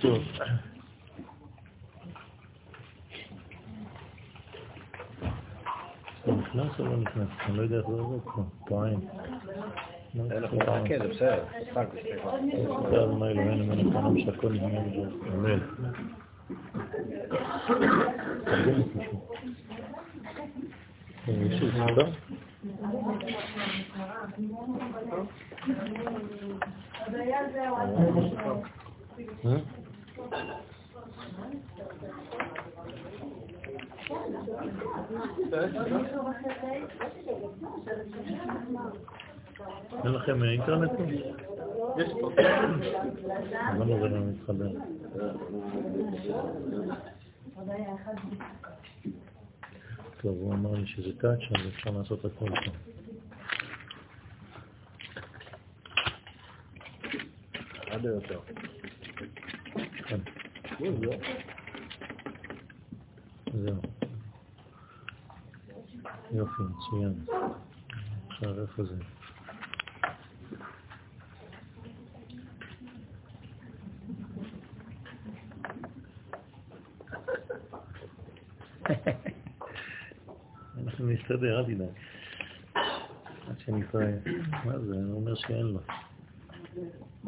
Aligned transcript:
טוב. 0.00 0.18
נכנס 6.26 6.78
או 6.78 6.84
לא 6.84 6.96
נכנס? 6.96 7.28
אני 7.46 7.56
לא 7.56 7.62
יודע 7.62 7.76
איך 7.76 7.86
זה 7.86 7.92
עובד 7.92 8.20
פה, 8.24 8.42
טוען. 8.68 9.00
אנחנו 10.30 10.58
נחכה, 10.58 10.98
זה 10.98 11.08
בסדר, 11.08 11.44
בסדר, 12.84 13.14
מה 13.14 13.30
אלוהינו 13.30 13.64
מלאכנו 13.64 14.20
שהכל 14.24 14.52
נגמר. 14.52 14.80
אמן. 15.34 15.58
תרגם 18.44 18.80
את 18.80 18.96
סיבה? 27.08 28.54
אה? 29.44 29.56
אין 40.04 40.12
לכם 40.12 40.42
אינטרנט 40.42 40.90
פה? 40.90 41.02
יש 42.00 42.12
פה. 42.20 42.30
למה 43.78 43.98
זה 44.00 44.08
לא 44.08 44.20
מתחבר? 44.20 44.68
טוב, 50.20 50.36
הוא 50.40 50.54
אמר 50.54 50.72
לי 50.72 50.86
שזה 50.86 51.18
טאץ', 51.18 51.38
אז 51.50 51.68
אפשר 51.68 51.90
לעשות 51.90 52.24
הכל 52.24 52.48
פה. 52.48 52.97
עד 57.90 58.04
יותר. 58.04 58.40
כן. 60.08 60.20
זהו. 63.52 63.80
יופי, 66.30 66.62
מצוין. 66.62 67.24
עכשיו 68.28 68.60
איפה 68.62 68.84
זה? 68.84 68.94
אנחנו 80.84 81.06
נסתדר, 81.06 81.58
אל 81.58 81.64
תדאג. 81.64 81.88
עד 83.48 83.60
שנתראה. 83.60 84.12
מה 84.64 84.78
זה? 84.78 84.94
הוא 84.94 85.14
אומר 85.14 85.34
שאין 85.34 85.66
לו. 85.66 85.80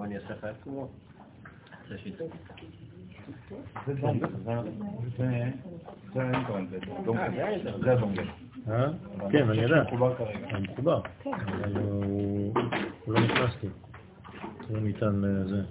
מה 0.00 0.06
אני 0.06 0.16
אעשה 0.16 0.34
לך 0.34 0.44
עצמו? 0.44 0.88
זה 1.88 1.98
שיתוף. 1.98 2.32
זה 3.86 3.94
דונגל, 3.94 4.26
זה 6.14 6.22
האינטרנט, 6.22 6.68
זה 7.80 7.92
הדונגל. 7.92 8.28
אה? 8.68 8.88
כן, 9.32 9.50
אני 9.50 9.62
יודע. 9.62 9.82
מחובר 9.82 10.14
כרגע. 10.14 10.56
הוא 10.56 10.60
מחובר. 10.72 11.00
הוא 11.74 12.54
הוא 13.04 13.14
לא 13.14 13.20
נכנס 13.20 13.50
לי. 13.62 13.68
לא 14.70 14.80
ניתן 14.80 15.20
לזה. 15.22 15.62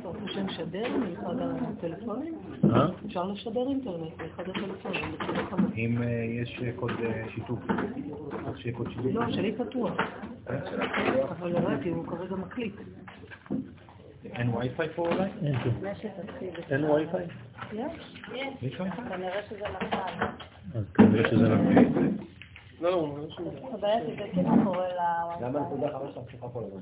אתה 0.00 0.08
רוצה 0.08 0.32
שנשדר 0.34 0.96
מאחד 0.96 1.34
הטלפונים? 1.38 2.34
אה? 2.64 2.86
אפשר 3.06 3.24
לשדר 3.24 3.68
אינטרנט 3.68 4.22
מאחד 4.22 4.44
הטלפונים. 4.48 5.16
אם 5.76 6.02
אה, 6.02 6.08
יש 6.42 6.62
קוד 6.76 6.92
אה, 7.04 7.24
שיתוף. 7.34 7.58
לא, 9.04 9.32
שלי 9.32 9.52
פתוח. 9.52 9.92
אבל 11.30 11.56
ראיתי, 11.56 11.88
הוא 11.88 12.06
כרגע 12.06 12.36
מקליט. 12.36 12.74
אין 14.32 14.54
וי-פיי 14.54 14.88
פה 14.88 15.02
אולי? 15.02 15.30
אין 16.70 16.84
וי-פיי? 16.84 17.26
יש? 17.72 18.80
אז 20.74 20.84
כנראה 20.94 21.30
שזה 21.30 21.48
נכון. 21.48 22.16
הבעיה 23.72 24.00
שזה 24.06 24.24
כן 24.34 24.64
קורה 24.64 24.88
ל... 24.88 25.00
למה 25.44 25.60
נקודה 25.60 25.88
חמש 25.88 26.18
פתוחה 26.28 26.48
כל 26.52 26.62
הזמן? 26.64 26.80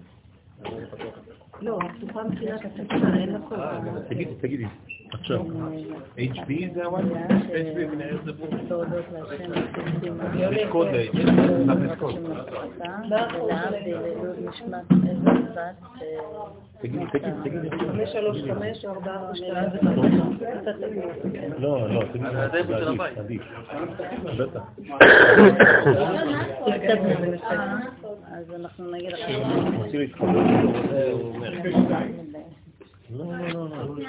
לא, 1.60 1.78
היא 1.82 1.90
פתוחה 1.90 2.24
מבחינת 2.24 2.60
התקנה, 2.64 3.20
אין 3.20 3.38
קול. 3.48 3.58
תגידי, 4.08 4.34
תגידי. 4.40 4.64
עכשיו. 5.14 5.40
HP 6.18 6.74
זה 6.74 6.84
הווי-פיי? 6.84 7.38
HP 7.38 7.94
מנהל 7.94 8.16
זה 8.24 8.32
פה. 8.32 8.46
להודות 8.68 9.04
להשם 9.12 9.52
הקדושים 9.52 10.12
יש 10.52 10.68
קוד 10.70 10.86
ל-HP, 10.88 11.18
להכניס 11.66 11.90
קוד. 11.98 12.14
ולהבדיל 12.18 13.96
לעילוי 13.96 14.48
נשמת 14.48 14.84
עזר 14.90 15.30
בת 15.54 15.76
תגידי, 16.80 17.04
תגידי, 17.12 17.30
תגידי. 17.44 17.70
חמש 17.70 18.08
שלוש 18.12 18.38
חמש 18.50 18.84
ארבע 18.84 19.12
ארבע 19.12 19.34
שתיים 19.34 19.54
לא, 21.58 21.90
לא, 21.94 22.02
תגידי. 22.12 22.26
עדיף, 22.26 22.66
עדיף. 23.16 23.42
בטח. 24.38 24.62
אז 28.32 28.54
אנחנו 28.60 28.90
נגיד 28.90 29.12
לך 29.12 29.20
רוצים 29.76 30.00
להתחבר. 30.00 30.44
זה 30.90 31.10
הוא 31.12 31.34
אומר. 31.34 31.52
לא, 33.14 33.24
לא, 33.24 33.68
לא, 33.70 33.96
לא. 33.96 34.02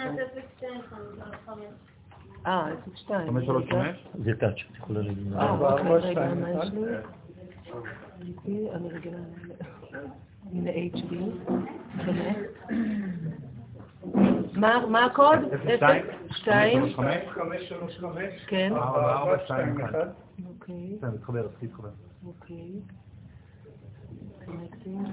אה, 2.45 2.67
עשר 2.67 2.91
שתיים. 2.95 3.27
חמש 3.27 3.45
שלוש 3.45 3.63
חמש? 3.69 4.07
זה 4.23 4.31
טאץ', 4.39 4.55
את 4.71 4.75
יכולה 4.77 5.01
להגיד. 5.01 5.33
אה, 5.33 5.51
אוקיי, 5.51 5.91
רגע, 5.91 6.33
מה 6.33 6.49
יש 6.49 6.71
לי? 6.71 6.81
ליפי, 8.19 8.71
אני 8.73 8.89
רגילה. 8.89 9.17
הנה 10.51 10.71
HD. 10.71 11.15
באמת. 12.05 12.37
מה 14.53 14.85
מה 14.89 15.05
הקוד? 15.05 15.39
אפס 15.53 15.79
שתיים? 16.37 16.85
שתיים. 16.89 16.93
חמש 17.29 17.61
שלוש 17.69 17.97
חמש? 17.99 18.45
כן. 18.47 18.73
ארבע 18.75 19.13
ארבע 19.13 19.37
שתיים 19.45 19.81
אחד. 19.81 20.07
אוקיי, 20.47 20.95
בסדר, 20.97 21.11
מתחבר, 21.11 21.47
תתחיל 21.47 21.69
להתחבר. 21.69 21.89
אוקיי. 22.25 22.71
קונקטינג. 24.45 25.07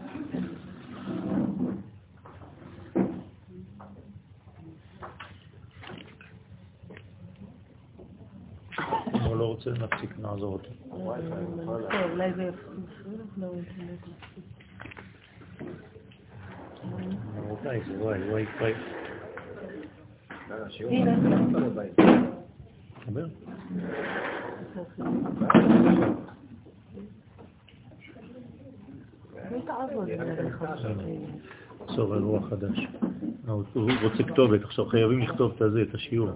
אם 9.15 9.21
הוא 9.25 9.32
לא 9.43 9.47
רוצה, 9.47 9.71
נפסיק, 9.71 10.11
נעזור 10.19 10.53
אותו. 10.53 10.69
רבותיי, 17.37 17.81
זה 17.87 17.93
וואי, 18.03 18.31
וואי, 18.31 18.45
וואי. 18.61 18.75
דבר. 23.09 23.27
על 31.89 32.23
רוח 32.23 32.49
חדש. 32.49 32.87
הוא 33.47 33.91
רוצה 34.03 34.23
כתובת, 34.23 34.65
עכשיו 34.65 34.87
חייבים 34.87 35.21
לכתוב 35.21 35.53
את 35.57 35.63
הזה, 35.63 35.83
את 35.83 35.95
השיעור. 35.95 36.31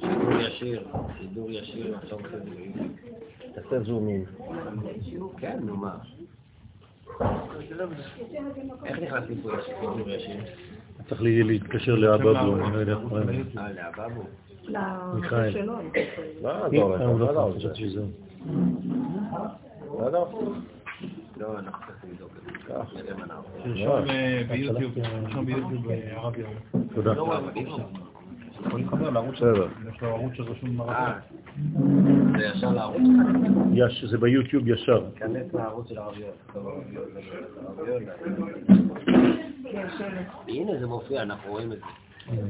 שידור 0.00 0.40
ישיר, 0.40 0.86
שידור 1.18 1.50
ישיר, 1.50 1.96
עכשיו. 1.96 2.18
תעשה 3.54 3.80
זומים. 3.80 4.24
כן, 5.38 5.58
נו 5.62 5.76
מה. 5.76 5.96
איך 8.84 8.98
נכנסים 8.98 9.42
פה 9.42 9.52
לשידור 9.52 10.10
ישיר? 10.10 10.40
צריך 11.08 11.22
להתקשר 11.22 11.94
לאבבו, 11.94 12.56
אני 12.56 12.72
לא 12.72 12.78
יודע 12.78 12.92
איך 12.92 13.00
קוראים 13.08 13.28
לו. 13.28 13.60
אה, 13.60 13.72
לאבבו? 13.72 14.22
מיכאל. 15.14 15.66
לא, 16.42 16.50
אה, 20.04 20.10
לא. 20.10 20.28
לא, 21.36 21.58
אנחנו 21.58 21.86
צריכים 21.86 22.10
לבדוק 22.10 22.30
את 22.36 22.42
זה. 22.42 22.50
ביוטיוב, 24.48 24.92
תרשום 25.24 25.46
ביוטיוב 25.46 25.86
הרב 26.16 26.38
ירון. 26.38 26.56
תודה. 26.94 27.12
לא, 27.12 27.28
לא. 27.28 29.12
לערוץ 29.12 29.34
שלו. 29.34 29.66
יש 29.94 30.02
לו 30.02 30.08
ערוץ 30.08 30.32
שרשום 30.34 30.80
אה. 30.80 31.18
זה 32.38 32.44
ישר 32.44 32.72
לערוץ 32.72 32.96
שלך? 32.96 33.26
יש, 33.74 34.04
זה 34.04 34.18
ביוטיוב 34.18 34.68
ישר. 34.68 35.04
לערוץ 35.54 35.88
של 35.88 35.98
הרב 35.98 36.14
יואל. 36.18 38.02
הנה 40.48 40.78
זה 40.80 40.86
מופיע, 40.86 41.22
אנחנו 41.22 41.50
רואים 41.50 41.72
את 41.72 41.78
זה. 41.78 41.84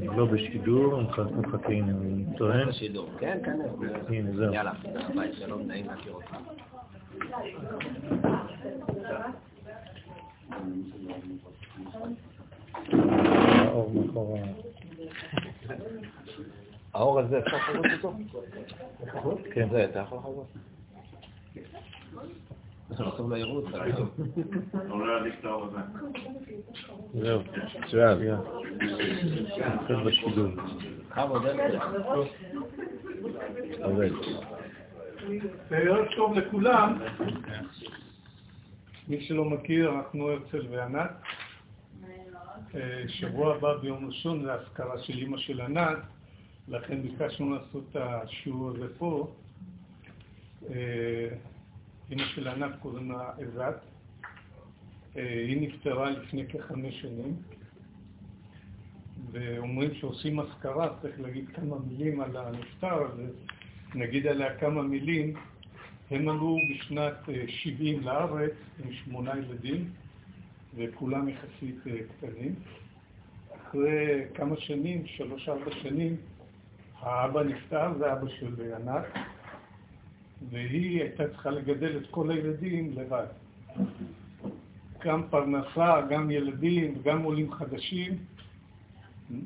לא 0.03 0.25
בשידור, 0.25 1.01
מחכה, 1.37 1.71
הנה, 1.71 1.91
אני 1.91 2.37
טוען. 2.37 2.67
בשידור. 2.67 3.09
כן, 3.19 3.39
כנס. 3.45 3.71
הנה, 4.09 4.31
זהו. 4.35 4.53
יאללה, 4.53 4.73
ביי, 5.15 5.33
שלום, 5.33 5.61
נעים 5.67 5.87
להכיר 5.87 6.13
אותך. 6.13 6.35
האור 12.91 13.91
מאחור 13.93 14.37
ה... 14.37 14.41
האור 16.93 17.19
הזה, 17.19 17.39
אפשר 17.39 17.57
לחזות 17.57 17.85
אותו? 19.13 19.37
כן. 19.53 19.69
זה, 19.71 19.85
אתה 19.85 19.99
יכול 19.99 20.17
לחזות? 20.17 20.47
זה 22.97 23.03
לא. 23.03 23.11
זהו, 27.13 27.41
מצוין. 27.79 28.17
בשידור. 30.05 30.47
אין 31.17 31.31
עובד. 33.83 34.11
ערב 35.71 36.05
טוב 36.15 36.33
לכולם. 36.33 36.99
מי 39.07 39.21
שלא 39.21 39.45
מכיר, 39.45 39.91
אנחנו 39.91 40.29
הרצל 40.29 40.67
וענת. 40.69 41.11
אה, 42.75 43.03
שבוע 43.07 43.55
הבא 43.55 43.77
ביום 43.77 44.07
ראשון 44.07 44.43
זה 44.43 44.53
אזכרה 44.53 44.99
של 44.99 45.17
אימא 45.17 45.37
של 45.37 45.61
ענת, 45.61 45.97
לכן 46.67 47.01
ביקשנו 47.01 47.55
לעשות 47.55 47.83
את 47.91 47.95
השיעור 47.95 48.69
הזה 48.69 48.85
פה. 48.97 49.27
אה, 52.11 52.17
אימא 52.17 52.25
של 52.25 52.47
ענת 52.47 52.71
קוראים 52.81 53.11
לה 53.11 53.31
עזת. 53.37 53.79
אה, 55.17 55.43
היא 55.47 55.67
נפטרה 55.67 56.09
לפני 56.09 56.47
כחמש 56.47 57.01
שנים, 57.01 57.35
ואומרים 59.31 59.93
שעושים 59.93 60.39
אזכרה, 60.39 60.89
צריך 61.01 61.19
להגיד 61.19 61.45
כמה 61.53 61.75
מילים 61.79 62.21
על 62.21 62.37
הנפטר, 62.37 63.05
אז 63.05 63.19
נגיד 63.95 64.27
עליה 64.27 64.57
כמה 64.57 64.81
מילים. 64.81 65.33
הם 66.11 66.29
עלו 66.29 66.57
בשנת 66.69 67.29
אה, 67.29 67.43
70 67.47 67.99
לארץ 68.03 68.53
עם 68.83 68.93
שמונה 68.93 69.31
ילדים, 69.37 69.89
וכולם 70.75 71.29
יחסית 71.29 71.87
אה, 71.87 71.97
קטנים. 72.17 72.55
אחרי 73.55 74.23
כמה 74.33 74.57
שנים, 74.57 75.05
שלוש-ארבע 75.05 75.71
שנים, 75.71 76.15
האבא 76.99 77.43
נפטר, 77.43 77.93
זה 77.97 78.13
אבא 78.13 78.27
של 78.39 78.73
ענת, 78.75 79.03
והיא 80.49 81.01
הייתה 81.01 81.27
צריכה 81.27 81.49
לגדל 81.49 81.97
את 81.97 82.07
כל 82.11 82.31
הילדים 82.31 82.93
לבד. 82.95 83.25
גם 85.03 85.23
פרנסה, 85.29 86.01
גם 86.09 86.31
ילדים, 86.31 86.93
גם 87.03 87.21
עולים 87.21 87.51
חדשים. 87.51 88.17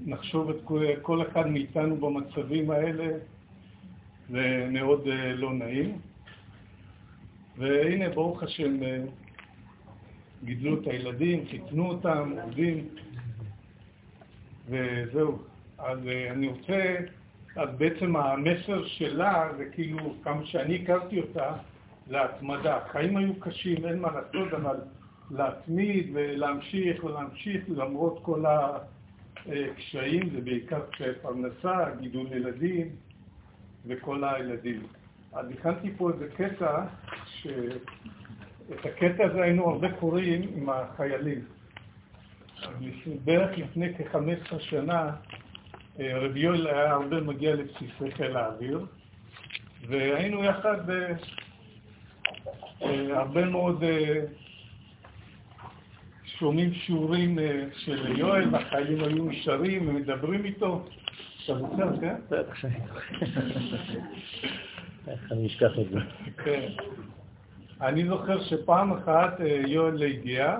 נחשוב 0.05 0.49
את 0.49 0.57
כל, 1.01 1.21
אחד 1.21 1.47
מאיתנו 1.47 1.97
במצבים 1.97 2.71
האלה, 2.71 3.17
זה 4.29 4.67
מאוד 4.71 5.07
אה, 5.07 5.33
לא 5.33 5.53
נעים. 5.53 5.97
והנה, 7.57 8.09
ברוך 8.09 8.43
השם, 8.43 8.83
אה, 8.83 9.03
גידלו 10.43 10.81
את 10.81 10.87
הילדים, 10.87 11.45
חיתנו 11.49 11.87
אותם, 11.89 12.33
עובדים, 12.43 12.87
וזהו. 14.69 15.37
אז 15.77 16.07
אה, 16.07 16.31
אני 16.31 16.47
רוצה, 16.47 16.95
אז 17.55 17.69
בעצם 17.77 18.15
המסר 18.15 18.85
שלה, 18.85 19.49
זה 19.57 19.65
כאילו, 19.65 20.15
כמה 20.23 20.45
שאני 20.45 20.75
הכרתי 20.83 21.21
אותה, 21.21 21.51
להתמדה. 22.07 22.77
החיים 22.77 23.17
היו 23.17 23.39
קשים, 23.39 23.85
אין 23.85 23.99
מה 23.99 24.07
לעשות, 24.11 24.53
אבל 24.53 24.75
להתמיד 25.31 26.09
ולהמשיך 26.13 27.03
ולהמשיך 27.03 27.63
למרות 27.69 28.19
כל 28.21 28.43
הקשיים, 28.45 30.29
זה 30.29 30.41
בעיקר 30.41 30.79
קשיי 30.91 31.13
פרנסה, 31.21 31.89
גידול 31.99 32.27
ילדים 32.31 32.89
וכל 33.85 34.23
הילדים. 34.23 34.83
אז 35.33 35.45
הכנתי 35.51 35.91
פה 35.97 36.11
איזה 36.11 36.27
קטע, 36.35 36.85
שאת 37.25 38.85
הקטע 38.85 39.25
הזה 39.25 39.43
היינו 39.43 39.69
הרבה 39.69 39.91
קוראים 39.91 40.41
עם 40.55 40.69
החיילים. 40.69 41.39
בערך 43.23 43.57
לפני 43.57 43.93
כ-15 43.93 44.59
שנה, 44.59 45.15
רבי 45.99 46.39
יואל 46.39 46.67
היה 46.67 46.91
הרבה 46.91 47.21
מגיע 47.21 47.55
לבסיסי 47.55 48.11
חיל 48.11 48.37
האוויר, 48.37 48.85
והיינו 49.87 50.43
יחד 50.43 50.89
אה, 50.89 51.11
אה, 52.81 53.19
הרבה 53.19 53.45
מאוד 53.45 53.83
שומעים 56.25 56.73
שיעורים 56.73 57.37
של 57.77 58.17
יואל, 58.17 58.49
והחיילים 58.51 59.03
היו 59.03 59.25
נשארים 59.25 59.89
ומדברים 59.89 60.45
איתו. 60.45 60.85
אתה 61.45 61.59
זוכר, 61.59 61.99
כן? 62.01 62.15
בטח 62.29 62.65
איך 65.07 65.19
אני 65.31 65.47
אשכח 65.47 65.71
את 65.79 65.89
זה. 65.91 65.99
כן. 66.43 66.69
אני 67.81 68.07
זוכר 68.07 68.43
שפעם 68.43 68.93
אחת 68.93 69.41
אה, 69.41 69.61
יואל 69.67 70.03
הגיע, 70.03 70.57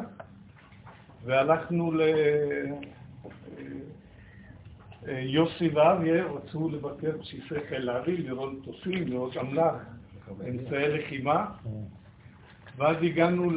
והלכנו 1.25 1.91
ל... 1.91 2.01
אה, 5.07 5.19
יוסי 5.19 5.69
ואריה 5.69 6.25
רצו 6.25 6.69
לבקר 6.69 7.11
בסיסי 7.21 7.55
חיל 7.69 7.89
האוויר, 7.89 8.19
לראות 8.29 8.53
מטוסים, 8.53 9.07
לראות 9.07 9.37
אמל"ח, 9.37 9.75
אמצעי 10.49 10.97
לחימה, 10.97 11.45
ואז 12.77 12.97
הגענו. 13.01 13.51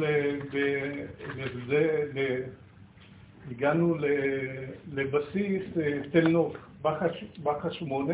הגענו. 3.51 3.95
לבסיס 4.91 5.77
אה, 5.77 5.99
תל 6.11 6.27
נוף, 6.27 6.55
בח"א 7.43 7.71
שמונה, 7.71 8.13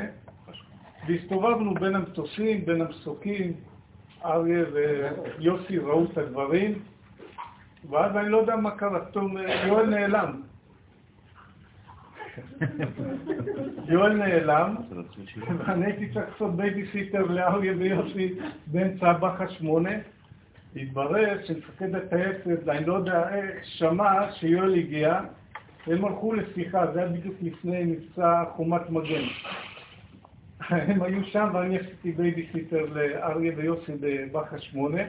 והסתובבנו 1.08 1.74
בין 1.74 1.96
המטוסים, 1.96 2.66
בין 2.66 2.82
המסוקים, 2.82 3.54
אריה 4.26 4.66
ויוסי 4.74 5.78
ראו 5.78 6.06
את 6.06 6.18
הדברים, 6.18 6.80
ואז 7.90 8.16
אני 8.16 8.30
לא 8.30 8.38
יודע 8.38 8.56
מה 8.56 8.72
קרה, 8.72 9.06
פתאום 9.06 9.38
יואל 9.68 9.86
נעלם. 9.86 10.42
יואל 13.88 14.14
נעלם, 14.14 14.76
ואני 15.58 15.86
הייתי 15.86 16.10
צריך 16.14 16.26
לעשות 16.32 16.56
בייביסיטר 16.56 17.24
לאריה 17.24 17.74
ויוסי 17.78 18.34
באמצע 18.68 19.10
הבח"א 19.10 19.50
שמונה. 19.50 19.90
התברר 20.76 21.38
שמפקד 21.46 21.96
הטייסת, 21.96 22.70
אני 22.70 22.86
לא 22.86 22.94
יודע 22.94 23.36
איך, 23.36 23.56
שמע 23.64 24.32
שיואל 24.32 24.74
הגיע, 24.74 25.20
הם 25.88 26.06
הלכו 26.06 26.34
לשיחה, 26.34 26.92
זה 26.94 27.00
היה 27.00 27.10
בדיוק 27.10 27.36
לפני 27.42 27.84
מבצע 27.84 28.44
חומת 28.56 28.90
מגן. 28.90 29.24
הם 30.70 31.04
היו 31.04 31.24
שם 31.24 31.50
ואני 31.54 31.80
עשיתי 31.80 32.12
בייביסיטר 32.12 32.86
לאריה 32.94 33.54
ויוסי 33.58 33.92
בבח"א 34.00 34.58
שמונה. 34.58 35.02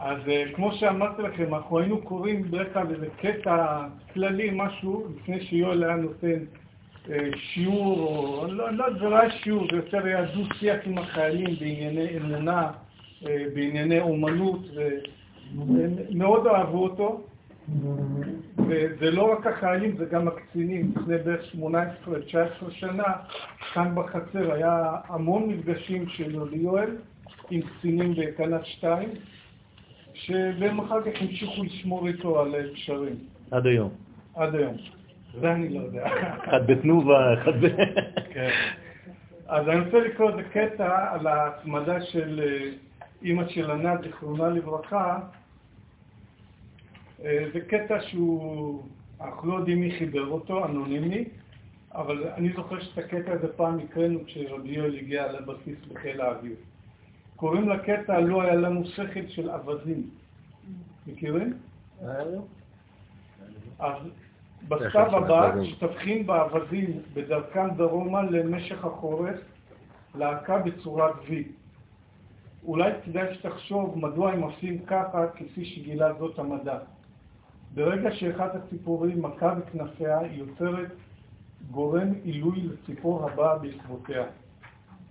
אז 0.00 0.18
אה, 0.28 0.44
כמו 0.54 0.72
שאמרתי 0.72 1.22
לכם, 1.22 1.54
אנחנו 1.54 1.78
היינו 1.78 2.02
קוראים 2.02 2.42
בדרך 2.42 2.72
כלל 2.72 2.86
איזה 2.90 3.06
קטע 3.20 3.86
כללי, 4.14 4.50
משהו, 4.52 5.06
לפני 5.16 5.40
שיואל 5.40 5.84
היה 5.84 5.96
נותן 5.96 6.38
אה, 7.10 7.28
שיעור, 7.36 7.98
או 8.00 8.46
לא, 8.52 8.72
לא, 8.72 8.92
זה 8.92 9.08
לא 9.08 9.20
היה 9.20 9.30
שיעור, 9.30 9.66
זה 9.70 9.76
יותר 9.76 10.04
היה 10.04 10.24
דו-שיח 10.24 10.76
עם 10.86 10.98
החיילים 10.98 11.56
בענייני 11.60 12.16
אמונה, 12.16 12.70
אה, 13.26 13.44
בענייני 13.54 14.00
אומנות, 14.00 14.60
והם 14.74 15.96
מאוד 16.10 16.46
אהבו 16.46 16.84
אותו. 16.84 17.20
וזה 18.58 19.10
לא 19.10 19.32
רק 19.32 19.46
החיילים, 19.46 19.96
זה 19.96 20.04
גם 20.04 20.28
הקצינים. 20.28 20.92
לפני 20.96 21.18
בערך 21.18 21.54
18-19 21.54 22.70
שנה, 22.70 23.12
כאן 23.72 23.94
בחצר 23.94 24.52
היה 24.52 24.92
המון 25.08 25.48
מפגשים 25.48 26.08
של 26.08 26.38
ליואל 26.50 26.96
עם 27.50 27.60
קצינים 27.60 28.14
בכנף 28.14 28.64
2, 28.64 29.08
והם 30.30 30.80
אחר 30.80 31.02
כך 31.02 31.20
המשיכו 31.20 31.62
לשמור 31.64 32.08
איתו 32.08 32.40
על 32.40 32.54
קשרים. 32.74 33.16
עד 33.50 33.66
היום. 33.66 33.90
עד 34.34 34.54
היום. 34.54 34.76
זה 35.40 35.52
אני 35.52 35.68
לא 35.68 35.80
יודע. 35.80 36.06
אחד 36.44 36.66
בתנובה, 36.66 37.34
אחד 37.34 37.52
ב... 37.60 37.68
כן. 38.34 38.50
אז 39.46 39.68
אני 39.68 39.80
רוצה 39.80 39.98
לקרוא 39.98 40.30
איזה 40.30 40.42
קטע 40.42 41.12
על 41.12 41.26
ההתמדה 41.26 42.00
של 42.00 42.40
אה, 42.44 42.70
אימא 43.22 43.48
של 43.48 43.70
ענת, 43.70 44.02
זיכרונה 44.02 44.48
לברכה, 44.48 45.18
אה, 47.24 47.44
זה 47.52 47.60
קטע 47.60 48.00
שהוא, 48.00 48.82
אנחנו 49.20 49.48
לא 49.48 49.54
יודעים 49.54 49.80
מי 49.80 49.90
חיבר 49.98 50.26
אותו, 50.26 50.64
אנונימי, 50.64 51.24
אבל 51.94 52.28
אני 52.28 52.52
זוכר 52.56 52.80
שאת 52.80 52.98
הקטע 52.98 53.32
הזה 53.32 53.52
פעם 53.52 53.78
הקראנו 53.78 54.18
כשרבי 54.26 54.68
יואל 54.68 54.96
הגיע 54.96 55.32
לבסיס 55.32 55.78
בחיל 55.92 56.20
האוויר. 56.20 56.56
קוראים 57.40 57.68
לקטע 57.68 58.20
לא 58.20 58.42
היה 58.42 58.54
לנו 58.54 58.84
שכל 58.84 59.26
של 59.28 59.50
אווזים. 59.50 60.10
מכירים? 61.06 61.58
אז 63.78 63.96
בסתיו 64.68 65.16
הבא, 65.16 65.64
שתבחין 65.64 66.26
באווזים 66.26 67.00
בדרכם 67.14 67.68
דרומה 67.76 68.22
למשך 68.22 68.84
החורף, 68.84 69.36
להקה 70.14 70.58
בצורת 70.58 71.14
V. 71.14 71.32
אולי 72.64 72.92
כדאי 73.04 73.34
שתחשוב 73.34 73.98
מדוע 73.98 74.32
הם 74.32 74.42
עושים 74.42 74.78
ככה 74.78 75.26
כפי 75.28 75.64
שגילה 75.64 76.12
זאת 76.18 76.38
המדע. 76.38 76.78
ברגע 77.74 78.12
שאחת 78.12 78.54
הציפורים 78.54 79.22
מכה 79.22 79.54
בכנפיה, 79.54 80.18
היא 80.18 80.38
יוצרת 80.38 80.90
גורם 81.70 82.12
עילוי 82.24 82.60
לציפור 82.60 83.30
הבאה 83.30 83.58
בעקבותיה. 83.58 84.24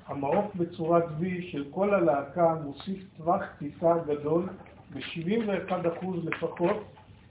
המעוף 0.10 0.56
בצורת 0.56 1.04
V 1.04 1.24
של 1.52 1.66
כל 1.72 1.94
הלהקה 1.94 2.56
מוסיף 2.64 3.04
טווח 3.18 3.42
טיסה 3.60 3.94
גדול 4.08 4.50
ב-71% 4.94 6.06
לפחות 6.24 6.84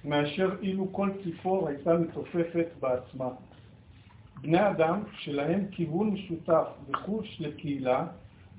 מאשר 0.04 0.56
אילו 0.62 0.92
כל 0.92 1.10
ציפור 1.24 1.68
הייתה 1.68 1.98
מתעופפת 1.98 2.66
בעצמה. 2.80 3.28
בני 4.40 4.70
אדם 4.70 5.02
שלהם 5.12 5.66
כיוון 5.70 6.10
משותף 6.10 6.66
וחוש 6.90 7.40
לקהילה 7.40 8.06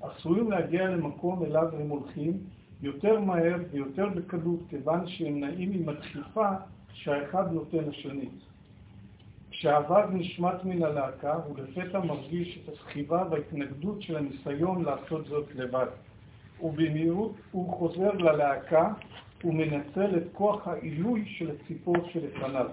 עשויים 0.00 0.50
להגיע 0.50 0.90
למקום 0.90 1.44
אליו 1.44 1.68
הם 1.80 1.88
הולכים 1.88 2.38
יותר 2.82 3.20
מהר 3.20 3.56
ויותר 3.70 4.08
בקלות, 4.08 4.60
כיוון 4.68 5.08
שהם 5.08 5.40
נעים 5.40 5.72
עם 5.72 5.88
הדחיפה 5.88 6.48
שהאחד 6.92 7.52
נותן 7.52 7.84
לשני. 7.88 8.28
כשהאבק 9.60 10.04
נשמט 10.12 10.64
מן 10.64 10.82
הלהקה, 10.82 11.34
הוא 11.34 11.58
לפתע 11.58 11.98
מרגיש 11.98 12.58
את 12.58 12.74
הסחיבה 12.74 13.24
וההתנגדות 13.30 14.02
של 14.02 14.16
הניסיון 14.16 14.84
לעשות 14.84 15.26
זאת 15.26 15.54
לבד. 15.54 15.86
ובמהירות 16.62 17.32
הוא 17.50 17.72
חוזר 17.72 18.12
ללהקה 18.12 18.92
ומנצל 19.44 20.16
את 20.16 20.22
כוח 20.32 20.68
העילוי 20.68 21.24
של 21.26 21.50
הציפור 21.50 21.96
שלפניו. 22.12 22.66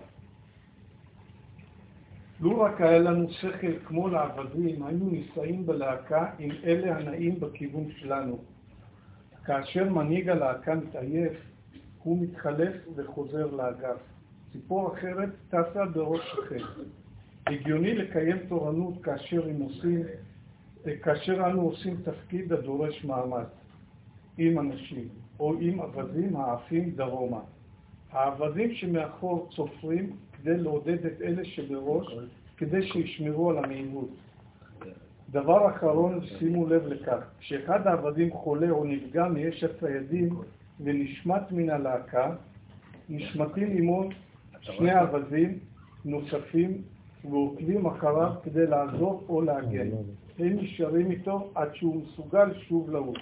לו 2.39 2.61
רק 2.61 2.81
היה 2.81 2.99
לנו 2.99 3.29
שכל 3.29 3.79
כמו 3.85 4.07
לעבדים, 4.07 4.83
היינו 4.83 5.09
נישאים 5.09 5.65
בלהקה 5.65 6.31
עם 6.39 6.51
אלה 6.63 6.97
הנעים 6.97 7.39
בכיוון 7.39 7.91
שלנו. 7.91 8.39
כאשר 9.45 9.89
מנהיג 9.89 10.29
הלהקה 10.29 10.75
מתעייף, 10.75 11.33
הוא 12.03 12.21
מתחלף 12.21 12.73
וחוזר 12.95 13.45
לאגף. 13.45 14.16
ציפור 14.61 14.93
אחרת 14.93 15.29
טסה 15.49 15.85
בראש 15.85 16.35
שכן. 16.35 16.63
הגיוני 17.47 17.95
לקיים 17.95 18.37
תורנות 18.47 19.03
כאשר, 19.03 19.41
עושים, 19.61 20.03
כאשר 21.03 21.47
אנו 21.49 21.61
עושים 21.61 21.95
תפקיד 22.03 22.53
הדורש 22.53 23.05
מאמץ 23.05 23.47
עם 24.37 24.59
אנשים, 24.59 25.07
או 25.39 25.53
עם 25.59 25.81
עבדים 25.81 26.35
העפים 26.35 26.91
דרומה. 26.91 27.39
העבדים 28.11 28.73
שמאחור 28.73 29.49
צופרים 29.55 30.15
כדי 30.33 30.57
לעודד 30.57 31.05
את 31.05 31.21
אלה 31.21 31.45
שבראש, 31.45 32.07
כדי 32.57 32.87
שישמרו 32.87 33.49
על 33.49 33.57
המהירות. 33.57 34.09
דבר 35.31 35.69
אחרון, 35.75 36.25
שימו 36.25 36.67
לב 36.67 36.87
לכך, 36.87 37.29
כשאחד 37.39 37.87
העבדים 37.87 38.33
חולה 38.33 38.69
או 38.69 38.85
נפגע 38.85 39.27
מאש 39.27 39.63
הציידים 39.63 40.29
ונשמט 40.79 41.51
מן 41.51 41.69
הלהקה, 41.69 42.35
נשמטים 43.09 43.77
עמו 43.77 44.09
שני 44.75 44.91
עבדים 44.91 45.59
נוספים 46.05 46.81
ועוקבים 47.23 47.85
אחריו 47.85 48.33
כדי 48.43 48.67
לעזור 48.67 49.23
או 49.29 49.41
להגן. 49.41 49.87
הם 50.39 50.53
נשארים 50.53 51.11
איתו 51.11 51.51
עד 51.55 51.69
שהוא 51.73 52.01
מסוגל 52.03 52.53
שוב 52.53 52.89
לעוף. 52.89 53.17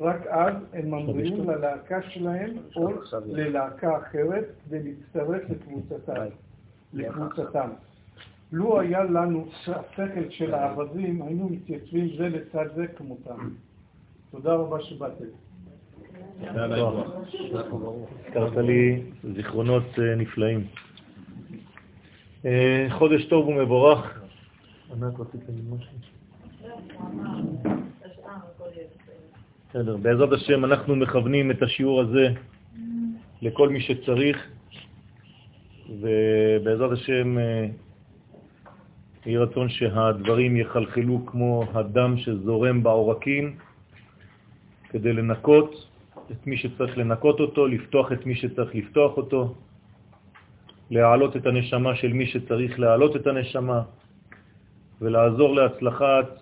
רק 0.00 0.26
אז 0.26 0.54
הם 0.72 0.90
ממריאים 0.90 1.50
ללהקה 1.50 2.02
שלהם 2.02 2.56
או 2.76 2.88
ללהקה 3.26 3.98
אחרת 3.98 4.44
כדי 4.64 4.82
להצטרף 4.82 5.42
לקבוצתם. 6.92 7.68
לו 8.52 8.80
היה 8.80 9.04
לנו 9.04 9.46
שכל 9.64 10.30
של 10.30 10.54
העבדים, 10.54 11.22
היינו 11.22 11.48
מתייצבים 11.48 12.08
זה 12.18 12.28
לצד 12.28 12.66
זה 12.74 12.86
כמותם. 12.86 13.50
תודה 14.30 14.54
רבה 14.54 14.80
שבאתם. 14.80 15.24
הזכרת 18.26 18.56
לי 18.56 19.02
זיכרונות 19.34 19.98
אה, 19.98 20.14
נפלאים. 20.14 20.66
אה, 22.44 22.86
חודש 22.90 23.24
טוב 23.24 23.48
ומבורך. 23.48 24.20
בסדר, 29.68 29.96
בעזרת 29.96 30.32
השם 30.32 30.64
אנחנו 30.64 30.96
מכוונים 30.96 31.50
את 31.50 31.62
השיעור 31.62 32.00
הזה 32.00 32.28
לכל 33.42 33.68
מי 33.68 33.80
שצריך, 33.80 34.46
ובעזרת 35.88 36.92
השם 36.92 37.38
אה, 37.38 37.66
יהי 39.26 39.36
רצון 39.36 39.68
שהדברים 39.68 40.56
יחלחלו 40.56 41.26
כמו 41.26 41.64
הדם 41.74 42.16
שזורם 42.16 42.82
בעורקים 42.82 43.56
כדי 44.88 45.12
לנקות 45.12 45.89
את 46.32 46.46
מי 46.46 46.56
שצריך 46.56 46.98
לנקות 46.98 47.40
אותו, 47.40 47.66
לפתוח 47.66 48.12
את 48.12 48.26
מי 48.26 48.34
שצריך 48.34 48.74
לפתוח 48.74 49.16
אותו, 49.16 49.54
להעלות 50.90 51.36
את 51.36 51.46
הנשמה 51.46 51.96
של 51.96 52.12
מי 52.12 52.26
שצריך 52.26 52.80
להעלות 52.80 53.16
את 53.16 53.26
הנשמה 53.26 53.82
ולעזור 55.00 55.54
להצלחת 55.54 56.40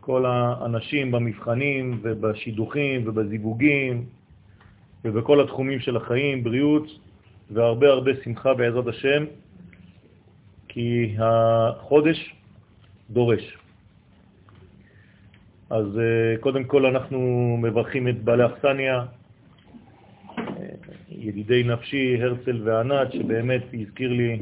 כל 0.00 0.26
האנשים 0.26 1.10
במבחנים 1.10 2.00
ובשידוכים 2.02 3.08
ובזיווגים 3.08 4.04
ובכל 5.04 5.40
התחומים 5.40 5.80
של 5.80 5.96
החיים, 5.96 6.44
בריאות 6.44 6.86
והרבה 7.50 7.88
הרבה 7.88 8.10
שמחה 8.24 8.54
בעזרת 8.54 8.86
השם, 8.86 9.24
כי 10.68 11.16
החודש 11.18 12.34
דורש. 13.10 13.63
אז 15.74 15.98
אה, 15.98 16.36
קודם 16.40 16.64
כל 16.64 16.86
אנחנו 16.86 17.18
מברכים 17.62 18.08
את 18.08 18.24
בעלי 18.24 18.46
אכסניה, 18.46 19.04
אה, 20.38 20.44
ידידי 21.10 21.62
נפשי, 21.62 22.22
הרצל 22.22 22.60
וענת, 22.64 23.12
שבאמת 23.12 23.62
הזכיר 23.74 24.12
לי 24.12 24.40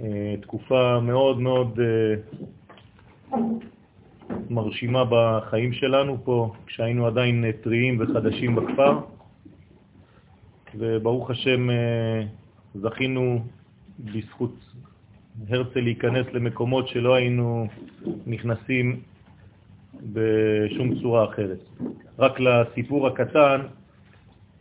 אה, 0.00 0.34
תקופה 0.42 1.00
מאוד 1.00 1.40
מאוד 1.40 1.78
מרשימה 4.50 5.04
בחיים 5.10 5.72
שלנו 5.72 6.24
פה, 6.24 6.52
כשהיינו 6.66 7.06
עדיין 7.06 7.44
טריים 7.62 8.00
וחדשים 8.00 8.54
בכפר, 8.54 8.98
וברוך 10.74 11.30
השם 11.30 11.68
זכינו 12.74 13.44
בזכות 13.98 14.54
הרצל 15.48 15.80
להיכנס 15.80 16.26
למקומות 16.32 16.88
שלא 16.88 17.14
היינו 17.14 17.66
נכנסים 18.26 19.00
בשום 20.12 21.00
צורה 21.00 21.24
אחרת. 21.24 21.58
רק 22.18 22.40
לסיפור 22.40 23.06
הקטן, 23.06 23.60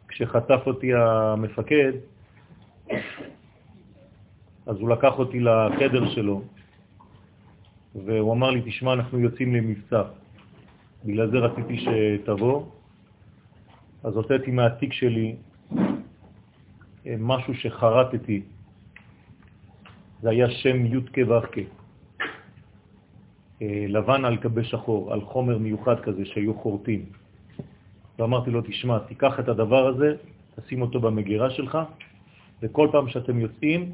כשחטף 0.07 0.59
אותי 0.65 0.93
המפקד, 0.93 1.93
אז 4.65 4.77
הוא 4.79 4.89
לקח 4.89 5.19
אותי 5.19 5.39
לחדר 5.39 6.09
שלו, 6.09 6.41
והוא 7.95 8.33
אמר 8.33 8.49
לי, 8.49 8.61
תשמע, 8.65 8.93
אנחנו 8.93 9.19
יוצאים 9.19 9.55
למבצע. 9.55 10.03
בגלל 11.05 11.31
זה 11.31 11.37
רציתי 11.37 11.77
שתבוא. 11.77 12.65
אז 14.03 14.15
הוצאתי 14.15 14.51
מהתיק 14.51 14.93
שלי 14.93 15.35
אה, 17.07 17.15
משהו 17.19 17.55
שחרטתי. 17.55 18.41
זה 20.21 20.29
היה 20.29 20.49
שם 20.49 20.85
י' 20.85 20.99
כו' 21.15 21.33
אה, 21.33 21.63
לבן 23.61 24.25
על 24.25 24.35
גבי 24.35 24.63
שחור, 24.63 25.13
על 25.13 25.21
חומר 25.21 25.57
מיוחד 25.57 25.99
כזה 25.99 26.25
שהיו 26.25 26.53
חורטים. 26.53 27.05
ואמרתי 28.19 28.51
לו, 28.51 28.61
תשמע, 28.61 28.99
תיקח 28.99 29.39
את 29.39 29.49
הדבר 29.49 29.87
הזה, 29.87 30.15
תשים 30.55 30.81
אותו 30.81 30.99
במגירה 30.99 31.49
שלך, 31.49 31.77
וכל 32.61 32.87
פעם 32.91 33.09
שאתם 33.09 33.39
יוצאים, 33.39 33.91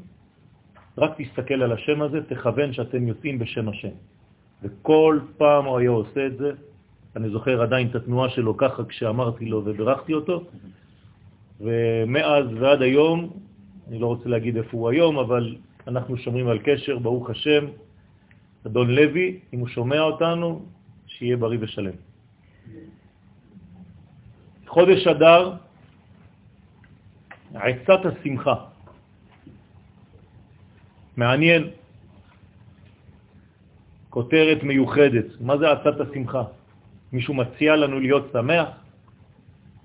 רק 0.98 1.10
תסתכל 1.20 1.62
על 1.62 1.72
השם 1.72 2.02
הזה, 2.02 2.18
תכוון 2.28 2.72
שאתם 2.72 3.08
יוצאים 3.08 3.38
בשם 3.38 3.68
השם. 3.68 3.94
וכל 4.62 5.18
פעם 5.36 5.64
הוא 5.64 5.78
היה 5.78 5.90
עושה 5.90 6.26
את 6.26 6.36
זה, 6.38 6.52
אני 7.16 7.30
זוכר 7.30 7.62
עדיין 7.62 7.88
את 7.88 7.94
התנועה 7.94 8.28
שלו 8.28 8.56
ככה 8.56 8.84
כשאמרתי 8.84 9.44
לו 9.44 9.62
וברכתי 9.64 10.14
אותו, 10.14 10.44
ומאז 11.60 12.46
ועד 12.60 12.82
היום, 12.82 13.30
אני 13.88 13.98
לא 13.98 14.06
רוצה 14.06 14.28
להגיד 14.28 14.56
איפה 14.56 14.76
הוא 14.76 14.88
היום, 14.88 15.18
אבל 15.18 15.56
אנחנו 15.88 16.16
שומרים 16.16 16.48
על 16.48 16.58
קשר, 16.58 16.98
ברוך 16.98 17.30
השם, 17.30 17.64
אדון 18.66 18.90
לוי, 18.90 19.40
אם 19.52 19.58
הוא 19.58 19.68
שומע 19.68 20.00
אותנו, 20.00 20.64
שיהיה 21.06 21.36
בריא 21.36 21.58
ושלם. 21.60 21.96
חודש 24.66 25.06
אדר, 25.06 25.52
עצת 27.54 28.00
השמחה. 28.04 28.54
מעניין, 31.16 31.70
כותרת 34.10 34.62
מיוחדת. 34.62 35.26
מה 35.40 35.58
זה 35.58 35.70
עצת 35.70 36.00
השמחה? 36.00 36.42
מישהו 37.12 37.34
מציע 37.34 37.76
לנו 37.76 38.00
להיות 38.00 38.30
שמח? 38.32 38.68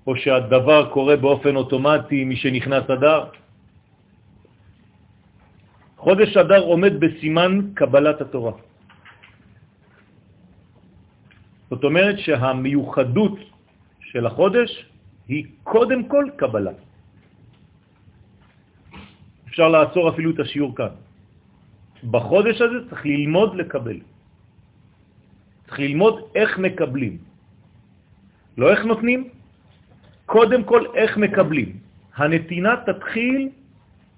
או 0.06 0.16
שהדבר 0.16 0.90
קורה 0.94 1.16
באופן 1.16 1.56
אוטומטי 1.56 2.24
מי 2.24 2.36
שנכנס 2.36 2.90
אדר? 2.90 3.24
חודש 6.06 6.36
אדר 6.36 6.62
עומד 6.70 7.02
בסימן 7.02 7.74
קבלת 7.74 8.20
התורה. 8.20 8.52
זאת 11.70 11.82
אומרת 11.82 12.16
שהמיוחדות 12.18 13.38
של 14.00 14.26
החודש 14.26 14.70
היא 15.26 15.66
קודם 15.66 16.06
כל 16.06 16.24
קבלה. 16.38 16.70
אפשר 19.50 19.68
לעצור 19.68 20.14
אפילו 20.14 20.30
את 20.30 20.40
השיעור 20.46 20.70
כאן. 20.78 20.94
בחודש 22.06 22.54
הזה 22.62 22.86
צריך 22.86 23.02
ללמוד 23.06 23.50
לקבל. 23.66 23.98
צריך 25.66 25.78
ללמוד 25.90 26.14
איך 26.38 26.50
מקבלים. 26.58 27.18
לא 28.58 28.70
איך 28.70 28.80
נותנים, 28.84 29.20
קודם 30.30 30.62
כל 30.70 30.82
איך 30.94 31.18
מקבלים. 31.18 31.82
הנתינה 32.14 32.86
תתחיל 32.86 33.50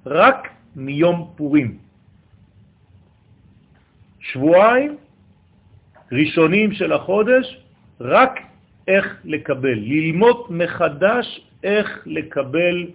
רק 0.05 0.58
מיום 0.79 1.33
פורים. 1.37 1.79
שבועיים 4.21 4.97
ראשונים 6.13 6.73
של 6.73 6.93
החודש 6.93 7.61
רק 8.01 8.41
איך 8.89 9.07
לקבל, 9.25 9.79
ללמוד 9.79 10.47
מחדש 10.51 11.41
איך 11.65 12.03
לקבל 12.07 12.87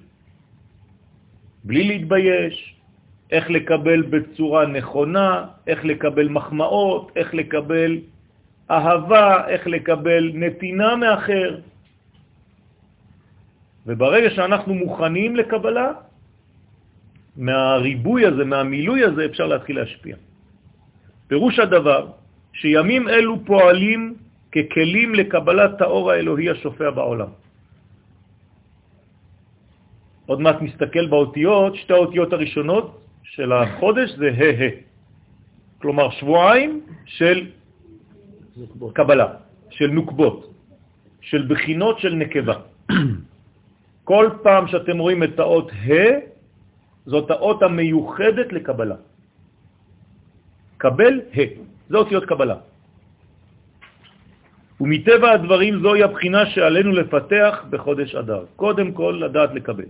בלי 1.64 1.84
להתבייש, 1.84 2.76
איך 3.32 3.50
לקבל 3.50 4.02
בצורה 4.02 4.66
נכונה, 4.66 5.46
איך 5.68 5.86
לקבל 5.86 6.28
מחמאות, 6.28 7.12
איך 7.16 7.34
לקבל 7.34 7.92
אהבה, 8.72 9.48
איך 9.48 9.68
לקבל 9.68 10.32
נתינה 10.34 10.96
מאחר. 10.96 11.60
וברגע 13.86 14.30
שאנחנו 14.30 14.74
מוכנים 14.74 15.36
לקבלה, 15.36 15.92
מהריבוי 17.38 18.26
הזה, 18.26 18.44
מהמילוי 18.46 19.04
הזה, 19.04 19.26
אפשר 19.26 19.46
להתחיל 19.48 19.76
להשפיע. 19.80 20.16
פירוש 21.28 21.60
הדבר 21.60 22.08
שימים 22.54 23.10
אלו 23.10 23.46
פועלים 23.46 24.16
ככלים 24.52 25.16
לקבלת 25.16 25.82
האור 25.82 26.12
האלוהי 26.12 26.50
השופע 26.50 26.90
בעולם. 26.90 27.32
עוד 30.26 30.40
מעט 30.42 30.62
נסתכל 30.62 31.06
באותיות, 31.08 31.76
שתי 31.76 31.94
האותיות 31.94 32.34
הראשונות 32.34 33.02
של 33.24 33.52
החודש 33.52 34.10
זה 34.18 34.30
ה' 34.30 34.54
ה'. 34.64 34.70
כלומר 35.82 36.10
שבועיים 36.10 36.82
של 37.06 37.52
קבלה, 38.94 39.28
של 39.70 39.88
נוקבות, 39.88 40.54
של 41.22 41.42
בחינות 41.50 42.00
של 42.00 42.14
נקבה. 42.14 42.56
כל 44.10 44.30
פעם 44.44 44.68
שאתם 44.68 44.98
רואים 44.98 45.24
את 45.24 45.40
האות 45.40 45.72
ה', 45.72 46.33
זאת 47.06 47.32
האות 47.32 47.64
המיוחדת 47.64 48.54
לקבלה. 48.54 48.96
קבל 50.78 51.16
ה', 51.36 51.40
זה 51.90 51.98
אותיות 51.98 52.26
קבלה. 52.26 52.58
ומטבע 54.82 55.32
הדברים 55.32 55.80
זוהי 55.80 56.04
הבחינה 56.04 56.46
שעלינו 56.46 56.92
לפתח 56.92 57.54
בחודש 57.70 58.16
אדר. 58.16 58.46
קודם 58.56 58.92
כל 58.92 59.22
לדעת 59.24 59.52
לקבל. 59.54 59.90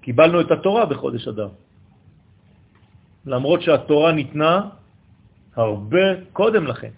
קיבלנו 0.00 0.40
את 0.40 0.50
התורה 0.50 0.86
בחודש 0.86 1.28
אדר. 1.28 1.48
למרות 3.26 3.62
שהתורה 3.62 4.12
ניתנה 4.12 4.68
הרבה 5.56 6.32
קודם 6.32 6.66
לכן, 6.66 6.90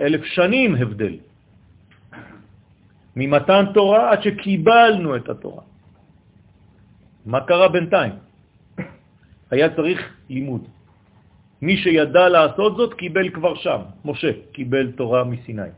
אלף 0.00 0.22
שנים 0.24 0.74
הבדל, 0.74 1.16
ממתן 3.16 3.64
תורה 3.74 4.12
עד 4.12 4.20
שקיבלנו 4.22 5.16
את 5.16 5.28
התורה. 5.28 5.62
מה 7.26 7.40
קרה 7.40 7.68
בינתיים? 7.68 8.12
היה 9.50 9.76
צריך 9.76 10.00
לימוד. 10.28 10.64
מי 11.62 11.76
שידע 11.76 12.28
לעשות 12.28 12.76
זאת 12.76 12.94
קיבל 12.94 13.28
כבר 13.30 13.54
שם, 13.54 13.80
משה 14.04 14.30
קיבל 14.52 14.92
תורה 14.92 15.24
מסיני. 15.24 15.70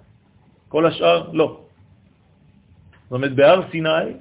כל 0.68 0.86
השאר 0.86 1.30
לא. 1.32 1.60
זאת 3.04 3.12
אומרת, 3.12 3.34
בהר 3.34 3.60
סיני, 3.70 4.16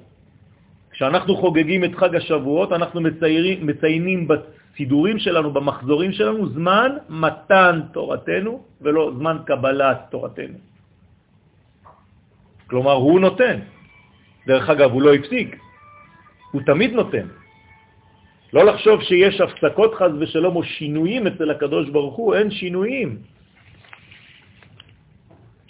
כשאנחנו 0.90 1.36
חוגגים 1.36 1.84
את 1.84 1.94
חג 1.94 2.16
השבועות, 2.16 2.72
אנחנו 2.72 3.00
מציירים, 3.00 3.66
מציינים 3.66 4.28
בסידורים 4.28 5.18
שלנו, 5.18 5.50
במחזורים 5.50 6.12
שלנו, 6.12 6.48
זמן 6.48 6.90
מתן 7.08 7.80
תורתנו 7.92 8.52
ולא 8.80 9.12
זמן 9.18 9.36
קבלת 9.46 9.98
תורתנו. 10.10 10.58
כלומר, 12.66 12.92
הוא 12.92 13.20
נותן. 13.20 13.56
דרך 14.46 14.70
אגב, 14.70 14.90
הוא 14.92 15.02
לא 15.02 15.14
הפסיק, 15.14 15.56
הוא 16.54 16.62
תמיד 16.62 16.92
נותן. 16.94 17.26
לא 18.54 18.62
לחשוב 18.64 19.02
שיש 19.02 19.40
הפסקות 19.40 19.94
חז 19.94 20.12
ושלום 20.20 20.56
או 20.56 20.62
שינויים 20.62 21.26
אצל 21.26 21.50
הקדוש 21.50 21.90
ברוך 21.90 22.14
הוא, 22.14 22.34
אין 22.34 22.50
שינויים. 22.50 23.18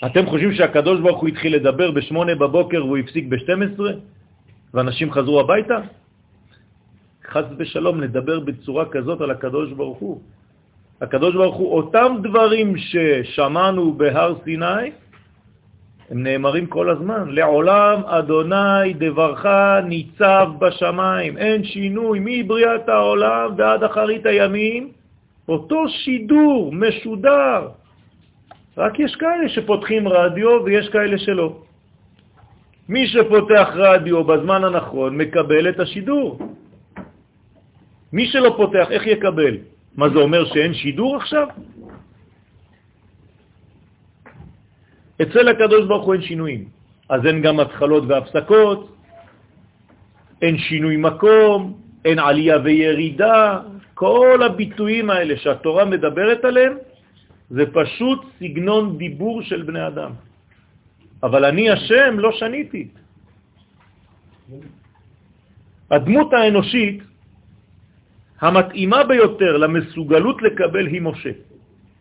אתם 0.07 0.27
חושבים 0.27 0.53
שהקדוש 0.53 1.01
ברוך 1.01 1.21
הוא 1.21 1.29
התחיל 1.29 1.57
לדבר 1.57 1.91
בשמונה 1.91 2.35
בבוקר 2.35 2.85
והוא 2.85 2.99
הפסיק 3.01 3.25
ב-12 3.33 3.81
ואנשים 4.75 5.09
חזרו 5.13 5.41
הביתה? 5.41 5.79
חז 7.33 7.49
ושלום 7.59 8.01
לדבר 8.01 8.41
בצורה 8.41 8.85
כזאת 8.93 9.21
על 9.21 9.31
הקדוש 9.31 9.73
ברוך 9.73 9.99
הוא. 9.99 10.21
הקדוש 11.01 11.35
ברוך 11.35 11.57
הוא, 11.57 11.73
אותם 11.73 12.29
דברים 12.29 12.77
ששמענו 12.77 13.93
בהר 13.97 14.35
סיני, 14.45 14.93
הם 16.11 16.23
נאמרים 16.23 16.67
כל 16.67 16.91
הזמן. 16.91 17.25
לעולם 17.29 18.01
אדוני 18.05 18.93
דברך 18.95 19.47
ניצב 19.85 20.49
בשמיים, 20.59 21.39
אין 21.39 21.65
שינוי 21.65 22.19
מבריאת 22.23 22.89
העולם 22.89 23.51
ועד 23.57 23.85
אחרית 23.85 24.27
הימים, 24.27 24.89
אותו 25.49 25.89
שידור 25.89 26.73
משודר. 26.73 27.69
רק 28.79 29.01
יש 29.01 29.17
כאלה 29.17 29.49
שפותחים 29.49 30.09
רדיו 30.09 30.65
ויש 30.65 30.89
כאלה 30.89 31.19
שלא. 31.19 31.57
מי 32.89 33.07
שפותח 33.07 33.69
רדיו 33.75 34.25
בזמן 34.25 34.65
הנכון 34.65 35.17
מקבל 35.17 35.69
את 35.69 35.81
השידור. 35.81 36.39
מי 38.13 38.27
שלא 38.27 38.55
פותח, 38.57 38.87
איך 38.91 39.07
יקבל? 39.07 39.57
מה 39.97 40.09
זה 40.09 40.19
אומר 40.19 40.45
שאין 40.45 40.75
שידור 40.75 41.17
עכשיו? 41.17 41.49
אצל 45.23 45.49
הקדוש 45.49 45.87
ברוך 45.87 46.05
הוא 46.07 46.15
אין 46.15 46.23
שינויים, 46.23 46.63
אז 47.09 47.27
אין 47.27 47.43
גם 47.43 47.61
התחלות 47.61 48.05
והפסקות, 48.09 48.81
אין 50.43 50.59
שינוי 50.59 50.97
מקום, 50.97 51.79
אין 52.05 52.19
עלייה 52.19 52.59
וירידה, 52.65 53.61
כל 53.95 54.43
הביטויים 54.43 55.11
האלה 55.11 55.35
שהתורה 55.37 55.85
מדברת 55.85 56.45
עליהם, 56.45 56.75
זה 57.51 57.65
פשוט 57.73 58.21
סגנון 58.39 58.99
דיבור 58.99 59.43
של 59.43 59.63
בני 59.63 59.87
אדם. 59.87 60.11
אבל 61.23 61.45
אני 61.45 61.71
השם 61.71 62.19
לא 62.19 62.33
שניתי. 62.33 62.89
הדמות 65.91 66.33
האנושית 66.33 67.03
המתאימה 68.41 69.05
ביותר 69.05 69.57
למסוגלות 69.57 70.43
לקבל 70.43 70.87
היא 70.87 71.03
משה. 71.03 71.33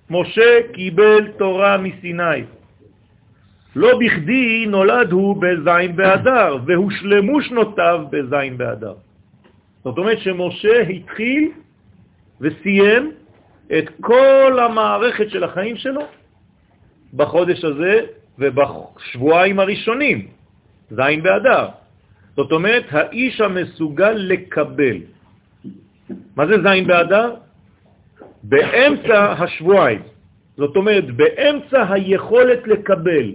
משה 0.10 0.52
קיבל 0.74 1.32
תורה 1.38 1.78
מסיני. 1.78 2.63
לא 3.76 4.00
בכדי 4.00 4.66
נולד 4.66 5.12
הוא 5.12 5.42
בזין 5.42 5.96
באדר, 5.96 6.58
והושלמו 6.66 7.42
שנותיו 7.42 8.06
בזין 8.10 8.58
באדר. 8.58 8.94
זאת 9.84 9.98
אומרת 9.98 10.20
שמשה 10.20 10.82
התחיל 10.82 11.52
וסיים 12.42 13.12
את 13.78 13.90
כל 14.02 14.60
המערכת 14.60 15.30
של 15.30 15.44
החיים 15.44 15.78
שלו 15.78 16.02
בחודש 17.14 17.64
הזה 17.64 18.00
ובשבועיים 18.40 19.60
הראשונים, 19.60 20.28
זין 20.90 21.24
באדר. 21.24 21.68
זאת 22.36 22.52
אומרת, 22.52 22.84
האיש 22.92 23.42
המסוגל 23.42 24.12
לקבל. 24.12 24.98
מה 26.36 26.48
זה 26.48 26.56
זין 26.64 26.88
באדר? 26.88 27.36
באמצע 28.44 29.32
השבועיים. 29.32 30.02
זאת 30.58 30.76
אומרת, 30.76 31.06
באמצע 31.16 31.94
היכולת 31.94 32.68
לקבל. 32.68 33.32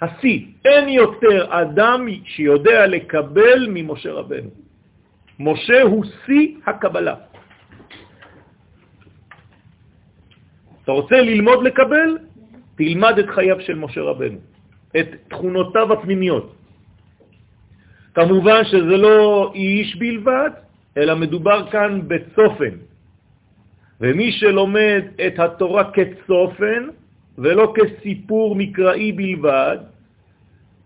השיא, 0.00 0.38
אין 0.64 0.88
יותר 0.88 1.46
אדם 1.50 2.06
שיודע 2.24 2.86
לקבל 2.86 3.66
ממשה 3.68 4.12
רבנו. 4.12 4.50
משה 5.40 5.82
הוא 5.82 6.04
שיא 6.26 6.48
הקבלה. 6.66 7.14
אתה 10.82 10.92
רוצה 10.92 11.20
ללמוד 11.20 11.64
לקבל? 11.64 12.18
תלמד 12.76 13.18
את 13.18 13.28
חייו 13.30 13.60
של 13.60 13.76
משה 13.76 14.00
רבנו, 14.00 14.38
את 14.96 15.08
תכונותיו 15.28 15.92
הפנימיות. 15.92 16.56
כמובן 18.14 18.64
שזה 18.64 18.96
לא 18.96 19.52
איש 19.54 19.96
בלבד, 19.96 20.50
אלא 20.96 21.14
מדובר 21.14 21.70
כאן 21.70 22.00
בצופן. 22.08 22.74
ומי 24.00 24.32
שלומד 24.32 25.02
את 25.26 25.38
התורה 25.38 25.92
כצופן, 25.92 26.82
ולא 27.38 27.74
כסיפור 27.76 28.56
מקראי 28.56 29.12
בלבד, 29.12 29.78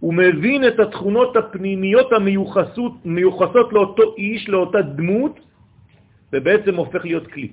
הוא 0.01 0.15
מבין 0.15 0.69
את 0.69 0.81
התכונות 0.81 1.37
הפנימיות 1.37 2.13
המיוחסות 2.13 3.73
לאותו 3.73 4.15
איש, 4.19 4.49
לאותה 4.49 4.83
דמות, 4.83 5.41
ובעצם 6.33 6.75
הופך 6.75 7.05
להיות 7.05 7.27
כלי. 7.27 7.49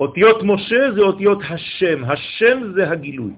אותיות 0.00 0.42
משה 0.42 0.92
זה 0.94 1.00
אותיות 1.00 1.40
השם, 1.50 2.04
השם 2.04 2.56
זה 2.74 2.90
הגילוי. 2.90 3.32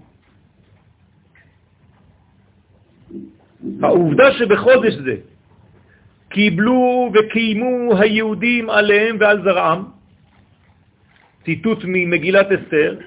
העובדה 3.82 4.32
שבחודש 4.32 4.94
זה 4.94 5.16
קיבלו 6.28 7.12
וקיימו 7.14 7.98
היהודים 7.98 8.70
עליהם 8.70 9.16
ועל 9.20 9.42
זרעם, 9.44 9.84
ציטוט 11.44 11.78
ממגילת 11.84 12.46
אסתר, 12.52 12.98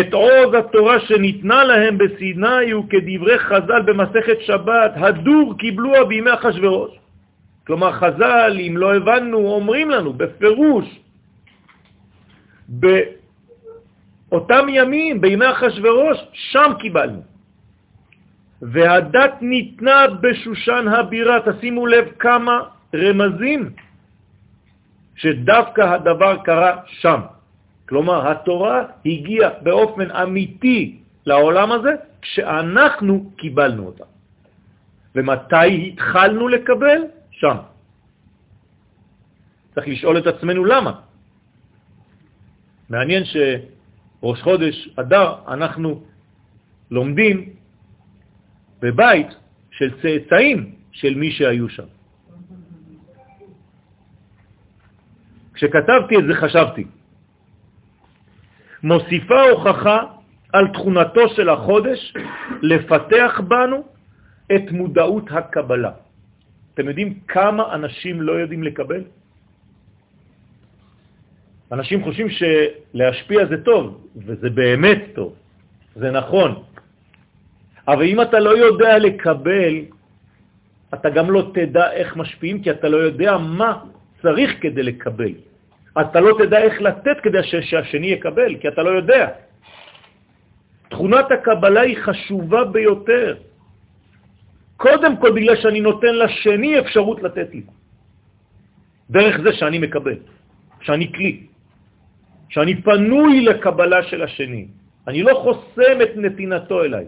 את 0.00 0.14
עוז 0.14 0.54
התורה 0.54 1.00
שניתנה 1.00 1.64
להם 1.64 1.98
בסיני 1.98 2.70
הוא 2.72 2.84
כדברי 2.90 3.38
חז"ל 3.38 3.82
במסכת 3.82 4.40
שבת, 4.40 4.92
הדור 4.96 5.54
קיבלוה 5.58 6.04
בימי 6.04 6.34
אחשוורוש. 6.34 6.90
כלומר 7.66 7.92
חז"ל, 7.92 8.56
אם 8.60 8.76
לא 8.76 8.96
הבנו, 8.96 9.38
אומרים 9.38 9.90
לנו 9.90 10.12
בפירוש, 10.12 10.84
אותם 14.32 14.66
ימים, 14.68 15.20
בימי 15.20 15.50
אחשורוש, 15.50 16.18
שם 16.32 16.72
קיבלנו. 16.78 17.22
והדת 18.62 19.34
ניתנה 19.40 20.06
בשושן 20.20 20.88
הבירה, 20.88 21.38
תשימו 21.40 21.86
לב 21.86 22.08
כמה 22.18 22.60
רמזים 22.94 23.70
שדווקא 25.16 25.80
הדבר 25.80 26.36
קרה 26.44 26.76
שם. 26.86 27.20
כלומר, 27.88 28.30
התורה 28.30 28.82
הגיעה 29.06 29.50
באופן 29.62 30.10
אמיתי 30.10 30.98
לעולם 31.26 31.72
הזה 31.72 31.92
כשאנחנו 32.22 33.30
קיבלנו 33.36 33.86
אותה. 33.86 34.04
ומתי 35.14 35.88
התחלנו 35.92 36.48
לקבל? 36.48 37.00
שם. 37.30 37.56
צריך 39.74 39.88
לשאול 39.88 40.18
את 40.18 40.26
עצמנו 40.26 40.64
למה. 40.64 40.92
מעניין 42.88 43.22
שראש 43.24 44.42
חודש 44.42 44.88
אדר 44.96 45.34
אנחנו 45.48 46.02
לומדים 46.90 47.50
בבית 48.80 49.30
של 49.70 49.90
צאצאים 50.02 50.74
של 50.92 51.14
מי 51.14 51.30
שהיו 51.30 51.68
שם. 51.68 51.88
כשכתבתי 55.54 56.18
את 56.18 56.24
זה 56.28 56.34
חשבתי, 56.34 56.84
מוסיפה 58.84 59.42
הוכחה 59.42 59.98
על 60.52 60.68
תכונתו 60.68 61.28
של 61.28 61.48
החודש 61.48 62.14
לפתח 62.62 63.40
בנו 63.48 63.84
את 64.54 64.70
מודעות 64.70 65.24
הקבלה. 65.30 65.90
אתם 66.74 66.88
יודעים 66.88 67.18
כמה 67.28 67.74
אנשים 67.74 68.22
לא 68.22 68.32
יודעים 68.32 68.62
לקבל? 68.62 69.02
אנשים 71.72 72.04
חושבים 72.04 72.28
שלהשפיע 72.30 73.46
זה 73.46 73.64
טוב, 73.64 74.06
וזה 74.16 74.50
באמת 74.50 75.02
טוב, 75.14 75.34
זה 75.96 76.10
נכון. 76.10 76.62
אבל 77.88 78.04
אם 78.04 78.22
אתה 78.22 78.38
לא 78.40 78.52
יודע 78.58 78.98
לקבל, 78.98 79.74
אתה 80.94 81.10
גם 81.10 81.30
לא 81.30 81.50
תדע 81.54 81.92
איך 81.92 82.16
משפיעים, 82.16 82.62
כי 82.62 82.70
אתה 82.70 82.88
לא 82.88 82.96
יודע 82.96 83.38
מה 83.38 83.84
צריך 84.22 84.50
כדי 84.60 84.82
לקבל. 84.82 85.53
אתה 86.00 86.20
לא 86.20 86.30
תדע 86.38 86.58
איך 86.58 86.82
לתת 86.82 87.16
כדי 87.22 87.42
שהשני 87.42 88.06
יקבל, 88.06 88.56
כי 88.58 88.68
אתה 88.68 88.82
לא 88.82 88.90
יודע. 88.90 89.28
תכונת 90.90 91.26
הקבלה 91.30 91.80
היא 91.80 91.98
חשובה 92.02 92.64
ביותר. 92.64 93.36
קודם 94.76 95.16
כל 95.16 95.30
בגלל 95.32 95.56
שאני 95.56 95.80
נותן 95.80 96.14
לשני 96.14 96.78
אפשרות 96.78 97.22
לתת 97.22 97.48
לי. 97.54 97.62
דרך 99.10 99.34
זה 99.40 99.50
שאני 99.52 99.78
מקבל, 99.78 100.18
שאני 100.82 101.12
כלי, 101.12 101.46
שאני 102.48 102.82
פנוי 102.82 103.40
לקבלה 103.40 104.02
של 104.02 104.22
השני. 104.22 104.66
אני 105.06 105.22
לא 105.22 105.34
חוסם 105.42 105.96
את 106.02 106.12
נתינתו 106.16 106.84
אליי. 106.84 107.06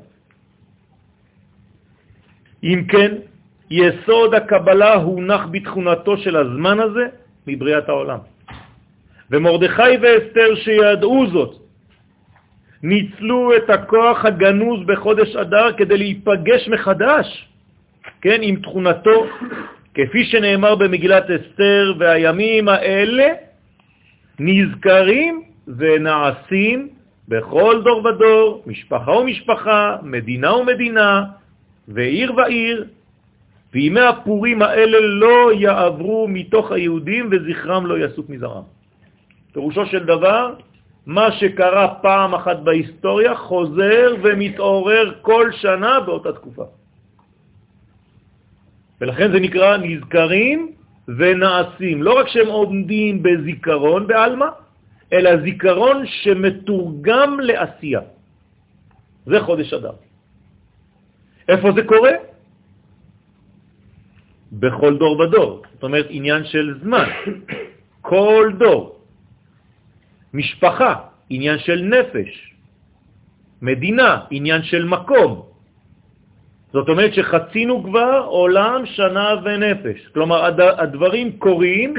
אם 2.62 2.79
כן, 2.88 3.11
יסוד 3.70 4.35
הקבלה 4.35 4.94
הונח 4.94 5.42
בתכונתו 5.51 6.14
של 6.16 6.37
הזמן 6.37 6.81
הזה 6.81 7.05
מבריאת 7.46 7.88
העולם. 7.88 8.36
ומרדכי 9.30 9.96
ואסתר 10.02 10.54
שידעו 10.54 11.26
זאת, 11.32 11.56
ניצלו 12.82 13.56
את 13.56 13.70
הכוח 13.70 14.24
הגנוז 14.24 14.86
בחודש 14.86 15.36
אדר 15.36 15.72
כדי 15.72 15.96
להיפגש 15.98 16.68
מחדש, 16.68 17.48
כן, 18.20 18.38
עם 18.42 18.56
תכונתו, 18.56 19.26
כפי 19.94 20.24
שנאמר 20.24 20.74
במגילת 20.74 21.24
אסתר, 21.30 21.94
והימים 21.98 22.68
האלה 22.68 23.28
נזכרים 24.38 25.42
ונעשים 25.78 26.88
בכל 27.28 27.82
דור 27.84 28.04
ודור, 28.06 28.62
משפחה 28.66 29.10
ומשפחה, 29.10 29.96
מדינה 30.02 30.54
ומדינה, 30.54 31.24
ועיר 31.88 32.32
ועיר, 32.36 32.84
וימי 33.74 34.00
הפורים 34.00 34.62
האלה 34.62 34.98
לא 35.00 35.52
יעברו 35.52 36.28
מתוך 36.28 36.72
היהודים 36.72 37.30
וזכרם 37.30 37.86
לא 37.86 38.04
יסוף 38.04 38.28
מזרם. 38.28 38.75
פירושו 39.57 39.87
של 39.87 40.05
דבר, 40.05 40.55
מה 41.07 41.33
שקרה 41.33 42.05
פעם 42.05 42.35
אחת 42.35 42.59
בהיסטוריה 42.61 43.35
חוזר 43.37 44.21
ומתעורר 44.23 45.12
כל 45.25 45.51
שנה 45.53 46.01
באותה 46.01 46.33
תקופה. 46.33 46.64
ולכן 49.01 49.33
זה 49.33 49.40
נקרא 49.40 49.77
נזכרים 49.77 50.73
ונעשים. 51.09 52.03
לא 52.03 52.12
רק 52.21 52.29
שהם 52.29 52.49
עומדים 52.53 53.23
בזיכרון 53.23 54.07
בעלמא, 54.07 54.47
אלא 55.12 55.31
זיכרון 55.40 56.05
שמתורגם 56.07 57.40
לעשייה. 57.40 58.01
זה 59.27 59.40
חודש 59.40 59.73
אדם. 59.73 59.97
איפה 61.49 61.73
זה 61.73 61.83
קורה? 61.83 62.14
בכל 64.53 64.92
דור 65.01 65.21
ודור. 65.21 65.62
זאת 65.75 65.83
אומרת, 65.83 66.07
עניין 66.12 66.45
של 66.45 66.79
זמן. 66.85 67.09
כל 68.12 68.53
דור. 68.61 68.95
משפחה, 70.37 70.94
עניין 71.31 71.59
של 71.59 71.81
נפש. 71.83 72.31
מדינה, 73.62 74.29
עניין 74.31 74.62
של 74.62 74.85
מקום. 74.85 75.31
זאת 76.72 76.88
אומרת 76.88 77.14
שחצינו 77.14 77.83
כבר 77.85 78.25
עולם, 78.29 78.87
שנה 78.87 79.29
ונפש. 79.44 79.99
כלומר, 80.12 80.38
הדברים 80.81 81.38
קורים 81.38 81.94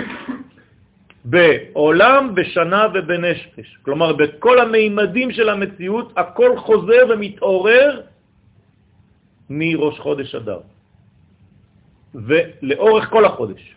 בעולם, 1.25 2.35
בשנה 2.35 2.87
ובנפש. 2.93 3.67
כלומר, 3.81 4.13
בכל 4.13 4.59
המימדים 4.59 5.31
של 5.31 5.49
המציאות, 5.49 6.13
הכל 6.13 6.57
חוזר 6.57 7.01
ומתעורר 7.09 8.01
מראש 9.49 9.99
חודש 9.99 10.29
אדר, 10.35 10.59
ולאורך 12.15 13.09
כל 13.09 13.25
החודש. 13.25 13.76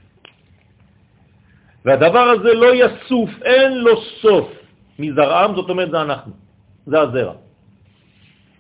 והדבר 1.85 2.27
הזה 2.37 2.55
לא 2.55 2.75
יסוף, 2.75 3.31
אין 3.43 3.79
לו 3.79 4.01
סוף 4.23 4.49
מזרעם, 4.99 5.55
זאת 5.57 5.71
אומרת 5.71 5.91
זה 5.91 6.03
אנחנו, 6.03 6.33
זה 6.87 7.01
הזרע. 7.01 7.35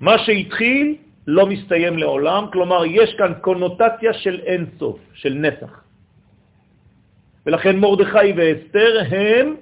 מה 0.00 0.18
שהתחיל 0.18 0.96
לא 1.26 1.46
מסתיים 1.46 1.98
לעולם, 1.98 2.44
כלומר 2.52 2.84
יש 2.86 3.14
כאן 3.14 3.32
קונוטציה 3.40 4.12
של 4.12 4.40
אין 4.44 4.66
סוף, 4.78 4.98
של 5.14 5.34
נצח. 5.34 5.72
ולכן 7.46 7.76
מורדכי 7.76 8.32
ואסתר 8.36 8.92
הם 9.10 9.54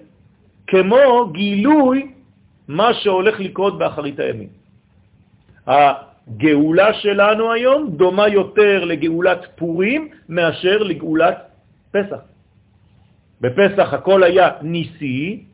כמו 0.67 1.31
גילוי 1.33 2.13
מה 2.69 2.95
שהולך 2.95 3.41
לקרות 3.41 3.79
באחרית 3.79 4.21
הימים. 4.21 4.49
הגאולה 5.67 6.95
שלנו 6.95 7.53
היום 7.53 7.91
דומה 7.97 8.29
יותר 8.29 8.85
לגאולת 8.85 9.41
פורים 9.57 10.09
מאשר 10.29 10.79
לגאולת 10.83 11.39
פסח. 11.93 12.21
בפסח 13.41 13.95
הכל 13.95 14.23
היה 14.23 14.49
ניסי, 14.63 15.45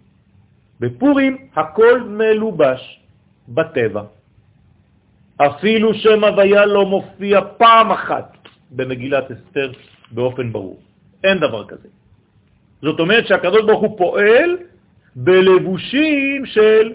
בפורים 0.80 1.36
הכל 1.56 2.00
מלובש 2.00 3.00
בטבע. 3.48 4.02
אפילו 5.36 5.94
שם 5.94 6.24
הוויה 6.24 6.66
לא 6.66 6.86
מופיע 6.86 7.40
פעם 7.58 7.90
אחת 7.92 8.36
במגילת 8.70 9.30
אסתר 9.30 9.72
באופן 10.10 10.52
ברור. 10.52 10.80
אין 11.24 11.38
דבר 11.38 11.66
כזה. 11.66 11.88
זאת 12.82 13.00
אומרת 13.00 13.26
שהקדוש 13.26 13.62
ברוך 13.66 13.80
הוא 13.80 13.98
פועל 13.98 14.50
בלבושים 15.16 16.46
של 16.46 16.92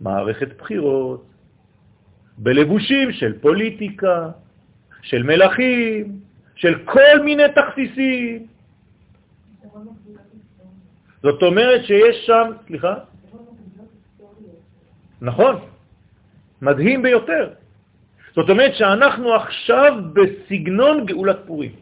מערכת 0.00 0.58
בחירות, 0.58 1.24
בלבושים 2.38 3.12
של 3.12 3.38
פוליטיקה, 3.40 4.30
של 5.02 5.22
מלאכים, 5.22 6.20
של 6.54 6.74
כל 6.84 7.20
מיני 7.24 7.44
תכסיסים. 7.54 8.46
זאת 11.22 11.42
אומרת 11.42 11.84
שיש 11.84 12.16
שם, 12.26 12.46
סליחה? 12.66 12.94
נכון, 15.20 15.54
מדהים 16.62 17.02
ביותר. 17.02 17.50
זאת 18.34 18.50
אומרת 18.50 18.74
שאנחנו 18.74 19.34
עכשיו 19.34 19.92
בסגנון 20.12 21.06
גאולת 21.06 21.38
פורים. 21.46 21.72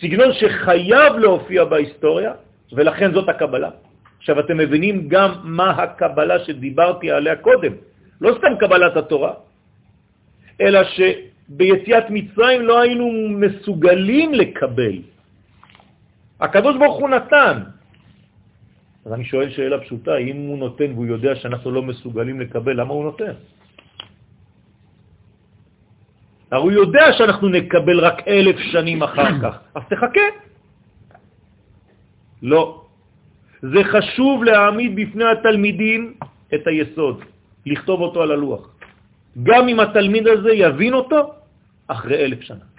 סגנון 0.00 0.32
שחייב 0.32 1.12
להופיע 1.18 1.64
בהיסטוריה, 1.64 2.32
ולכן 2.72 3.12
זאת 3.14 3.28
הקבלה. 3.28 3.70
עכשיו 4.18 4.40
אתם 4.40 4.56
מבינים 4.56 5.08
גם 5.08 5.30
מה 5.44 5.70
הקבלה 5.70 6.44
שדיברתי 6.44 7.10
עליה 7.10 7.36
קודם. 7.36 7.72
לא 8.20 8.34
סתם 8.38 8.52
קבלת 8.60 8.96
התורה, 8.96 9.32
אלא 10.60 10.80
שביציאת 10.84 12.04
מצרים 12.10 12.60
לא 12.62 12.80
היינו 12.80 13.06
מסוגלים 13.28 14.34
לקבל. 14.34 15.15
הקדוש 16.40 16.76
ברוך 16.76 16.98
הוא 16.98 17.08
נתן. 17.08 17.56
אז 19.06 19.12
אני 19.12 19.24
שואל 19.24 19.50
שאלה 19.50 19.80
פשוטה, 19.80 20.16
אם 20.16 20.36
הוא 20.36 20.58
נותן 20.58 20.92
והוא 20.92 21.06
יודע 21.06 21.36
שאנחנו 21.36 21.70
לא 21.70 21.82
מסוגלים 21.82 22.40
לקבל, 22.40 22.80
למה 22.80 22.92
הוא 22.92 23.04
נותן? 23.04 23.32
הרי 26.50 26.62
הוא 26.62 26.72
יודע 26.72 27.12
שאנחנו 27.12 27.48
נקבל 27.48 27.98
רק 28.00 28.28
אלף 28.28 28.56
שנים 28.58 29.02
אחר 29.02 29.30
כך, 29.42 29.54
אז 29.74 29.82
תחכה. 29.88 30.28
לא. 32.42 32.82
זה 33.62 33.80
חשוב 33.84 34.44
להעמיד 34.44 34.96
בפני 34.96 35.24
התלמידים 35.24 36.14
את 36.54 36.66
היסוד, 36.66 37.24
לכתוב 37.66 38.00
אותו 38.00 38.22
על 38.22 38.30
הלוח. 38.30 38.62
גם 39.42 39.68
אם 39.68 39.80
התלמיד 39.80 40.26
הזה 40.26 40.52
יבין 40.52 40.94
אותו 40.94 41.34
אחרי 41.88 42.24
אלף 42.24 42.40
שנה. 42.40 42.75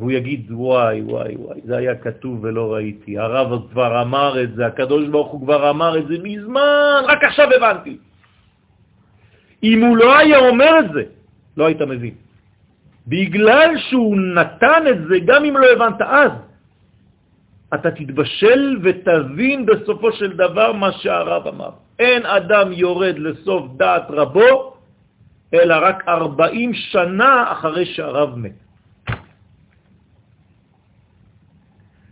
והוא 0.00 0.12
יגיד, 0.12 0.48
וואי, 0.50 1.02
וואי, 1.02 1.36
וואי, 1.36 1.60
זה 1.64 1.76
היה 1.76 1.94
כתוב 1.94 2.44
ולא 2.44 2.74
ראיתי. 2.74 3.18
הרב 3.18 3.68
כבר 3.70 4.02
אמר 4.02 4.42
את 4.42 4.54
זה, 4.56 4.66
הקדוש 4.66 5.08
ברוך 5.08 5.32
הוא 5.32 5.40
כבר 5.44 5.70
אמר 5.70 5.98
את 5.98 6.08
זה 6.08 6.16
מזמן, 6.24 7.00
רק 7.04 7.24
עכשיו 7.24 7.48
הבנתי. 7.56 7.98
אם 9.62 9.78
הוא 9.84 9.96
לא 9.96 10.18
היה 10.18 10.38
אומר 10.38 10.72
את 10.78 10.88
זה, 10.92 11.02
לא 11.56 11.64
היית 11.66 11.82
מבין. 11.82 12.14
בגלל 13.06 13.70
שהוא 13.92 14.16
נתן 14.16 14.82
את 14.90 14.98
זה, 15.08 15.16
גם 15.28 15.44
אם 15.44 15.56
לא 15.56 15.66
הבנת 15.72 16.00
אז, 16.00 16.32
אתה 17.74 17.90
תתבשל 17.90 18.80
ותבין 18.82 19.66
בסופו 19.66 20.12
של 20.12 20.32
דבר 20.32 20.72
מה 20.72 20.92
שהרב 21.04 21.46
אמר. 21.46 21.70
אין 21.98 22.26
אדם 22.26 22.72
יורד 22.72 23.18
לסוף 23.18 23.76
דעת 23.76 24.06
רבו, 24.08 24.76
אלא 25.54 25.74
רק 25.82 26.08
40 26.08 26.74
שנה 26.74 27.52
אחרי 27.52 27.84
שהרב 27.86 28.38
מת. 28.38 28.69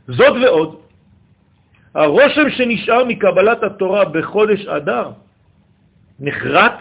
זאת 0.09 0.37
ועוד, 0.42 0.81
הרושם 1.94 2.51
שנשאר 2.51 3.05
מקבלת 3.05 3.62
התורה 3.62 4.05
בחודש 4.05 4.66
אדר 4.66 5.11
נחרט 6.21 6.77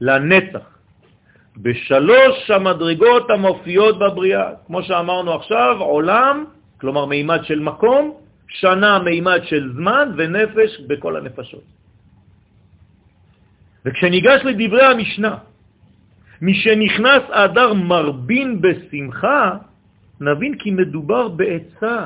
לנצח 0.00 0.76
בשלוש 1.56 2.50
המדרגות 2.50 3.30
המופיעות 3.30 3.98
בבריאה. 3.98 4.50
כמו 4.66 4.82
שאמרנו 4.82 5.32
עכשיו, 5.34 5.76
עולם, 5.80 6.44
כלומר 6.80 7.04
מימד 7.04 7.40
של 7.44 7.60
מקום, 7.60 8.12
שנה 8.48 8.98
מימד 8.98 9.40
של 9.44 9.72
זמן 9.72 10.12
ונפש 10.16 10.80
בכל 10.86 11.16
הנפשות. 11.16 11.64
וכשניגש 13.84 14.40
לדברי 14.44 14.84
המשנה, 14.84 15.34
משנכנס 16.42 17.22
אדר 17.30 17.72
מרבין 17.72 18.60
בשמחה, 18.60 19.56
נבין 20.20 20.58
כי 20.58 20.70
מדובר 20.70 21.28
בעצה, 21.28 21.96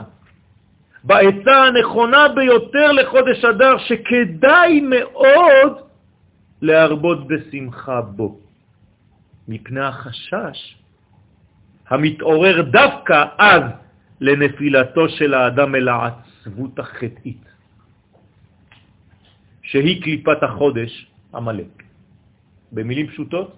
בעצה 1.04 1.64
הנכונה 1.64 2.28
ביותר 2.28 2.92
לחודש 2.92 3.44
אדר, 3.44 3.78
שכדאי 3.78 4.80
מאוד 4.80 5.72
להרבות 6.62 7.28
בשמחה 7.28 8.00
בו, 8.00 8.38
מפני 9.48 9.80
החשש 9.80 10.76
המתעורר 11.88 12.62
דווקא 12.62 13.24
אז 13.38 13.62
לנפילתו 14.20 15.08
של 15.08 15.34
האדם 15.34 15.74
אל 15.74 15.88
העצבות 15.88 16.78
החטאית, 16.78 17.44
שהיא 19.62 20.02
קליפת 20.02 20.42
החודש, 20.42 21.06
המלאק. 21.32 21.82
במילים 22.72 23.06
פשוטות, 23.06 23.56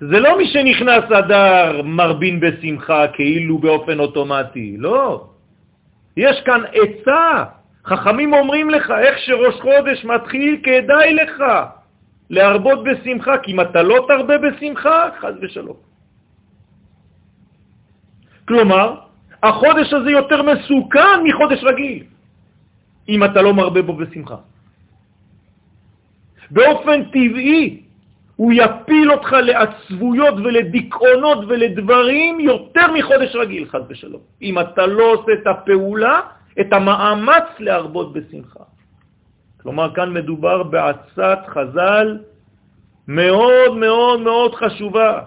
זה 0.00 0.20
לא 0.20 0.38
מי 0.38 0.46
שנכנס 0.46 1.04
אדר 1.12 1.82
מרבין 1.82 2.40
בשמחה 2.40 3.08
כאילו 3.08 3.58
באופן 3.58 4.00
אוטומטי, 4.00 4.76
לא. 4.78 5.30
יש 6.20 6.40
כאן 6.44 6.60
עצה. 6.72 7.44
חכמים 7.84 8.32
אומרים 8.32 8.70
לך, 8.70 8.90
איך 8.90 9.18
שראש 9.18 9.54
חודש 9.60 10.04
מתחיל, 10.04 10.60
כדאי 10.62 11.14
לך 11.14 11.42
להרבות 12.30 12.84
בשמחה, 12.84 13.38
כי 13.38 13.52
אם 13.52 13.60
אתה 13.60 13.82
לא 13.82 14.04
תרבה 14.08 14.38
בשמחה, 14.38 15.08
חז 15.20 15.34
ושלום. 15.40 15.76
כלומר, 18.48 19.00
החודש 19.42 19.92
הזה 19.92 20.10
יותר 20.10 20.42
מסוכן 20.42 21.18
מחודש 21.24 21.64
רגיל, 21.64 22.02
אם 23.08 23.24
אתה 23.24 23.42
לא 23.42 23.54
מרבה 23.54 23.82
בו 23.82 23.92
בשמחה. 23.96 24.36
באופן 26.50 27.04
טבעי, 27.04 27.82
הוא 28.40 28.52
יפיל 28.52 29.12
אותך 29.12 29.32
לעצבויות 29.32 30.34
ולדיכאונות 30.34 31.38
ולדברים 31.48 32.40
יותר 32.40 32.92
מחודש 32.92 33.36
רגיל, 33.36 33.68
חד 33.68 33.80
ושלום. 33.88 34.20
אם 34.42 34.58
אתה 34.58 34.86
לא 34.86 35.04
עושה 35.12 35.32
את 35.32 35.46
הפעולה, 35.46 36.20
את 36.60 36.72
המאמץ 36.72 37.48
להרבות 37.58 38.12
בשמחה. 38.12 38.64
כלומר, 39.62 39.94
כאן 39.94 40.12
מדובר 40.12 40.62
בעצת 40.62 41.38
חז"ל 41.52 42.18
מאוד 43.08 43.76
מאוד 43.76 44.20
מאוד 44.20 44.54
חשובה, 44.54 45.20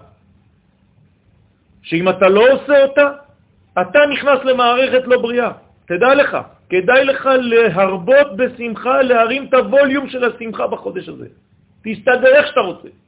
שאם 1.82 2.08
אתה 2.08 2.28
לא 2.28 2.42
עושה 2.52 2.82
אותה, 2.82 3.08
אתה 3.80 4.00
נכנס 4.12 4.38
למערכת 4.44 5.02
לא 5.06 5.22
בריאה. 5.22 5.50
תדע 5.86 6.14
לך, 6.14 6.38
כדאי 6.70 7.04
לך 7.04 7.28
להרבות 7.38 8.36
בשמחה, 8.36 9.02
להרים 9.02 9.46
את 9.46 9.54
הווליום 9.54 10.08
של 10.08 10.24
השמחה 10.24 10.66
בחודש 10.66 11.08
הזה. 11.08 11.26
תסתדר 11.84 12.34
איך 12.34 12.46
שאתה 12.46 12.60
רוצה. 12.60 13.03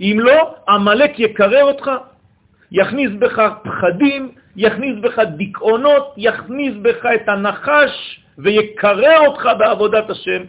אם 0.00 0.16
לא, 0.20 0.54
המלאק 0.68 1.18
יקרר 1.18 1.64
אותך, 1.64 1.90
יכניס 2.72 3.10
בך 3.18 3.38
פחדים, 3.62 4.32
יכניס 4.56 4.94
בך 5.02 5.18
דיכאונות, 5.18 6.14
יכניס 6.16 6.74
בך 6.82 7.06
את 7.14 7.28
הנחש 7.28 8.20
ויקרר 8.38 9.18
אותך 9.26 9.48
בעבודת 9.58 10.10
השם, 10.10 10.42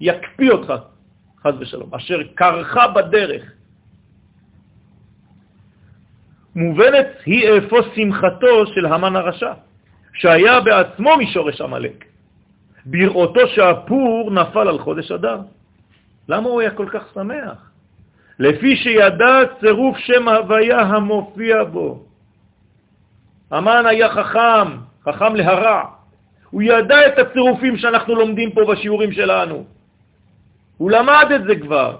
יקפיא 0.00 0.50
אותך, 0.50 0.72
חז 1.42 1.54
ושלום, 1.58 1.94
אשר 1.94 2.18
קרחה 2.34 2.88
בדרך. 2.88 3.42
מובנת 6.54 7.06
היא 7.26 7.48
איפה 7.48 7.76
שמחתו 7.94 8.66
של 8.66 8.86
המן 8.86 9.16
הרשע, 9.16 9.52
שהיה 10.14 10.60
בעצמו 10.60 11.16
משורש 11.16 11.60
המלאק, 11.60 12.04
בראותו 12.86 13.48
שהפור 13.48 14.30
נפל 14.30 14.68
על 14.68 14.78
חודש 14.78 15.12
אדר. 15.12 15.40
למה 16.28 16.48
הוא 16.48 16.60
היה 16.60 16.70
כל 16.70 16.86
כך 16.92 17.02
שמח? 17.14 17.71
לפי 18.42 18.76
שידע 18.76 19.38
צירוף 19.60 19.98
שם 19.98 20.28
הוויה 20.28 20.80
המופיע 20.80 21.64
בו. 21.64 22.04
המן 23.50 23.86
היה 23.86 24.08
חכם, 24.08 24.68
חכם 25.04 25.34
להרע. 25.34 25.82
הוא 26.50 26.62
ידע 26.62 27.06
את 27.06 27.18
הצירופים 27.18 27.76
שאנחנו 27.76 28.14
לומדים 28.14 28.50
פה 28.50 28.60
בשיעורים 28.68 29.12
שלנו. 29.12 29.64
הוא 30.76 30.90
למד 30.90 31.26
את 31.34 31.44
זה 31.44 31.54
כבר. 31.56 31.96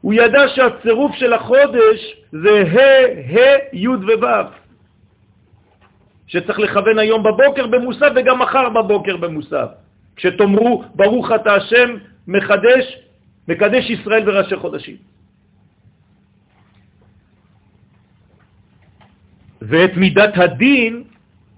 הוא 0.00 0.14
ידע 0.14 0.48
שהצירוף 0.48 1.14
של 1.14 1.32
החודש 1.32 2.16
זה 2.32 2.62
ה', 2.72 3.38
ה', 3.38 3.58
י' 3.72 3.88
וו', 3.88 4.26
שצריך 6.26 6.58
לכוון 6.58 6.98
היום 6.98 7.22
בבוקר 7.22 7.66
במוסף 7.66 8.10
וגם 8.16 8.38
מחר 8.38 8.68
בבוקר 8.68 9.16
במוסף. 9.16 9.68
כשתאמרו 10.16 10.84
ברוך 10.94 11.32
אתה 11.32 11.54
השם 11.54 11.96
מחדש 12.28 13.09
מקדש 13.50 13.90
ישראל 13.90 14.22
וראשי 14.28 14.56
חודשים. 14.56 14.96
ואת 19.60 19.92
מידת 19.96 20.34
הדין, 20.36 21.04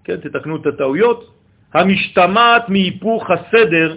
כן, 0.05 0.16
תתקנו 0.16 0.57
את 0.57 0.66
הטעויות, 0.66 1.20
המשתמעת 1.74 2.68
מהיפוך 2.68 3.31
הסדר 3.31 3.88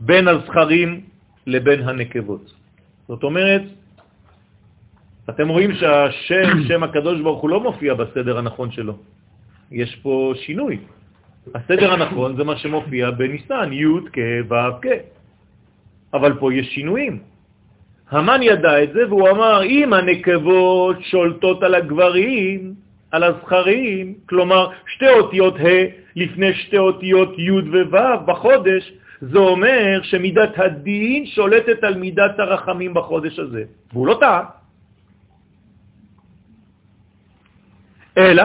בין 0.00 0.28
הזכרים 0.28 0.90
לבין 1.46 1.88
הנקבות. 1.88 2.44
זאת 3.08 3.22
אומרת, 3.22 3.62
אתם 5.30 5.48
רואים 5.48 5.74
שהשם, 5.74 6.46
שם 6.68 6.82
הקדוש 6.82 7.20
ברוך 7.20 7.40
הוא 7.42 7.50
לא 7.50 7.60
מופיע 7.60 7.94
בסדר 7.94 8.38
הנכון 8.38 8.70
שלו. 8.70 8.94
יש 9.70 9.96
פה 10.02 10.32
שינוי. 10.44 10.78
הסדר 11.54 11.92
הנכון 11.92 12.36
זה 12.36 12.44
מה 12.44 12.56
שמופיע 12.56 13.10
בניסן, 13.10 13.72
י' 13.72 14.08
כ' 14.12 14.18
ו' 14.48 14.54
כ'. 14.82 14.86
אבל 16.14 16.32
פה 16.38 16.54
יש 16.54 16.66
שינויים. 16.66 17.18
המן 18.10 18.42
ידע 18.42 18.82
את 18.82 18.92
זה 18.92 19.08
והוא 19.08 19.30
אמר, 19.30 19.62
אם 19.64 19.92
הנקבות 19.92 20.96
שולטות 21.02 21.62
על 21.62 21.74
הגברים, 21.74 22.74
על 23.10 23.22
הזכרים, 23.24 24.14
כלומר 24.28 24.70
שתי 24.86 25.08
אותיות 25.08 25.54
ה' 25.58 25.84
לפני 26.16 26.54
שתי 26.54 26.78
אותיות 26.78 27.38
י' 27.38 27.50
וו' 27.50 28.26
בחודש, 28.26 28.92
זה 29.20 29.38
אומר 29.38 30.00
שמידת 30.02 30.58
הדין 30.58 31.26
שולטת 31.26 31.84
על 31.84 31.94
מידת 31.98 32.38
הרחמים 32.38 32.94
בחודש 32.94 33.38
הזה. 33.38 33.64
והוא 33.92 34.06
לא 34.06 34.16
טעה. 34.20 34.42
אלא 38.18 38.44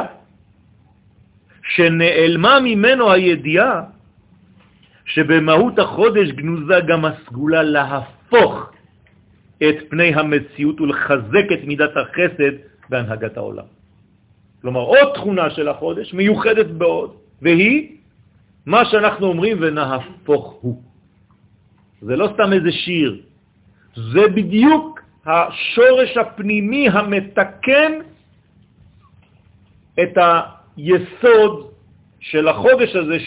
שנעלמה 1.64 2.60
ממנו 2.60 3.12
הידיעה 3.12 3.99
שבמהות 5.10 5.80
החודש 5.80 6.32
גנוזה 6.32 6.80
גם 6.88 7.06
הסגולה 7.06 7.64
להפוך 7.64 8.72
את 9.58 9.76
פני 9.90 10.14
המציאות 10.16 10.82
ולחזק 10.82 11.48
את 11.54 11.62
מידת 11.64 11.94
החסד 11.98 12.54
בהנהגת 12.90 13.38
העולם. 13.38 13.66
כלומר, 14.62 14.82
עוד 14.82 15.14
תכונה 15.16 15.50
של 15.50 15.68
החודש 15.68 16.14
מיוחדת 16.14 16.66
בעוד, 16.66 17.12
והיא 17.42 17.98
מה 18.66 18.86
שאנחנו 18.86 19.28
אומרים 19.28 19.58
ונהפוך 19.62 20.46
הוא. 20.62 20.82
זה 22.02 22.16
לא 22.16 22.30
סתם 22.34 22.54
איזה 22.54 22.72
שיר, 22.72 23.22
זה 24.14 24.28
בדיוק 24.36 25.00
השורש 25.26 26.18
הפנימי 26.18 26.90
המתקן 26.90 27.92
את 30.00 30.14
היסוד 30.18 31.54
של 32.20 32.48
החודש 32.48 32.96
הזה 32.96 33.18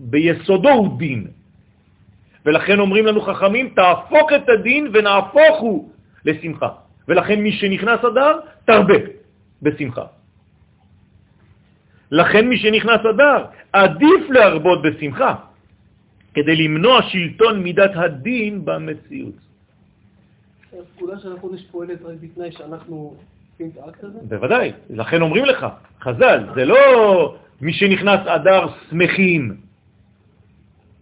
שביסודו 0.00 0.68
הוא 0.68 0.98
דין. 0.98 1.26
ולכן 2.46 2.80
אומרים 2.80 3.06
לנו 3.06 3.20
חכמים, 3.20 3.68
תהפוך 3.76 4.32
את 4.32 4.48
הדין 4.48 4.88
ונהפוך 4.92 5.60
הוא 5.60 5.90
לשמחה. 6.24 6.68
ולכן 7.08 7.40
מי 7.40 7.52
שנכנס 7.52 8.00
אדר, 8.04 8.40
תרבה 8.64 8.94
בשמחה. 9.62 10.04
לכן 12.10 12.48
מי 12.48 12.58
שנכנס 12.58 13.00
אדר, 13.14 13.44
עדיף 13.72 14.30
להרבות 14.30 14.82
בשמחה, 14.82 15.34
כדי 16.34 16.56
למנוע 16.56 17.02
שלטון 17.02 17.62
מידת 17.62 17.90
הדין 17.94 18.64
במציאות. 18.64 19.34
הפקודה 20.80 21.18
של 21.18 21.36
החודש 21.36 21.62
פועלת 21.70 22.02
רק 22.02 22.14
בתנאי 22.20 22.52
שאנחנו 22.52 23.14
עושים 23.52 23.70
את 23.74 23.78
האקט 23.84 24.04
הזה? 24.04 24.18
בוודאי, 24.22 24.72
לכן 24.90 25.22
אומרים 25.22 25.44
לך, 25.44 25.66
חז"ל, 26.00 26.40
זה 26.54 26.64
לא 26.64 26.78
מי 27.60 27.72
שנכנס 27.72 28.20
אדר 28.26 28.66
שמחים. 28.90 29.69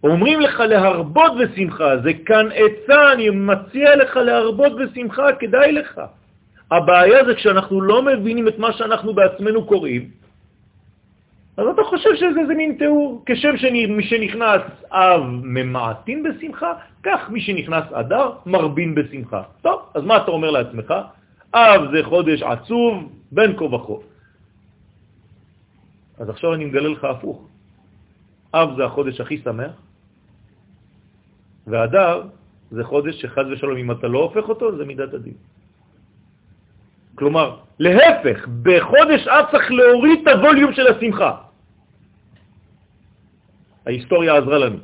אומרים 0.03 0.39
לך 0.39 0.59
להרבות 0.59 1.31
בשמחה, 1.37 1.97
זה 1.97 2.13
כאן 2.25 2.45
עצה, 2.53 3.13
אני 3.13 3.29
מציע 3.29 3.95
לך 3.95 4.17
להרבות 4.17 4.71
בשמחה, 4.75 5.33
כדאי 5.39 5.71
לך. 5.71 6.01
הבעיה 6.71 7.25
זה 7.25 7.35
כשאנחנו 7.35 7.81
לא 7.81 8.01
מבינים 8.01 8.47
את 8.47 8.59
מה 8.59 8.73
שאנחנו 8.73 9.13
בעצמנו 9.13 9.65
קוראים, 9.65 10.09
אז 11.59 11.67
אתה 11.67 11.83
חושב 11.83 12.09
שזה 12.15 12.41
זה 12.47 12.53
מין 12.53 12.75
תיאור, 12.79 13.23
כשם 13.25 13.57
שנכנס 14.01 14.61
אב 14.91 15.21
ממעטין 15.43 16.23
בשמחה, 16.23 16.73
כך 17.03 17.29
מי 17.29 17.41
שנכנס 17.41 17.83
אדר 17.91 18.31
מרבין 18.45 18.95
בשמחה. 18.95 19.41
טוב, 19.61 19.79
אז 19.95 20.03
מה 20.03 20.17
אתה 20.17 20.31
אומר 20.31 20.51
לעצמך? 20.51 20.93
אב 21.53 21.81
זה 21.91 21.99
חודש 22.03 22.43
עצוב, 22.43 23.11
בין 23.31 23.57
כה 23.57 23.65
וכה. 23.65 23.93
אז 26.19 26.29
עכשיו 26.29 26.53
אני 26.53 26.65
מגלה 26.65 26.89
לך 26.89 27.03
הפוך. 27.03 27.47
אב 28.53 28.75
זה 28.77 28.85
החודש 28.85 29.21
הכי 29.21 29.37
שמח, 29.43 29.71
והדר 31.69 32.23
זה 32.71 32.83
חודש 32.83 33.21
שחז 33.21 33.45
ושלום, 33.51 33.77
אם 33.77 33.91
אתה 33.91 34.07
לא 34.07 34.19
הופך 34.19 34.49
אותו, 34.49 34.77
זה 34.77 34.85
מידת 34.85 35.13
הדין. 35.13 35.33
כלומר, 37.15 37.57
להפך, 37.79 38.47
בחודש 38.63 39.27
אב 39.27 39.45
צריך 39.51 39.71
להוריד 39.71 40.19
את 40.21 40.27
הווליום 40.27 40.73
של 40.73 40.87
השמחה. 40.87 41.31
ההיסטוריה 43.85 44.37
עזרה 44.37 44.57
לנו. 44.57 44.77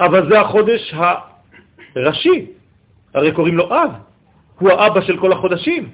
אבל 0.00 0.28
זה 0.28 0.40
החודש 0.40 0.94
הראשי, 1.96 2.46
הרי 3.14 3.32
קוראים 3.32 3.56
לו 3.56 3.64
אב, 3.72 3.90
הוא 4.58 4.70
האבא 4.70 5.00
של 5.00 5.16
כל 5.20 5.32
החודשים. 5.32 5.90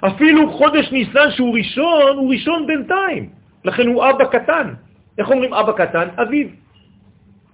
אפילו 0.00 0.52
חודש 0.52 0.92
ניסן 0.92 1.30
שהוא 1.30 1.54
ראשון, 1.54 2.16
הוא 2.16 2.30
ראשון 2.30 2.66
בינתיים, 2.66 3.30
לכן 3.64 3.86
הוא 3.86 4.10
אבא 4.10 4.24
קטן. 4.24 4.74
איך 5.18 5.30
אומרים 5.30 5.54
אבא 5.54 5.72
קטן? 5.72 6.08
אביב. 6.22 6.61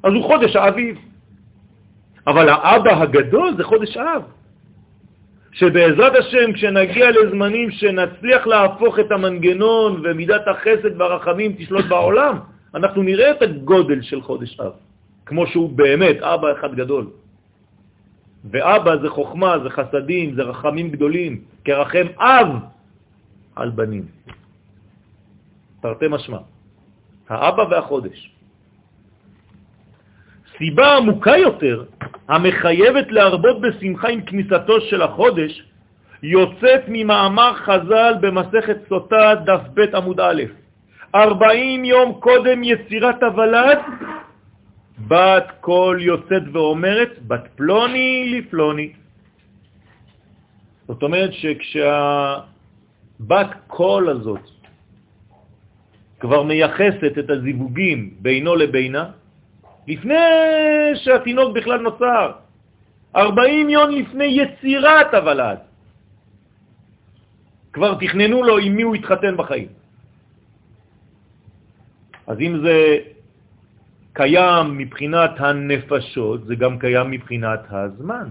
אז 0.03 0.13
הוא 0.13 0.25
חודש 0.25 0.57
האביב. 0.57 0.99
אבל 2.27 2.49
האבא 2.49 3.03
הגדול 3.03 3.57
זה 3.57 3.65
חודש 3.65 3.97
אב. 3.97 4.23
שבעזרת 5.53 6.13
השם, 6.15 6.53
כשנגיע 6.53 7.11
לזמנים 7.11 7.71
שנצליח 7.71 8.47
להפוך 8.47 8.99
את 8.99 9.11
המנגנון 9.11 10.03
ומידת 10.05 10.49
החסד 10.49 11.01
והרחמים 11.01 11.53
תשלוט 11.59 11.85
בעולם, 11.85 12.39
אנחנו 12.75 13.03
נראה 13.03 13.31
את 13.31 13.43
הגודל 13.43 14.03
של 14.03 14.23
חודש 14.23 14.61
אב, 14.61 14.73
כמו 15.27 15.47
שהוא 15.47 15.71
באמת 15.73 16.17
אבא 16.23 16.53
אחד 16.53 16.75
גדול. 16.75 17.07
ואבא 18.51 18.97
זה 18.97 19.09
חוכמה, 19.11 19.59
זה 19.59 19.71
חסדים, 19.71 20.35
זה 20.35 20.43
רחמים 20.43 20.91
גדולים, 20.91 21.33
כרחם 21.65 22.07
אב 22.19 22.49
על 23.57 23.71
בנים. 23.71 24.07
תרתי 25.83 26.07
משמע, 26.09 26.39
האבא 27.29 27.63
והחודש. 27.71 28.38
סיבה 30.59 30.97
עמוקה 30.97 31.37
יותר, 31.37 31.85
המחייבת 32.29 33.07
להרבות 33.11 33.61
בשמחה 33.61 34.09
עם 34.09 34.21
כניסתו 34.21 34.81
של 34.81 35.03
החודש, 35.03 35.63
יוצאת 36.23 36.83
ממאמר 36.89 37.55
חז"ל 37.55 38.15
במסכת 38.21 38.77
סוטה 38.89 39.35
דף 39.45 39.61
ב' 39.75 39.95
עמוד 39.95 40.21
א', 40.21 40.43
40 41.15 41.85
יום 41.85 42.21
קודם 42.21 42.65
יצירת 42.65 43.23
הוולד, 43.23 43.79
בת 45.09 45.47
קול 45.61 46.03
יוצאת 46.03 46.43
ואומרת, 46.53 47.19
בת 47.27 47.49
פלוני 47.57 48.29
לפלוני. 48.29 48.93
זאת 50.89 51.03
אומרת 51.03 51.33
שכשהבת 51.33 52.41
קול 53.67 54.09
הזאת 54.09 54.41
כבר 56.21 56.43
מייחסת 56.43 57.19
את 57.19 57.31
הזיווגים 57.31 58.11
בינו 58.21 58.57
לבינה, 58.57 59.05
לפני 59.89 60.15
שהתינוק 60.95 61.57
בכלל 61.57 61.81
נוצר, 61.81 62.33
40 63.17 63.69
יום 63.71 63.91
לפני 63.91 64.25
יצירת 64.25 65.15
הוולד. 65.15 65.59
כבר 67.73 67.95
תכננו 67.95 68.43
לו 68.43 68.59
עם 68.59 68.73
מי 68.77 68.83
הוא 68.83 68.97
יתחתן 68.97 69.37
בחיים. 69.37 69.69
אז 72.27 72.37
אם 72.41 72.53
זה 72.65 72.77
קיים 74.13 74.79
מבחינת 74.79 75.31
הנפשות, 75.41 76.45
זה 76.45 76.55
גם 76.55 76.79
קיים 76.79 77.11
מבחינת 77.11 77.61
הזמן 77.71 78.29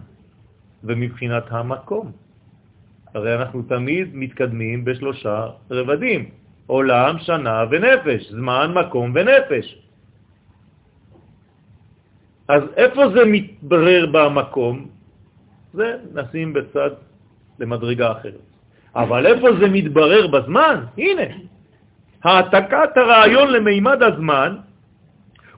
ומבחינת 0.83 1.43
המקום. 1.49 2.11
הרי 3.15 3.35
אנחנו 3.35 3.61
תמיד 3.61 4.07
מתקדמים 4.13 4.85
בשלושה 4.85 5.47
רבדים, 5.71 6.29
עולם, 6.67 7.19
שנה 7.19 7.65
ונפש, 7.71 8.31
זמן, 8.31 8.73
מקום 8.75 9.11
ונפש. 9.15 9.86
אז 12.47 12.63
איפה 12.77 13.01
זה 13.09 13.25
מתברר 13.25 14.05
במקום? 14.11 14.87
זה 15.73 15.97
נשים 16.13 16.53
בצד 16.53 16.91
למדרגה 17.59 18.11
אחרת. 18.11 18.45
אבל 18.95 19.25
איפה 19.25 19.47
זה 19.59 19.67
מתברר 19.69 20.27
בזמן? 20.27 20.85
הנה, 20.97 21.27
העתקת 22.23 22.97
הרעיון 22.97 23.47
למימד 23.51 24.03
הזמן 24.03 24.57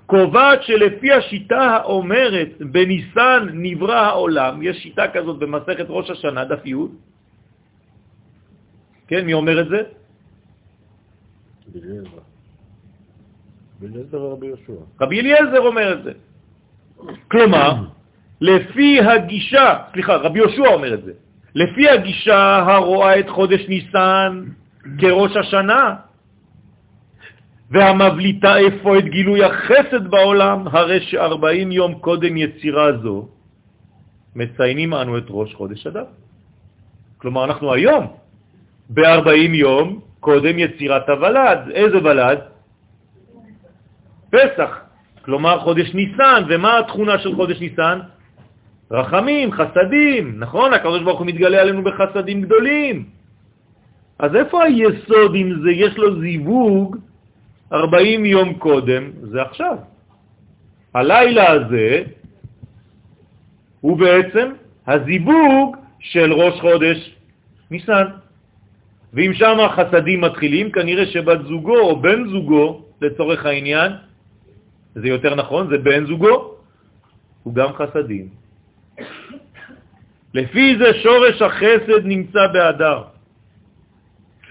קובעת 0.05 0.63
שלפי 0.63 1.11
השיטה 1.13 1.61
האומרת 1.61 2.49
בניסן 2.59 3.41
נברא 3.53 3.95
העולם, 3.95 4.61
יש 4.61 4.77
שיטה 4.77 5.07
כזאת 5.13 5.39
במסכת 5.39 5.85
ראש 5.89 6.09
השנה, 6.09 6.45
דף 6.45 6.65
י', 6.65 6.73
כן, 9.07 9.25
מי 9.25 9.33
אומר 9.33 9.61
את 9.61 9.69
זה? 9.69 9.81
רבי 15.01 15.19
אליעזר 15.19 15.59
אומר 15.59 15.93
את 15.93 16.03
זה. 16.03 16.11
כלומר, 17.31 17.73
לפי 18.41 18.99
הגישה, 19.01 19.77
סליחה, 19.93 20.15
רבי 20.15 20.39
יהושע 20.39 20.67
אומר 20.67 20.93
את 20.93 21.03
זה, 21.03 21.11
לפי 21.55 21.89
הגישה 21.89 22.63
הרואה 22.67 23.19
את 23.19 23.29
חודש 23.29 23.67
ניסן 23.67 24.43
כראש 24.97 25.37
השנה, 25.37 25.95
והמבליטה 27.71 28.57
איפה 28.57 28.97
את 28.97 29.03
גילוי 29.03 29.43
החסד 29.43 30.07
בעולם, 30.07 30.67
הרי 30.67 31.01
ש-40 31.01 31.71
יום 31.71 31.93
קודם 31.99 32.37
יצירה 32.37 32.97
זו, 32.97 33.27
מציינים 34.35 34.93
אנו 34.93 35.17
את 35.17 35.25
ראש 35.29 35.53
חודש 35.53 35.87
אדם. 35.87 36.09
כלומר, 37.17 37.43
אנחנו 37.43 37.73
היום 37.73 38.07
ב-40 38.89 39.53
יום 39.53 39.99
קודם 40.19 40.59
יצירת 40.59 41.09
הוולד. 41.09 41.59
איזה 41.71 41.97
ולד? 41.97 42.39
פסח. 44.31 44.88
כלומר 45.21 45.59
חודש 45.59 45.93
ניסן, 45.93 46.43
ומה 46.49 46.79
התכונה 46.79 47.19
של 47.19 47.35
חודש 47.35 47.59
ניסן? 47.59 47.99
רחמים, 48.91 49.51
חסדים, 49.51 50.39
נכון? 50.39 50.73
הקדוש 50.73 51.03
ברוך 51.03 51.19
הוא 51.19 51.27
מתגלה 51.27 51.61
עלינו 51.61 51.83
בחסדים 51.83 52.41
גדולים. 52.41 53.05
אז 54.19 54.35
איפה 54.35 54.63
היסוד 54.63 55.35
אם 55.35 55.53
זה, 55.63 55.71
יש 55.71 55.97
לו 55.97 56.19
זיווג 56.19 56.97
40 57.73 58.25
יום 58.25 58.53
קודם, 58.53 59.11
זה 59.21 59.41
עכשיו. 59.41 59.77
הלילה 60.93 61.51
הזה 61.51 62.03
הוא 63.81 63.97
בעצם 63.97 64.47
הזיווג 64.87 65.77
של 65.99 66.33
ראש 66.33 66.61
חודש 66.61 67.15
ניסן. 67.71 68.05
ואם 69.13 69.31
שם 69.33 69.59
החסדים 69.59 70.21
מתחילים, 70.21 70.71
כנראה 70.71 71.05
שבת 71.05 71.45
זוגו 71.45 71.79
או 71.79 72.01
בן 72.01 72.29
זוגו, 72.29 72.81
לצורך 73.01 73.45
העניין, 73.45 73.91
זה 74.95 75.07
יותר 75.07 75.35
נכון, 75.35 75.69
זה 75.69 75.77
בן 75.77 76.05
זוגו, 76.05 76.55
הוא 77.43 77.53
גם 77.53 77.73
חסדים. 77.73 78.29
לפי 80.33 80.77
זה 80.77 80.93
שורש 81.03 81.41
החסד 81.41 82.05
נמצא 82.05 82.47
באדר, 82.53 83.03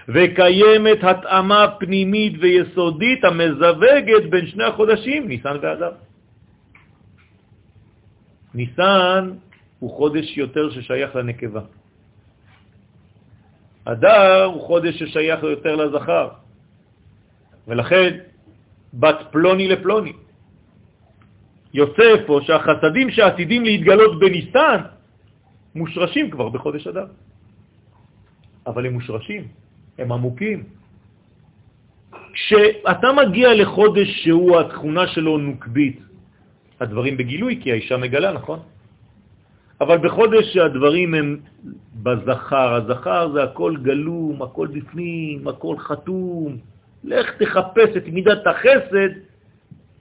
וקיימת 0.09 1.03
התאמה 1.03 1.67
פנימית 1.79 2.33
ויסודית 2.39 3.23
המזווגת 3.23 4.23
בין 4.29 4.45
שני 4.47 4.63
החודשים, 4.63 5.27
ניסן 5.27 5.57
ואדר. 5.61 5.91
ניסן 8.53 9.31
הוא 9.79 9.91
חודש 9.91 10.37
יותר 10.37 10.69
ששייך 10.69 11.15
לנקבה. 11.15 11.61
אדר 13.85 14.43
הוא 14.43 14.61
חודש 14.61 15.03
ששייך 15.03 15.43
יותר 15.43 15.75
לזכר. 15.75 16.27
ולכן 17.67 18.17
בת 18.93 19.17
פלוני 19.31 19.67
לפלוני. 19.67 20.13
יוצא 21.73 22.25
פה 22.27 22.39
שהחסדים 22.43 23.11
שעתידים 23.11 23.63
להתגלות 23.63 24.19
בניסן 24.19 24.79
מושרשים 25.75 26.29
כבר 26.29 26.49
בחודש 26.49 26.87
אדם. 26.87 27.07
אבל 28.67 28.85
הם 28.85 28.93
מושרשים, 28.93 29.47
הם 29.97 30.11
עמוקים. 30.11 30.63
כשאתה 32.33 33.07
מגיע 33.13 33.53
לחודש 33.53 34.09
שהוא 34.23 34.59
התכונה 34.59 35.07
שלו 35.07 35.37
נוקבית, 35.37 35.99
הדברים 36.79 37.17
בגילוי, 37.17 37.59
כי 37.61 37.71
האישה 37.71 37.97
מגלה, 37.97 38.31
נכון? 38.33 38.59
אבל 39.81 39.97
בחודש 39.97 40.53
שהדברים 40.53 41.13
הם 41.13 41.37
בזכר, 42.03 42.73
הזכר 42.73 43.31
זה 43.33 43.43
הכל 43.43 43.73
גלום, 43.81 44.41
הכל 44.41 44.67
בפנים, 44.67 45.47
הכל 45.47 45.75
חתום. 45.77 46.57
לך 47.03 47.27
תחפש 47.39 47.97
את 47.97 48.07
מידת 48.07 48.47
החסד 48.47 49.11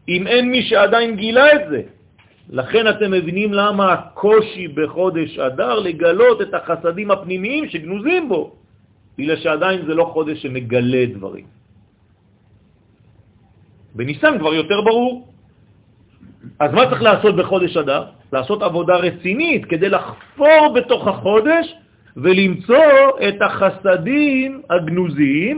אם 0.08 0.26
אין 0.26 0.50
מי 0.50 0.62
שעדיין 0.62 1.16
גילה 1.16 1.52
את 1.52 1.64
זה. 1.70 1.82
לכן 2.50 2.88
אתם 2.88 3.10
מבינים 3.10 3.52
למה 3.52 3.92
הקושי 3.92 4.68
בחודש 4.68 5.38
אדר 5.38 5.78
לגלות 5.78 6.42
את 6.42 6.54
החסדים 6.54 7.10
הפנימיים 7.10 7.68
שגנוזים 7.68 8.28
בו, 8.28 8.56
בגלל 9.18 9.36
שעדיין 9.36 9.86
זה 9.86 9.94
לא 9.94 10.04
חודש 10.04 10.42
שמגלה 10.42 11.06
דברים. 11.12 11.46
בניסן 13.94 14.38
כבר 14.38 14.54
יותר 14.54 14.80
ברור. 14.80 15.28
אז 16.58 16.70
מה 16.72 16.90
צריך 16.90 17.02
לעשות 17.02 17.36
בחודש 17.36 17.76
אדר? 17.76 18.04
לעשות 18.32 18.62
עבודה 18.62 18.96
רצינית 18.96 19.64
כדי 19.64 19.88
לחפור 19.88 20.72
בתוך 20.74 21.02
החודש 21.08 21.66
ולמצוא 22.16 23.20
את 23.28 23.42
החסדים 23.42 24.62
הגנוזיים 24.70 25.56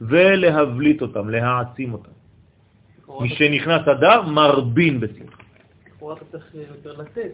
ולהבליט 0.00 1.02
אותם, 1.02 1.28
להעצים 1.28 1.92
אותם. 1.92 2.16
מי 3.20 3.28
שנכנס 3.28 3.88
אדר 3.88 4.22
מרבין 4.22 5.00
בשמחה. 5.00 5.42
לכאורה 5.86 6.14
אתה 6.16 6.24
צריך 6.24 6.54
יותר 6.54 6.92
לתת. 6.92 7.32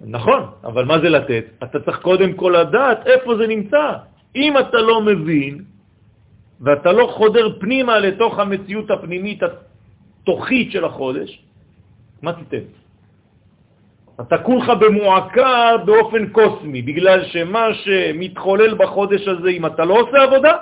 נכון, 0.00 0.42
אבל 0.64 0.84
מה 0.84 0.98
זה 0.98 1.08
לתת? 1.08 1.44
אתה 1.64 1.80
צריך 1.80 1.98
קודם 1.98 2.32
כל 2.32 2.54
לדעת 2.60 3.06
איפה 3.06 3.36
זה 3.36 3.46
נמצא. 3.46 3.86
אם 4.36 4.58
אתה 4.58 4.78
לא 4.78 5.02
מבין 5.02 5.64
ואתה 6.60 6.92
לא 6.92 7.06
חודר 7.16 7.60
פנימה 7.60 7.98
לתוך 7.98 8.38
המציאות 8.38 8.90
הפנימית 8.90 9.40
התוכית 9.42 10.72
של 10.72 10.84
החודש, 10.84 11.42
מה 12.22 12.32
תיתן? 12.32 12.64
אתה 14.20 14.38
כולך 14.38 14.68
במועקה 14.80 15.84
באופן 15.84 16.28
קוסמי, 16.28 16.82
בגלל 16.82 17.24
שמה 17.24 17.74
שמתחולל 17.74 18.74
בחודש 18.74 19.28
הזה, 19.28 19.48
אם 19.48 19.66
אתה 19.66 19.84
לא 19.84 19.94
עושה 20.00 20.22
עבודה, 20.22 20.56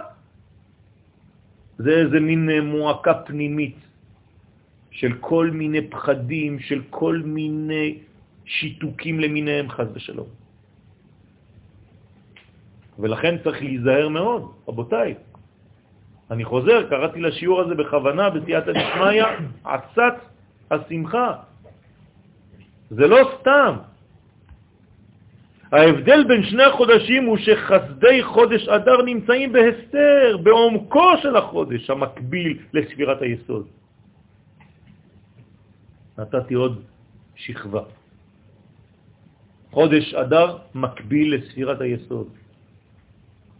זה 1.78 1.90
איזה 1.90 2.20
מין 2.20 2.50
מועקה 2.70 3.14
פנימית 3.14 3.87
של 4.98 5.12
כל 5.20 5.50
מיני 5.54 5.86
פחדים, 5.94 6.58
של 6.58 6.80
כל 6.90 7.22
מיני 7.24 7.98
שיתוקים 8.44 9.20
למיניהם, 9.20 9.70
חז 9.70 9.86
ושלום. 9.94 10.26
ולכן 12.98 13.38
צריך 13.44 13.62
להיזהר 13.62 14.08
מאוד, 14.08 14.42
רבותיי. 14.68 15.14
אני 16.30 16.44
חוזר, 16.44 16.90
קראתי 16.90 17.20
לשיעור 17.20 17.60
הזה 17.60 17.74
בכוונה, 17.74 18.30
בסייעתא 18.30 18.72
דשמיא, 18.72 19.24
עצת 19.64 20.16
השמחה. 20.70 21.32
זה 22.90 23.06
לא 23.06 23.18
סתם. 23.38 23.72
ההבדל 25.72 26.24
בין 26.24 26.42
שני 26.42 26.64
החודשים 26.64 27.24
הוא 27.24 27.38
שחסדי 27.38 28.22
חודש 28.22 28.68
אדר 28.68 29.02
נמצאים 29.02 29.52
בהסתר, 29.52 30.36
בעומקו 30.42 31.10
של 31.22 31.36
החודש, 31.36 31.90
המקביל 31.90 32.58
לספירת 32.74 33.22
היסוד. 33.22 33.77
נתתי 36.18 36.54
עוד 36.54 36.82
שכבה. 37.36 37.82
חודש 39.70 40.14
אדר 40.14 40.58
מקביל 40.74 41.34
לספירת 41.34 41.80
היסוד. 41.80 42.28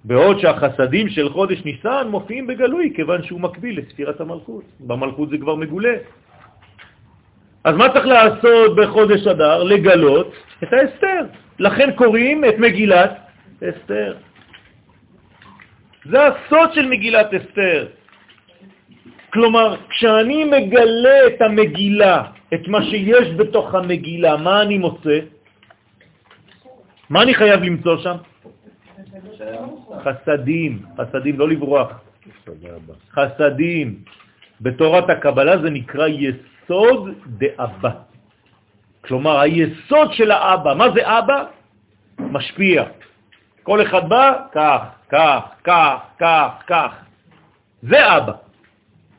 בעוד 0.04 0.38
שהחסדים 0.40 1.08
של 1.08 1.28
חודש 1.28 1.64
ניסן 1.64 2.06
מופיעים 2.10 2.46
בגלוי, 2.46 2.92
כיוון 2.96 3.22
שהוא 3.22 3.40
מקביל 3.40 3.78
לספירת 3.78 4.20
המלכות. 4.20 4.64
במלכות 4.80 5.28
זה 5.30 5.38
כבר 5.38 5.54
מגולה. 5.54 5.94
אז 7.64 7.74
מה 7.76 7.86
צריך 7.92 8.06
לעשות 8.06 8.76
בחודש 8.76 9.26
אדר? 9.26 9.62
לגלות 9.62 10.32
את 10.62 10.72
האסתר. 10.72 11.22
לכן 11.58 11.88
קוראים 11.96 12.44
את 12.44 12.54
מגילת 12.58 13.12
אסתר. 13.62 14.16
זה 16.04 16.18
הסוד 16.26 16.72
של 16.72 16.86
מגילת 16.88 17.34
אסתר. 17.34 17.97
כלומר, 19.32 19.76
כשאני 19.88 20.44
מגלה 20.44 21.26
את 21.26 21.42
המגילה, 21.42 22.22
את 22.54 22.68
מה 22.68 22.84
שיש 22.84 23.28
בתוך 23.36 23.74
המגילה, 23.74 24.36
מה 24.36 24.62
אני 24.62 24.78
מוצא? 24.78 25.18
מה 27.10 27.22
אני 27.22 27.34
חייב 27.34 27.62
למצוא 27.62 27.96
שם? 27.98 28.16
חסדים, 30.04 30.82
חסדים, 30.96 31.38
לא 31.38 31.48
לברוח. 31.48 32.00
חסדים. 33.12 34.04
בתורת 34.60 35.10
הקבלה 35.10 35.58
זה 35.58 35.70
נקרא 35.70 36.06
יסוד 36.06 37.02
דאבא. 37.26 37.90
כלומר, 39.04 39.40
היסוד 39.40 40.12
של 40.12 40.30
האבא. 40.30 40.74
מה 40.74 40.86
זה 40.94 41.00
אבא? 41.18 41.44
משפיע. 42.18 42.84
כל 43.62 43.82
אחד 43.82 44.08
בא, 44.08 44.32
כך, 44.52 44.82
כך, 45.08 45.42
כך, 45.64 45.96
כך, 46.18 46.50
כך. 46.66 46.92
זה 47.82 48.16
אבא. 48.16 48.47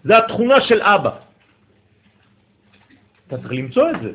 זה 0.03 0.17
התכונה 0.17 0.61
של 0.61 0.81
אבא. 0.81 1.11
אתה 3.27 3.37
צריך 3.37 3.51
למצוא 3.51 3.89
את 3.89 4.01
זה. 4.01 4.11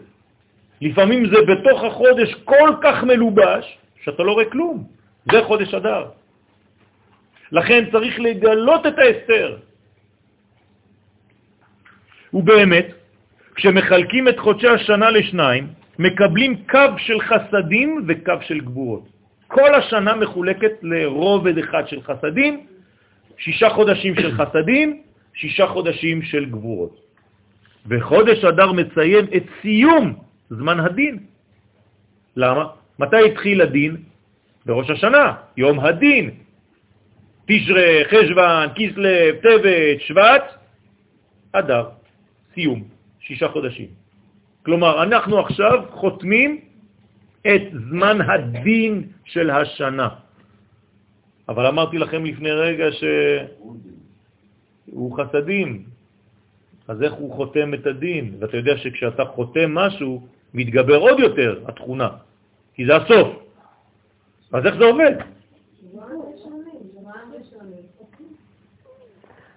לפעמים 0.80 1.26
זה 1.26 1.37
בתוך 1.49 1.85
החודש 1.85 2.35
כל 2.45 2.70
כך 2.82 3.03
מלובש, 3.05 3.78
שאתה 4.05 4.22
לא 4.22 4.32
רואה 4.32 4.51
כלום. 4.51 4.85
זה 5.32 5.39
חודש 5.47 5.74
אדר. 5.74 6.05
לכן 7.53 7.91
צריך 7.93 8.20
לגלות 8.20 8.87
את 8.87 8.99
האסתר. 8.99 9.57
ובאמת, 12.35 12.87
כשמחלקים 13.55 14.28
את 14.28 14.39
חודשי 14.39 14.68
השנה 14.68 15.11
לשניים, 15.11 15.66
מקבלים 15.99 16.66
קו 16.66 16.99
של 16.99 17.20
חסדים 17.20 18.05
וקו 18.09 18.43
של 18.43 18.61
גבורות. 18.61 19.05
כל 19.47 19.74
השנה 19.74 20.14
מחולקת 20.14 20.72
לרובד 20.82 21.59
אחד 21.59 21.89
של 21.89 22.03
חסדים, 22.03 22.66
שישה 23.39 23.70
חודשים 23.70 24.14
של 24.14 24.30
חסדים, 24.35 25.03
שישה 25.35 25.66
חודשים 25.66 26.22
של 26.22 26.45
גבורות. 26.45 27.01
וחודש 27.87 28.45
אדר 28.45 28.72
מציין 28.72 29.26
את 29.37 29.45
סיום 29.62 30.14
זמן 30.51 30.80
הדין. 30.80 31.18
למה? 32.37 32.64
מתי 32.99 33.24
התחיל 33.26 33.61
הדין? 33.61 33.97
בראש 34.66 34.91
השנה, 34.91 35.35
יום 35.57 35.80
הדין. 35.80 36.30
תשרה, 37.47 37.89
חשבן, 38.11 38.68
כסלב, 38.74 39.35
טבת, 39.43 40.01
שבט, 40.01 40.45
אדר, 41.53 41.85
סיום, 42.55 42.85
שישה 43.20 43.49
חודשים. 43.49 43.89
כלומר, 44.64 45.03
אנחנו 45.03 45.41
עכשיו 45.41 45.85
חותמים 45.91 46.61
את 47.47 47.62
זמן 47.91 48.18
הדין 48.20 49.03
של 49.24 49.51
השנה. 49.51 50.09
אבל 51.49 51.66
אמרתי 51.66 51.99
לכם 51.99 52.24
לפני 52.24 52.51
רגע 52.51 52.87
שהוא 54.87 55.18
חסדים, 55.18 55.82
אז 56.89 57.03
איך 57.03 57.12
הוא 57.12 57.35
חותם 57.35 57.74
את 57.74 57.87
הדין? 57.87 58.35
ואתה 58.39 58.57
יודע 58.57 58.76
שכשאתה 58.76 59.24
חותם 59.24 59.74
משהו, 59.74 60.26
מתגבר 60.55 60.97
עוד 60.97 61.20
יותר 61.20 61.61
התכונה, 61.66 62.09
כי 62.74 62.87
זה 62.87 62.97
הסוף. 62.97 63.28
אז 64.53 64.66
איך 64.66 64.74
זה 64.78 64.85
עובד? 64.85 65.14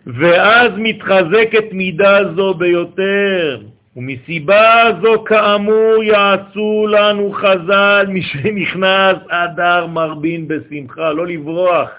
ואז 0.06 0.72
מתחזקת 0.78 1.64
מידה 1.72 2.20
זו 2.36 2.54
ביותר, 2.54 3.62
ומסיבה 3.96 4.90
זו 5.02 5.24
כאמור 5.24 6.04
יעשו 6.04 6.88
לנו 6.88 7.32
חז"ל, 7.32 8.06
מי 8.10 8.22
שנכנס 8.22 9.18
אדר 9.30 9.88
מרבין 9.88 10.48
בשמחה, 10.48 11.14
לא 11.14 11.28
לברוח. 11.28 11.90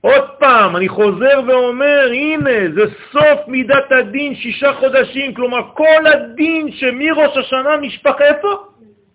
עוד 0.00 0.24
פעם, 0.38 0.76
אני 0.76 0.88
חוזר 0.88 1.40
ואומר, 1.48 2.08
הנה, 2.12 2.74
זה 2.74 2.84
סוף 3.12 3.48
מידת 3.48 3.92
הדין, 3.92 4.34
שישה 4.34 4.72
חודשים, 4.72 5.34
כלומר 5.34 5.60
כל 5.74 6.06
הדין 6.06 6.72
שמראש 6.72 7.36
השנה 7.36 7.76
נשפך 7.80 8.16
איפה? 8.20 8.48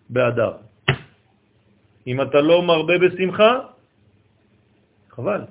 באדר. 0.10 0.52
אם 2.08 2.22
אתה 2.22 2.42
לא 2.42 2.62
מרבה 2.64 2.98
בשמחה, 2.98 3.60
חבל. 5.10 5.42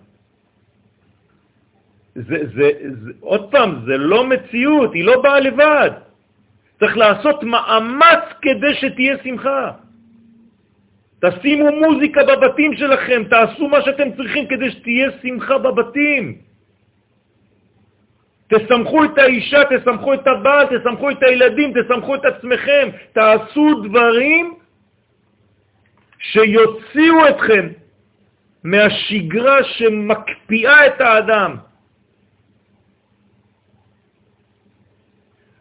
זה, 2.14 2.38
זה, 2.54 2.70
זה, 3.02 3.10
עוד 3.20 3.50
פעם, 3.50 3.82
זה 3.86 3.96
לא 3.98 4.24
מציאות, 4.24 4.94
היא 4.94 5.04
לא 5.04 5.22
באה 5.22 5.40
לבד. 5.40 5.90
צריך 6.78 6.96
לעשות 6.96 7.42
מאמץ 7.42 8.24
כדי 8.42 8.74
שתהיה 8.74 9.16
שמחה. 9.24 9.72
תשימו 11.24 11.72
מוזיקה 11.72 12.20
בבתים 12.24 12.76
שלכם, 12.76 13.22
תעשו 13.30 13.68
מה 13.68 13.82
שאתם 13.82 14.12
צריכים 14.16 14.46
כדי 14.48 14.70
שתהיה 14.70 15.10
שמחה 15.22 15.58
בבתים. 15.58 16.38
תסמכו 18.48 19.04
את 19.04 19.18
האישה, 19.18 19.60
תסמכו 19.70 20.14
את 20.14 20.26
הבעל, 20.26 20.66
תסמכו 20.66 21.10
את 21.10 21.22
הילדים, 21.22 21.72
תסמכו 21.82 22.14
את 22.14 22.24
עצמכם, 22.24 22.88
תעשו 23.12 23.74
דברים 23.88 24.54
שיוציאו 26.18 27.28
אתכם 27.28 27.68
מהשגרה 28.64 29.64
שמקפיאה 29.64 30.86
את 30.86 31.00
האדם. 31.00 31.56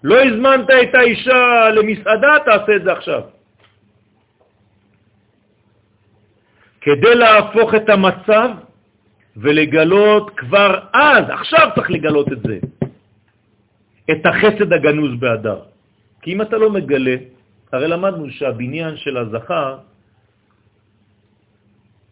לא 0.04 0.24
הזמנת 0.24 0.70
את 0.70 0.96
האישה 0.96 1.70
למסעדה, 1.70 2.34
תעשה 2.46 2.76
את 2.76 2.84
זה 2.84 2.92
עכשיו. 2.92 3.22
כדי 6.84 7.16
להפוך 7.16 7.76
את 7.76 7.90
המצב 7.90 8.50
ולגלות 9.38 10.26
כבר 10.36 10.72
אז, 10.94 11.24
עכשיו 11.30 11.66
צריך 11.76 11.92
לגלות 11.92 12.28
את 12.32 12.42
זה, 12.44 12.58
את 14.12 14.22
החסד 14.26 14.74
הגנוז 14.74 15.20
באדר. 15.20 15.60
כי 16.22 16.34
אם 16.34 16.42
אתה 16.42 16.56
לא 16.58 16.70
מגלה, 16.72 17.16
הרי 17.72 17.88
למדנו 17.88 18.30
שהבניין 18.30 18.94
של 18.98 19.18
הזכר 19.18 19.78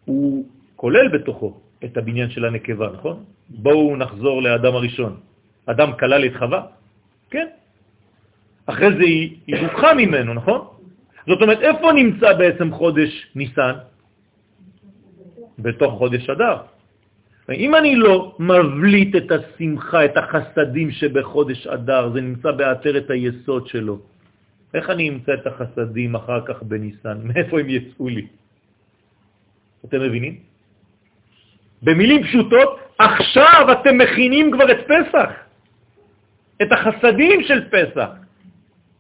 הוא 0.06 0.46
כולל 0.76 1.08
בתוכו 1.08 1.50
את 1.84 1.98
הבניין 1.98 2.30
של 2.30 2.46
הנקבה, 2.46 2.88
נכון? 2.96 3.18
בואו 3.50 3.96
נחזור 3.96 4.42
לאדם 4.42 4.74
הראשון. 4.76 5.14
אדם 5.66 5.90
כלל 6.00 6.26
את 6.26 6.36
חווה? 6.40 6.62
כן. 7.30 7.48
אחרי 8.66 8.90
זה 8.98 9.04
היא, 9.04 9.38
היא 9.48 9.56
ממנו, 9.94 10.34
נכון? 10.34 10.62
זאת 11.28 11.42
אומרת, 11.42 11.60
איפה 11.62 11.92
נמצא 11.92 12.34
בעצם 12.34 12.72
חודש 12.72 13.12
ניסן? 13.36 13.91
בתוך 15.62 15.94
חודש 15.98 16.30
אדר. 16.30 16.58
אם 17.50 17.76
אני 17.76 17.96
לא 17.96 18.36
מבליט 18.40 19.16
את 19.16 19.32
השמחה, 19.32 20.06
את 20.06 20.18
החסדים 20.18 20.92
שבחודש 20.92 21.68
אדר, 21.68 22.10
זה 22.14 22.22
נמצא 22.22 22.52
בעצרת 22.52 23.10
היסוד 23.10 23.68
שלו. 23.68 24.00
איך 24.74 24.90
אני 24.90 25.10
אמצא 25.10 25.34
את 25.34 25.48
החסדים 25.48 26.16
אחר 26.16 26.42
כך 26.46 26.64
בניסן? 26.64 27.18
מאיפה 27.28 27.60
הם 27.60 27.70
יצאו 27.70 28.08
לי? 28.10 28.26
אתם 29.86 30.00
מבינים? 30.02 30.36
במילים 31.82 32.24
פשוטות, 32.24 32.80
עכשיו 32.98 33.68
אתם 33.72 33.98
מכינים 33.98 34.52
כבר 34.52 34.72
את 34.72 34.82
פסח, 34.88 35.30
את 36.62 36.72
החסדים 36.72 37.44
של 37.44 37.70
פסח, 37.70 38.10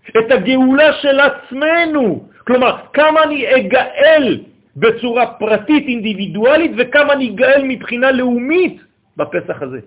את 0.09 0.31
הגאולה 0.31 0.93
של 0.93 1.19
עצמנו. 1.19 2.27
כלומר, 2.47 2.77
כמה 2.93 3.23
אני 3.23 3.55
אגאל 3.55 4.50
בצורה 4.75 5.33
פרטית, 5.33 5.87
אינדיבידואלית, 5.87 6.71
וכמה 6.77 7.15
ניגאל 7.15 7.63
מבחינה 7.67 8.11
לאומית 8.11 8.81
בפסח 9.17 9.61
הזה. 9.61 9.79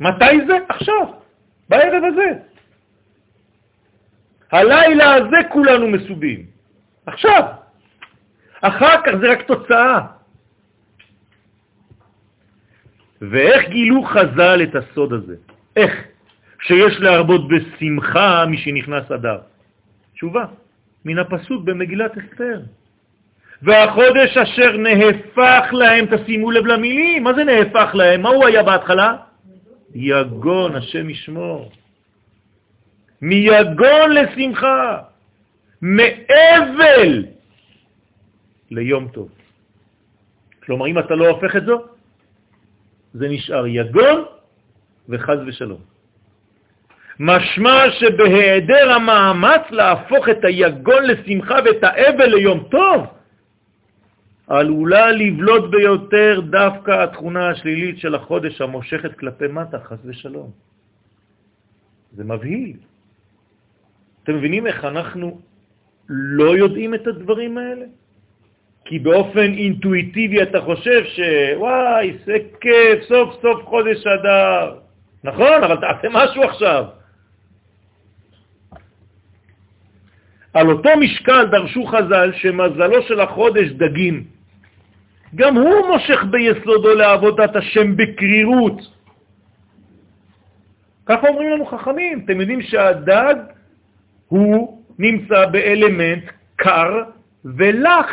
מתי 0.00 0.34
זה? 0.46 0.56
עכשיו, 0.68 1.04
בערב 1.68 2.02
הזה. 2.04 2.28
הלילה 4.52 5.14
הזה 5.14 5.36
כולנו 5.52 5.88
מסובים. 5.88 6.46
עכשיו. 7.06 7.42
אחר 8.60 8.96
כך 9.06 9.12
זה 9.20 9.30
רק 9.30 9.42
תוצאה. 9.42 9.98
ואיך 13.20 13.68
גילו 13.68 14.02
חז"ל 14.02 14.62
את 14.62 14.74
הסוד 14.74 15.12
הזה? 15.12 15.36
איך? 15.76 15.92
שיש 16.62 17.00
להרבות 17.00 17.48
בשמחה 17.48 18.46
משנכנס 18.46 19.10
אדר. 19.10 19.40
תשובה, 20.14 20.44
מן 21.04 21.18
הפסוק 21.18 21.64
במגילת 21.64 22.12
אסתר. 22.18 22.60
והחודש 23.62 24.36
אשר 24.36 24.76
נהפך 24.76 25.72
להם, 25.72 26.06
תשימו 26.16 26.50
לב 26.50 26.66
למילים, 26.66 27.24
מה 27.24 27.34
זה 27.34 27.44
נהפך 27.44 27.94
להם? 27.94 28.22
מה 28.22 28.28
הוא 28.28 28.46
היה 28.46 28.62
בהתחלה? 28.62 29.16
יגון, 29.94 30.76
השם 30.76 31.10
ישמור. 31.10 31.70
מיגון 33.22 34.10
לשמחה, 34.14 34.98
מאבל 35.82 37.24
ליום 38.70 39.08
טוב. 39.08 39.28
כלומר, 40.64 40.86
אם 40.86 40.98
אתה 40.98 41.14
לא 41.14 41.28
הופך 41.28 41.56
את 41.56 41.64
זו, 41.64 41.82
זה 43.14 43.28
נשאר 43.28 43.66
יגון 43.66 44.24
וחז 45.08 45.38
ושלום. 45.46 45.80
משמע 47.20 47.90
שבהיעדר 47.90 48.92
המאמץ 48.92 49.70
להפוך 49.70 50.28
את 50.28 50.44
היגון 50.44 51.02
לשמחה 51.04 51.56
ואת 51.64 51.82
האבל 51.82 52.34
ליום 52.34 52.68
טוב, 52.70 53.06
עלולה 54.48 55.12
לבלוט 55.12 55.70
ביותר 55.70 56.40
דווקא 56.50 56.90
התכונה 56.90 57.48
השלילית 57.48 57.98
של 57.98 58.14
החודש 58.14 58.60
המושכת 58.60 59.18
כלפי 59.18 59.46
מטה, 59.46 59.78
חס 59.78 59.98
ושלום. 60.04 60.50
זה 62.12 62.24
מבהיל. 62.24 62.76
אתם 64.22 64.36
מבינים 64.36 64.66
איך 64.66 64.84
אנחנו 64.84 65.40
לא 66.08 66.56
יודעים 66.56 66.94
את 66.94 67.06
הדברים 67.06 67.58
האלה? 67.58 67.86
כי 68.84 68.98
באופן 68.98 69.52
אינטואיטיבי 69.52 70.42
אתה 70.42 70.60
חושב 70.60 71.04
שוואי, 71.04 72.16
זה 72.24 72.36
כיף, 72.60 73.02
סוף 73.08 73.42
סוף 73.42 73.64
חודש 73.64 74.06
אדר. 74.06 74.78
נכון, 75.24 75.64
אבל 75.64 75.76
תעשה 75.76 76.08
משהו 76.12 76.42
עכשיו. 76.42 76.84
על 80.54 80.70
אותו 80.70 80.90
משקל 81.00 81.46
דרשו 81.46 81.86
חז"ל 81.86 82.32
שמזלו 82.32 83.02
של 83.02 83.20
החודש 83.20 83.68
דגים. 83.68 84.37
גם 85.34 85.56
הוא 85.56 85.86
מושך 85.86 86.24
ביסודו 86.30 86.94
לעבודת 86.94 87.56
השם 87.56 87.96
בקרירות. 87.96 88.80
ככה 91.06 91.28
אומרים 91.28 91.50
לנו 91.50 91.66
חכמים. 91.66 92.22
אתם 92.24 92.40
יודעים 92.40 92.62
שהדג 92.62 93.34
הוא 94.28 94.82
נמצא 94.98 95.46
באלמנט 95.46 96.24
קר 96.56 97.02
ולח. 97.44 98.06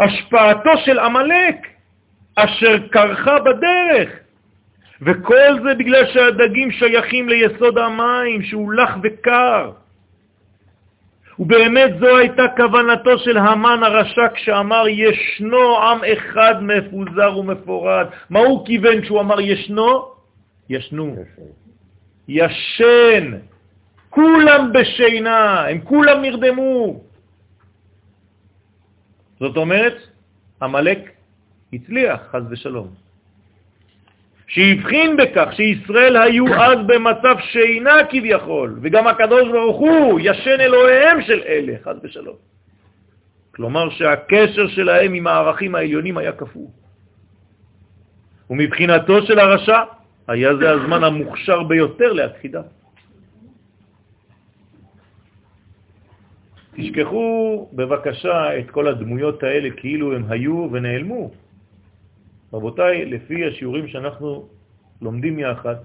השפעתו 0.00 0.70
של 0.84 0.98
עמלק, 0.98 1.56
אשר 2.36 2.88
קרחה 2.88 3.38
בדרך. 3.38 4.10
וכל 5.02 5.62
זה 5.62 5.74
בגלל 5.74 6.06
שהדגים 6.06 6.70
שייכים 6.70 7.28
ליסוד 7.28 7.78
המים, 7.78 8.42
שהוא 8.42 8.72
לח 8.72 8.96
וקר. 9.02 9.70
ובאמת 11.38 11.90
זו 12.00 12.16
הייתה 12.16 12.42
כוונתו 12.56 13.18
של 13.18 13.36
המן 13.36 13.80
הרשע 13.82 14.28
כשאמר 14.34 14.88
ישנו 14.88 15.78
עם 15.78 15.98
אחד 16.12 16.54
מפוזר 16.62 17.38
ומפורד. 17.38 18.06
מה 18.30 18.38
הוא 18.38 18.66
כיוון 18.66 19.02
כשהוא 19.02 19.20
אמר 19.20 19.40
ישנו? 19.40 20.08
ישנו. 20.68 21.16
ישן. 22.28 23.38
כולם 24.10 24.72
בשינה, 24.72 25.66
הם 25.66 25.80
כולם 25.80 26.22
נרדמו. 26.22 27.00
זאת 29.40 29.56
אומרת, 29.56 29.96
המלאק 30.60 30.98
הצליח, 31.72 32.20
חז 32.32 32.42
ושלום. 32.50 33.05
שהבחין 34.46 35.16
בכך 35.16 35.48
שישראל 35.52 36.16
היו 36.16 36.54
אז 36.54 36.78
במצב 36.86 37.36
שינה 37.40 38.04
כביכול, 38.10 38.78
וגם 38.82 39.06
הקדוש 39.06 39.48
ברוך 39.48 39.76
הוא 39.76 40.20
ישן 40.22 40.60
אלוהיהם 40.60 41.22
של 41.22 41.42
אלה, 41.46 41.72
חד 41.84 41.94
ושלום. 42.02 42.36
כלומר 43.54 43.90
שהקשר 43.90 44.68
שלהם 44.68 45.14
עם 45.14 45.26
הערכים 45.26 45.74
העליונים 45.74 46.18
היה 46.18 46.32
כפור. 46.32 46.70
ומבחינתו 48.50 49.22
של 49.22 49.38
הרשע 49.38 49.80
היה 50.28 50.56
זה 50.56 50.70
הזמן 50.70 51.04
המוכשר 51.04 51.62
ביותר 51.62 52.12
להכחידה. 52.12 52.62
תשכחו 56.76 57.68
בבקשה 57.72 58.58
את 58.58 58.70
כל 58.70 58.86
הדמויות 58.88 59.42
האלה 59.42 59.68
כאילו 59.76 60.14
הם 60.16 60.24
היו 60.28 60.68
ונעלמו. 60.72 61.45
רבותיי, 62.52 63.04
לפי 63.04 63.46
השיעורים 63.46 63.88
שאנחנו 63.88 64.48
לומדים 65.02 65.38
יחד, 65.38 65.76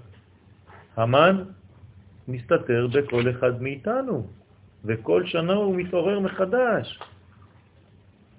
המן 0.96 1.44
מסתתר 2.28 2.86
בכל 2.92 3.30
אחד 3.30 3.62
מאיתנו, 3.62 4.26
וכל 4.84 5.26
שנה 5.26 5.52
הוא 5.52 5.76
מתעורר 5.76 6.20
מחדש. 6.20 6.98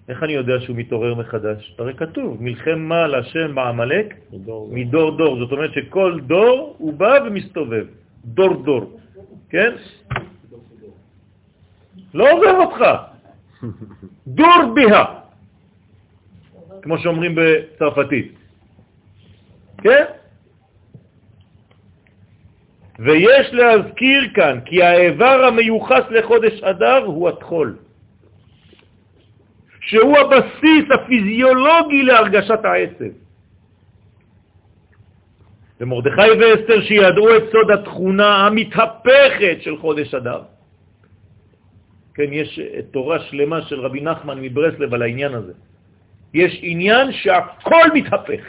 איך 0.09 0.23
אני 0.23 0.33
יודע 0.33 0.53
שהוא 0.59 0.75
מתעורר 0.75 1.15
מחדש? 1.15 1.75
הרי 1.79 1.93
כתוב, 1.93 2.43
מלחמה 2.43 3.07
להשם 3.07 3.55
בעמלק 3.55 4.15
מדור 4.71 5.17
דור. 5.17 5.39
זאת 5.39 5.51
אומרת 5.51 5.71
שכל 5.73 6.19
דור 6.27 6.75
הוא 6.77 6.93
בא 6.93 7.13
ומסתובב, 7.27 7.85
דור 8.25 8.63
דור, 8.63 8.99
כן? 9.49 9.71
לא 12.13 12.31
עוזב 12.31 12.55
אותך, 12.59 12.79
דור 14.37 14.75
בה. 14.75 15.22
כמו 16.83 16.97
שאומרים 16.97 17.35
בצרפתית. 17.35 18.31
כן? 19.77 20.03
ויש 22.99 23.53
להזכיר 23.53 24.21
כאן 24.33 24.59
כי 24.65 24.83
האיבר 24.83 25.45
המיוחס 25.47 26.03
לחודש 26.09 26.63
אדר 26.63 27.03
הוא 27.05 27.29
התחול, 27.29 27.77
שהוא 29.81 30.17
הבסיס 30.17 30.85
הפיזיולוגי 30.91 32.03
להרגשת 32.03 32.65
העצב. 32.65 33.13
ומרדכי 35.79 36.31
ואסתר 36.39 36.81
שידעו 36.81 37.37
את 37.37 37.43
סוד 37.51 37.71
התכונה 37.71 38.47
המתהפכת 38.47 39.57
של 39.61 39.77
חודש 39.77 40.13
אדר. 40.13 40.41
כן, 42.13 42.29
יש 42.31 42.59
תורה 42.91 43.19
שלמה 43.19 43.61
של 43.61 43.79
רבי 43.79 44.01
נחמן 44.01 44.41
מברסלב 44.41 44.93
על 44.93 45.01
העניין 45.01 45.33
הזה. 45.33 45.53
יש 46.33 46.59
עניין 46.61 47.11
שהכל 47.11 47.85
מתהפך 47.93 48.41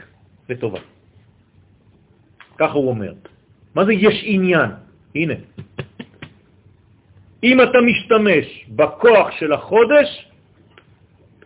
לטובה. 0.48 0.80
ככה 2.58 2.72
הוא 2.72 2.88
אומר. 2.88 3.12
מה 3.74 3.84
זה 3.84 3.92
יש 3.92 4.22
עניין? 4.24 4.70
הנה. 5.14 5.34
אם 7.44 7.56
אתה 7.62 7.78
משתמש 7.80 8.46
בכוח 8.68 9.30
של 9.30 9.52
החודש, 9.52 10.08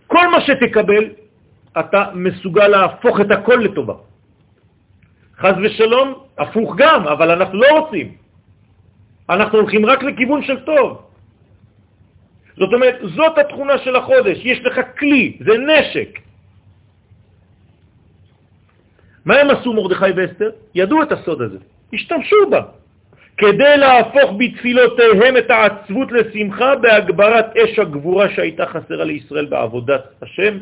כל 0.07 0.29
מה 0.29 0.41
שתקבל, 0.41 1.05
אתה 1.79 2.01
מסוגל 2.15 2.69
להפוך 2.69 3.21
את 3.21 3.31
הכל 3.31 3.59
לטובה. 3.65 3.95
חז 5.39 5.55
ושלום, 5.63 6.09
הפוך 6.39 6.77
גם, 6.77 7.09
אבל 7.09 7.31
אנחנו 7.31 7.59
לא 7.59 7.67
רוצים. 7.79 8.15
אנחנו 9.31 9.59
הולכים 9.59 9.87
רק 9.87 10.03
לכיוון 10.03 10.43
של 10.43 10.59
טוב. 10.65 11.03
זאת 12.57 12.73
אומרת, 12.73 12.97
זאת 13.15 13.39
התכונה 13.39 13.79
של 13.79 13.97
החודש, 13.97 14.39
יש 14.45 14.59
לך 14.65 14.77
כלי, 14.99 15.39
זה 15.41 15.55
נשק. 15.59 16.28
מה 19.29 19.37
הם 19.37 19.51
עשו 19.51 19.73
מרדכי 19.73 20.11
ואסתר? 20.17 20.51
ידעו 20.75 21.03
את 21.03 21.13
הסוד 21.13 21.43
הזה, 21.43 21.59
השתמשו 21.93 22.37
בה, 22.51 22.63
כדי 23.37 23.77
להפוך 23.77 24.31
בתפילותיהם 24.39 25.37
את 25.37 25.51
העצבות 25.51 26.13
לשמחה 26.13 26.77
בהגברת 26.77 27.57
אש 27.57 27.79
הגבורה 27.79 28.31
שהייתה 28.35 28.67
חסרה 28.67 29.05
לישראל 29.05 29.47
בעבודת 29.47 30.05
השם, 30.23 30.59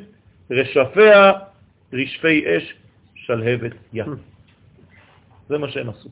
רשפיה 0.50 1.32
רשפי 1.92 2.44
אש 2.56 2.74
שלהבת 3.14 3.72
ים. 3.92 4.14
זה 5.48 5.58
מה 5.58 5.68
שהם 5.68 5.88
עשו. 5.88 6.08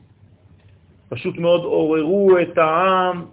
פשוט 1.09 1.37
מאוד 1.37 1.63
עוררו 1.63 2.39
את 2.41 2.57
העם, 2.57 3.25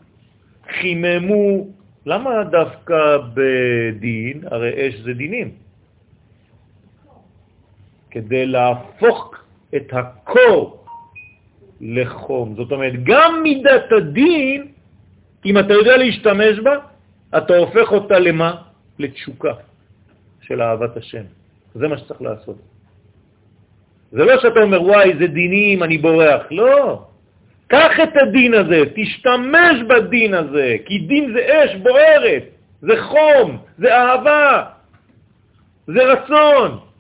חיממו. 0.81 1.67
למה 2.07 2.45
דווקא 2.45 3.19
בדין? 3.35 4.43
הרי 4.51 4.89
אש 4.89 4.95
זה 4.95 5.13
דינים. 5.13 5.62
כדי 8.13 8.47
להפוך 8.47 9.35
את 9.77 9.89
הקור 9.93 10.85
לחום. 11.81 12.55
זאת 12.57 12.73
אומרת, 12.73 12.93
גם 13.05 13.41
מידת 13.43 13.93
הדין, 13.97 14.67
אם 15.45 15.59
אתה 15.59 15.73
יודע 15.73 15.97
להשתמש 15.97 16.59
בה, 16.59 16.77
אתה 17.37 17.57
הופך 17.57 17.93
אותה 17.93 18.19
למה? 18.19 18.55
לתשוקה 18.99 19.53
של 20.41 20.63
אהבת 20.63 20.97
השם. 20.97 21.25
זה 21.75 21.89
מה 21.89 21.99
שצריך 21.99 22.23
לעשות. 22.23 22.57
זה 24.13 24.25
לא 24.25 24.41
שאתה 24.41 24.61
אומר, 24.61 24.83
וואי, 24.83 25.13
זה 25.19 25.27
דינים, 25.27 25.83
אני 25.83 25.99
בורח. 25.99 26.43
לא. 26.51 27.03
קח 27.67 27.93
את 28.03 28.13
הדין 28.23 28.55
הזה, 28.55 28.81
תשתמש 28.95 29.77
בדין 29.89 30.35
הזה, 30.35 30.77
כי 30.85 30.99
דין 30.99 31.33
זה 31.33 31.41
אש 31.41 31.71
בוערת, 31.81 32.45
זה 32.81 32.95
חום, 33.03 33.49
זה 33.79 33.89
אהבה, 33.97 34.65
זה 35.87 36.01
רצון. 36.05 36.92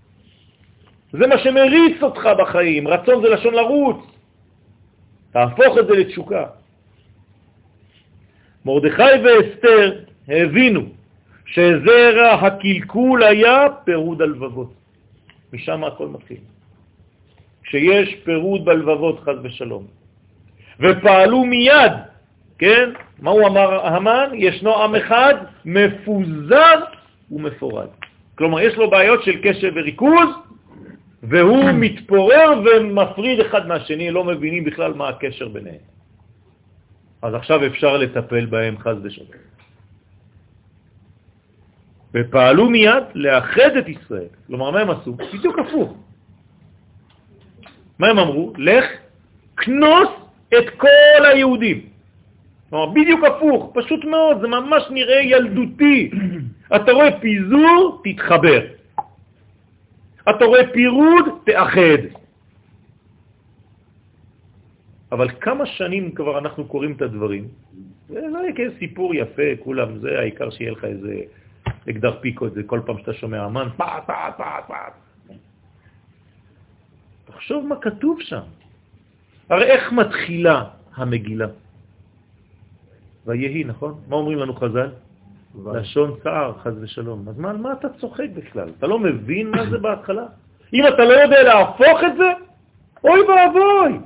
זה 1.12 1.26
מה 1.26 1.38
שמריץ 1.38 2.02
אותך 2.02 2.28
בחיים. 2.38 2.88
רצון 2.88 3.22
זה 3.22 3.28
לשון 3.28 3.54
לרוץ. 3.54 3.96
תהפוך 5.32 5.78
את 5.78 5.86
זה 5.86 5.92
לתשוקה. 5.92 6.44
מרדכי 8.64 9.12
ואסתר 9.24 10.00
הבינו 10.28 10.80
שזרע 11.46 12.32
הקלקול 12.32 13.22
היה 13.22 13.66
פירוד 13.84 14.22
הלבבות. 14.22 14.72
משם 15.52 15.84
הכל 15.84 16.08
מתחיל. 16.08 16.40
כשיש 17.62 18.14
פירוד 18.24 18.64
בלבבות, 18.64 19.20
חז 19.20 19.36
ושלום. 19.42 19.86
ופעלו 20.80 21.44
מיד, 21.44 21.92
כן? 22.58 22.90
מה 23.18 23.30
הוא 23.30 23.46
אמר 23.46 23.86
המן? 23.86 24.28
ישנו 24.34 24.82
עם 24.82 24.94
אחד 24.94 25.34
מפוזר 25.64 26.74
ומפורד. 27.30 27.88
כלומר, 28.38 28.60
יש 28.60 28.74
לו 28.76 28.90
בעיות 28.90 29.22
של 29.22 29.36
קשב 29.42 29.72
וריכוז, 29.74 30.28
והוא 31.22 31.70
מתפורר 31.72 32.50
ומפריד 32.64 33.40
אחד 33.40 33.66
מהשני, 33.66 34.10
לא 34.10 34.24
מבינים 34.24 34.64
בכלל 34.64 34.94
מה 34.94 35.08
הקשר 35.08 35.48
ביניהם. 35.48 35.84
אז 37.22 37.34
עכשיו 37.34 37.66
אפשר 37.66 37.96
לטפל 37.96 38.46
בהם 38.46 38.78
חז 38.78 38.96
ושלום. 39.02 39.28
ופעלו 42.14 42.70
מיד 42.70 43.04
לאחד 43.14 43.76
את 43.78 43.88
ישראל. 43.88 44.32
כלומר, 44.46 44.70
מה 44.70 44.80
הם 44.80 44.90
עשו? 44.90 45.12
בדיוק 45.12 45.58
הפוך. 45.58 45.96
מה 47.98 48.08
הם 48.08 48.18
אמרו? 48.18 48.52
לך, 48.58 48.84
כנוס 49.56 50.08
את 50.58 50.70
כל 50.76 51.22
היהודים. 51.24 51.80
כלומר, 52.70 52.86
בדיוק 52.86 53.24
הפוך, 53.24 53.70
פשוט 53.74 54.04
מאוד, 54.04 54.40
זה 54.40 54.48
ממש 54.48 54.82
נראה 54.90 55.20
ילדותי. 55.22 56.10
אתה 56.76 56.92
רואה 56.92 57.20
פיזור, 57.20 58.02
תתחבר. 58.04 58.60
אתה 60.30 60.44
רואה 60.44 60.72
פירוד, 60.72 61.24
תאחד. 61.44 62.02
אבל 65.12 65.28
כמה 65.40 65.66
שנים 65.66 66.14
כבר 66.14 66.38
אנחנו 66.38 66.64
קוראים 66.64 66.92
את 66.92 67.02
הדברים? 67.02 67.48
זה 68.08 68.20
לא 68.28 68.38
יהיה 68.38 68.70
סיפור 68.78 69.14
יפה, 69.14 69.48
כולם, 69.64 69.98
זה 69.98 70.18
העיקר 70.18 70.50
שיהיה 70.50 70.72
לך 70.72 70.84
איזה 70.84 71.14
אקדר 71.90 72.20
פיקו, 72.20 72.48
זה 72.50 72.62
כל 72.62 72.80
פעם 72.86 72.98
שאתה 72.98 73.12
שומע 73.14 73.46
אמן, 73.46 73.68
פעת, 73.76 74.06
פעת, 74.06 74.36
פעת, 74.36 74.64
פעת. 74.68 74.92
תחשוב 77.24 77.66
מה 77.66 77.76
כתוב 77.80 78.20
שם. 78.20 78.46
הרי 79.50 79.64
איך 79.64 79.92
מתחילה 79.92 80.64
המגילה? 80.94 81.48
ויהי, 83.26 83.64
נכון? 83.64 84.00
מה 84.08 84.16
אומרים 84.16 84.38
לנו 84.38 84.54
חז"ל? 84.54 84.90
לשון 85.74 86.14
צער, 86.22 86.52
חז 86.62 86.82
ושלום. 86.82 87.28
אז 87.28 87.38
מה, 87.38 87.52
מה 87.52 87.72
אתה 87.72 87.88
צוחק 87.88 88.28
בכלל? 88.34 88.68
אתה 88.78 88.86
לא 88.86 88.98
מבין 88.98 89.50
מה 89.50 89.70
זה 89.70 89.78
בהתחלה? 89.78 90.26
אם 90.74 90.86
אתה 90.88 91.04
לא 91.04 91.12
יודע 91.12 91.42
להפוך 91.42 91.98
את 92.06 92.16
זה, 92.16 92.30
אוי 93.04 93.20
ואבוי. 93.20 93.98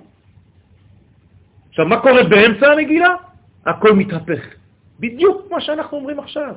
עכשיו, 1.68 1.86
מה 1.86 2.00
קורה 2.00 2.24
באמצע 2.24 2.72
המגילה? 2.72 3.14
הכל 3.66 3.92
מתהפך. 3.92 4.42
בדיוק 5.00 5.50
מה 5.50 5.60
שאנחנו 5.60 5.96
אומרים 5.96 6.18
עכשיו. 6.18 6.54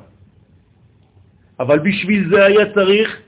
אבל 1.60 1.78
בשביל 1.78 2.28
זה 2.30 2.44
היה 2.44 2.74
צריך 2.74 3.20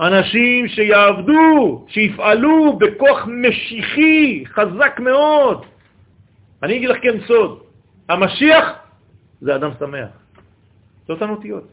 אנשים 0.00 0.68
שיעבדו, 0.68 1.84
שיפעלו 1.88 2.78
בכוח 2.78 3.26
משיחי 3.26 4.44
חזק 4.46 5.00
מאוד. 5.00 5.64
אני 6.62 6.76
אגיד 6.76 6.88
לך 6.88 6.96
כן 7.02 7.20
סוד, 7.26 7.62
המשיח 8.08 8.72
זה 9.40 9.54
אדם 9.54 9.70
שמח. 9.78 10.25
זה 11.06 11.12
אותן 11.12 11.30
אותיות. 11.30 11.64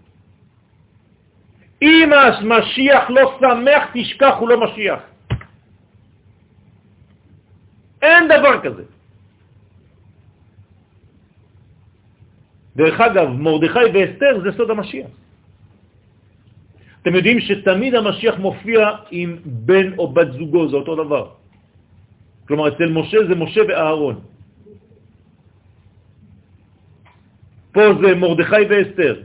אם 1.81 2.09
המשיח 2.13 3.09
לא 3.09 3.39
שמח, 3.39 3.83
תשכח, 3.93 4.33
הוא 4.39 4.49
לא 4.49 4.57
משיח. 4.63 4.99
אין 8.01 8.23
דבר 8.27 8.61
כזה. 8.63 8.83
דרך 12.75 13.01
אגב, 13.01 13.27
מרדכי 13.27 13.85
ואסתר 13.93 14.33
זה 14.43 14.49
סוד 14.57 14.69
המשיח. 14.69 15.09
אתם 17.01 17.15
יודעים 17.15 17.39
שתמיד 17.39 17.95
המשיח 17.95 18.35
מופיע 18.39 18.81
עם 19.11 19.29
בן 19.45 19.97
או 19.97 20.13
בת 20.13 20.31
זוגו, 20.31 20.69
זה 20.69 20.75
אותו 20.75 20.95
דבר. 21.03 21.25
כלומר, 22.47 22.67
אצל 22.67 22.89
משה 22.89 23.17
זה 23.27 23.35
משה 23.35 23.61
ואהרון. 23.67 24.32
פה 27.73 27.81
זה 28.01 28.15
מרדכי 28.15 28.63
ואסתר, 28.69 29.21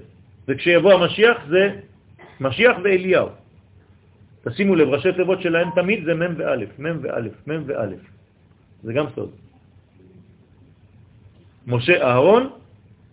וכשיבוא 0.48 0.92
המשיח 0.92 1.36
זה 1.48 1.70
משיח 2.40 2.76
ואליהו. 2.84 3.28
תשימו 4.44 4.74
לב, 4.74 4.88
ראשי 4.88 5.12
תיבות 5.12 5.42
שלהם 5.42 5.68
תמיד 5.74 6.04
זה 6.04 6.14
מ' 6.14 6.34
וא', 6.38 6.56
מ' 6.78 6.98
וא', 7.02 7.28
מ' 7.46 7.62
וא'. 7.66 7.86
זה 8.82 8.92
גם 8.92 9.06
סוד. 9.14 9.30
משה 11.66 12.02
אהרון, 12.02 12.50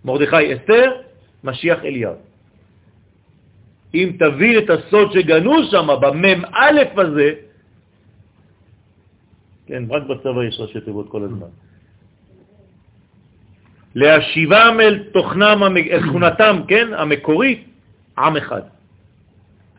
מרדכי 0.06 0.54
אסתר, 0.56 0.92
משיח 1.44 1.80
אליהו. 1.84 2.16
אם 3.94 4.08
תבין 4.20 4.54
את 4.58 4.70
הסוד 4.70 5.12
שגנוז 5.12 5.72
שם, 5.72 5.88
במם 6.02 6.40
א' 6.52 6.80
הזה, 6.98 7.30
כן, 9.68 9.84
רק 9.90 10.04
בצבא 10.04 10.44
יש 10.44 10.60
ראשי 10.60 10.82
תיבות 10.82 11.10
כל 11.10 11.24
הזמן. 11.24 11.52
להשיבם 13.96 14.78
אל 14.82 15.04
תוכנם, 15.14 15.64
אל 15.92 16.02
תכונתם, 16.10 16.62
כן, 16.68 16.88
המקורית, 16.94 17.68
עם 18.18 18.38
אחד. 18.38 18.62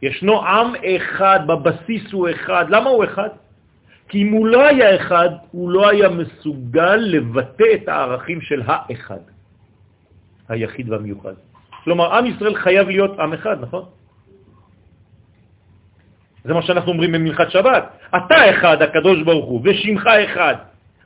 ישנו 0.02 0.46
עם 0.46 0.72
אחד, 0.96 1.40
בבסיס 1.46 2.12
הוא 2.12 2.28
אחד. 2.30 2.64
למה 2.68 2.90
הוא 2.90 3.04
אחד? 3.04 3.28
כי 4.08 4.22
אם 4.22 4.32
הוא 4.32 4.46
לא 4.46 4.66
היה 4.66 4.96
אחד, 4.96 5.28
הוא 5.50 5.70
לא 5.70 5.88
היה 5.88 6.08
מסוגל 6.08 6.96
לבטא 6.96 7.64
את 7.74 7.88
הערכים 7.88 8.40
של 8.40 8.62
האחד, 8.66 9.20
היחיד 10.48 10.90
והמיוחד. 10.90 11.34
כלומר, 11.84 12.14
עם 12.16 12.26
ישראל 12.26 12.54
חייב 12.54 12.88
להיות 12.88 13.18
עם 13.18 13.32
אחד, 13.32 13.56
נכון? 13.60 13.84
זה 16.44 16.54
מה 16.54 16.62
שאנחנו 16.62 16.92
אומרים 16.92 17.12
במלכת 17.12 17.50
שבת. 17.50 17.84
אתה 18.16 18.50
אחד, 18.50 18.82
הקדוש 18.82 19.22
ברוך 19.22 19.46
הוא, 19.46 19.60
ושמך 19.64 20.06
אחד. 20.06 20.54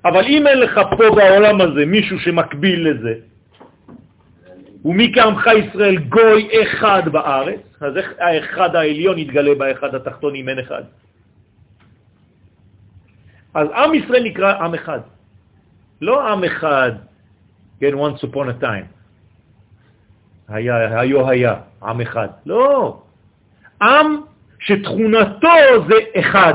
אבל 0.04 0.24
אם 0.26 0.46
אין 0.46 0.58
לך 0.58 0.80
פה 0.90 1.04
בעולם 1.16 1.60
הזה 1.60 1.86
מישהו 1.86 2.18
שמקביל 2.20 2.90
לזה, 2.90 3.14
ומי 4.84 5.12
כעמך 5.14 5.46
ישראל 5.46 5.98
גוי 5.98 6.48
אחד 6.62 7.02
בארץ, 7.12 7.60
אז 7.80 7.96
איך 7.96 8.12
האחד 8.18 8.76
העליון 8.76 9.18
יתגלה 9.18 9.54
באחד 9.54 9.94
התחתון 9.94 10.34
אם 10.34 10.48
אין 10.48 10.58
אחד? 10.58 10.82
אז 13.54 13.68
עם 13.76 13.94
ישראל 13.94 14.22
נקרא 14.24 14.58
עם 14.64 14.74
אחד. 14.74 15.00
לא 16.00 16.28
עם 16.28 16.44
אחד, 16.44 16.92
כן, 17.80 17.94
once 17.94 18.24
upon 18.24 18.46
a 18.48 18.62
time. 18.62 18.88
היה, 20.48 21.00
היו 21.00 21.28
היה, 21.28 21.54
עם 21.82 22.00
אחד. 22.00 22.28
לא. 22.46 23.02
עם 23.82 24.20
שתכונתו 24.58 25.48
זה 25.88 25.94
אחד. 26.20 26.54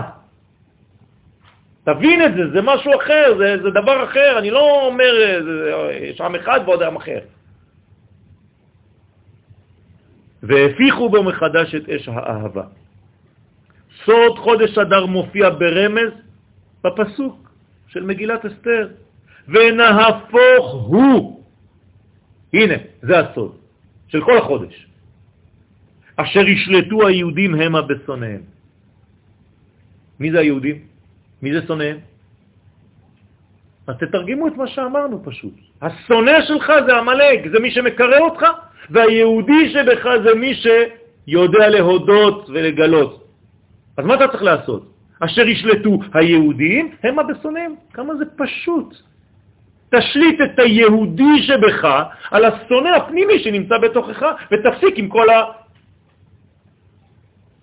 תבין 1.85 2.25
את 2.25 2.31
זה, 2.35 2.43
זה 2.53 2.61
משהו 2.61 2.91
אחר, 2.97 3.37
זה, 3.37 3.63
זה 3.63 3.69
דבר 3.69 4.03
אחר, 4.03 4.39
אני 4.39 4.51
לא 4.51 4.87
אומר, 4.87 5.13
יש 6.01 6.21
עם 6.21 6.35
אחד 6.35 6.59
ועוד 6.65 6.81
עם 6.81 6.95
אחר. 6.95 7.19
והפיחו 10.43 11.09
בו 11.09 11.23
מחדש 11.23 11.75
את 11.75 11.89
אש 11.89 12.09
האהבה. 12.09 12.63
סוד 14.05 14.37
חודש 14.37 14.77
אדר 14.77 15.05
מופיע 15.05 15.49
ברמז 15.49 16.13
בפסוק 16.83 17.49
של 17.87 18.03
מגילת 18.03 18.45
אסתר, 18.45 18.89
ונהפוך 19.47 20.65
הוא. 20.89 21.43
הנה, 22.53 22.77
זה 23.01 23.19
הסוד 23.19 23.55
של 24.07 24.21
כל 24.25 24.37
החודש. 24.37 24.87
אשר 26.15 26.47
ישלטו 26.47 27.07
היהודים 27.07 27.55
המה 27.55 27.81
בשונאיהם. 27.81 28.41
מי 30.19 30.31
זה 30.31 30.39
היהודים? 30.39 30.94
מי 31.45 31.53
זה 31.53 31.61
שונאיהם? 31.67 31.97
אז 33.87 33.95
תתרגמו 34.01 34.47
את 34.47 34.55
מה 34.57 34.67
שאמרנו 34.67 35.23
פשוט. 35.23 35.53
השונא 35.81 36.41
שלך 36.41 36.73
זה 36.87 36.95
המלאק, 36.97 37.39
זה 37.53 37.59
מי 37.59 37.71
שמקרא 37.71 38.19
אותך, 38.19 38.45
והיהודי 38.89 39.69
שבך 39.73 40.03
זה 40.23 40.35
מי 40.35 40.51
שיודע 40.57 41.69
להודות 41.69 42.49
ולגלות. 42.49 43.27
אז 43.97 44.05
מה 44.05 44.13
אתה 44.15 44.27
צריך 44.27 44.43
לעשות? 44.43 44.83
אשר 45.19 45.47
ישלטו 45.47 45.99
היהודים 46.13 46.91
הם 47.03 47.19
הבשונאים. 47.19 47.75
כמה 47.93 48.15
זה 48.15 48.25
פשוט. 48.35 48.89
תשליט 49.93 50.41
את 50.41 50.59
היהודי 50.59 51.35
שבך 51.45 51.81
על 52.31 52.45
השונא 52.45 52.89
הפנימי 52.89 53.39
שנמצא 53.39 53.77
בתוכך, 53.77 54.21
ותפסיק 54.51 54.93
עם 54.97 55.07
כל 55.07 55.27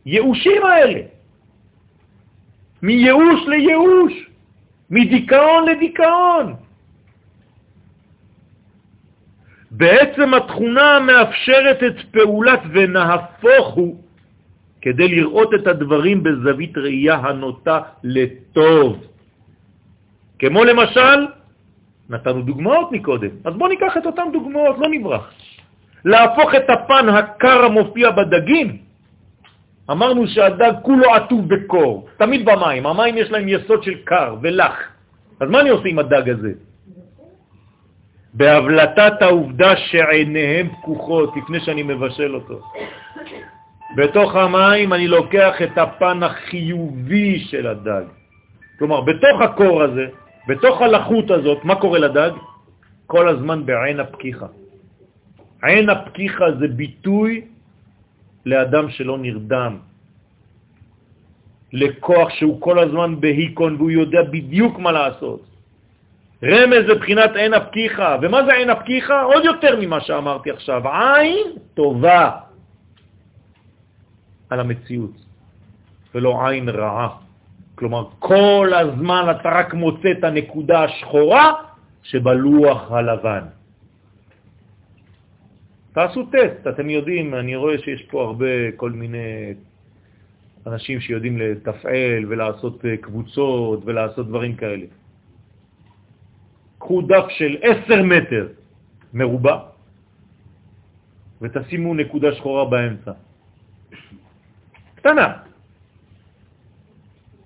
הייאושים 0.06 0.62
האלה. 0.64 1.00
מייאוש 2.82 3.40
לייאוש, 3.46 4.12
מדיכאון 4.90 5.68
לדיכאון. 5.68 6.54
בעצם 9.70 10.34
התכונה 10.34 11.00
מאפשרת 11.00 11.82
את 11.82 11.96
פעולת 12.10 12.60
ונהפוך 12.72 13.66
הוא 13.74 13.96
כדי 14.82 15.08
לראות 15.08 15.54
את 15.54 15.66
הדברים 15.66 16.22
בזווית 16.22 16.78
ראייה 16.78 17.14
הנוטה 17.14 17.80
לטוב. 18.04 19.06
כמו 20.38 20.64
למשל, 20.64 21.18
נתנו 22.10 22.42
דוגמאות 22.42 22.92
מקודם, 22.92 23.30
אז 23.44 23.52
בואו 23.54 23.68
ניקח 23.68 23.96
את 23.96 24.06
אותן 24.06 24.28
דוגמאות, 24.32 24.76
לא 24.78 24.88
נברח. 24.90 25.32
להפוך 26.04 26.54
את 26.54 26.70
הפן 26.70 27.08
הקר 27.08 27.64
המופיע 27.64 28.10
בדגים, 28.10 28.68
אמרנו 29.92 30.26
שהדג 30.26 30.72
כולו 30.82 31.14
עטוב 31.14 31.48
בקור, 31.48 32.08
תמיד 32.16 32.44
במים, 32.44 32.86
המים 32.86 33.18
יש 33.18 33.30
להם 33.30 33.48
יסוד 33.48 33.82
של 33.82 33.94
קר 34.04 34.36
ולח. 34.42 34.76
אז 35.40 35.48
מה 35.50 35.60
אני 35.60 35.68
עושה 35.68 35.88
עם 35.88 35.98
הדג 35.98 36.30
הזה? 36.30 36.52
בהבלטת 38.34 39.22
העובדה 39.22 39.76
שעיניהם 39.76 40.68
פקוחות 40.68 41.36
לפני 41.36 41.60
שאני 41.60 41.82
מבשל 41.82 42.34
אותו. 42.34 42.60
בתוך 43.96 44.36
המים 44.36 44.92
אני 44.92 45.08
לוקח 45.08 45.62
את 45.62 45.78
הפן 45.78 46.22
החיובי 46.22 47.38
של 47.38 47.66
הדג. 47.66 48.04
כלומר, 48.78 49.00
בתוך 49.00 49.40
הקור 49.40 49.82
הזה, 49.82 50.06
בתוך 50.48 50.82
הלחות 50.82 51.30
הזאת, 51.30 51.64
מה 51.64 51.74
קורה 51.74 51.98
לדג? 51.98 52.30
כל 53.06 53.28
הזמן 53.28 53.66
בעין 53.66 54.00
הפקיחה. 54.00 54.46
עין 55.62 55.90
הפקיחה 55.90 56.44
זה 56.58 56.68
ביטוי 56.68 57.51
לאדם 58.46 58.90
שלא 58.90 59.18
נרדם, 59.18 59.78
לכוח 61.72 62.30
שהוא 62.30 62.60
כל 62.60 62.78
הזמן 62.78 63.20
בהיקון 63.20 63.76
והוא 63.76 63.90
יודע 63.90 64.22
בדיוק 64.22 64.78
מה 64.78 64.92
לעשות. 64.92 65.40
רמז 66.42 66.84
לבחינת 66.88 67.36
עין 67.36 67.54
הפקיחה. 67.54 68.16
ומה 68.22 68.44
זה 68.44 68.52
עין 68.52 68.70
הפקיחה? 68.70 69.22
עוד 69.22 69.44
יותר 69.44 69.78
ממה 69.80 70.00
שאמרתי 70.00 70.50
עכשיו. 70.50 70.82
עין 70.88 71.46
טובה 71.74 72.30
על 74.50 74.60
המציאות, 74.60 75.16
ולא 76.14 76.48
עין 76.48 76.68
רעה. 76.68 77.08
כלומר, 77.74 78.04
כל 78.18 78.70
הזמן 78.74 79.26
אתה 79.30 79.48
רק 79.48 79.74
מוצא 79.74 80.08
את 80.18 80.24
הנקודה 80.24 80.84
השחורה 80.84 81.52
שבלוח 82.02 82.92
הלבן. 82.92 83.44
תעשו 85.92 86.26
טסט, 86.26 86.66
אתם 86.68 86.90
יודעים, 86.90 87.34
אני 87.34 87.56
רואה 87.56 87.78
שיש 87.78 88.02
פה 88.02 88.24
הרבה 88.24 88.72
כל 88.76 88.90
מיני 88.90 89.54
אנשים 90.66 91.00
שיודעים 91.00 91.38
לתפעל 91.38 92.24
ולעשות 92.28 92.84
אה, 92.84 92.96
קבוצות 92.96 93.80
ולעשות 93.84 94.28
דברים 94.28 94.56
כאלה. 94.56 94.86
קחו 96.78 97.02
דף 97.02 97.24
של 97.28 97.56
10 97.62 98.02
מטר 98.02 98.48
מרובע 99.14 99.58
ותשימו 101.42 101.94
נקודה 101.94 102.32
שחורה 102.32 102.64
באמצע. 102.64 103.12
קטנה. 104.94 105.28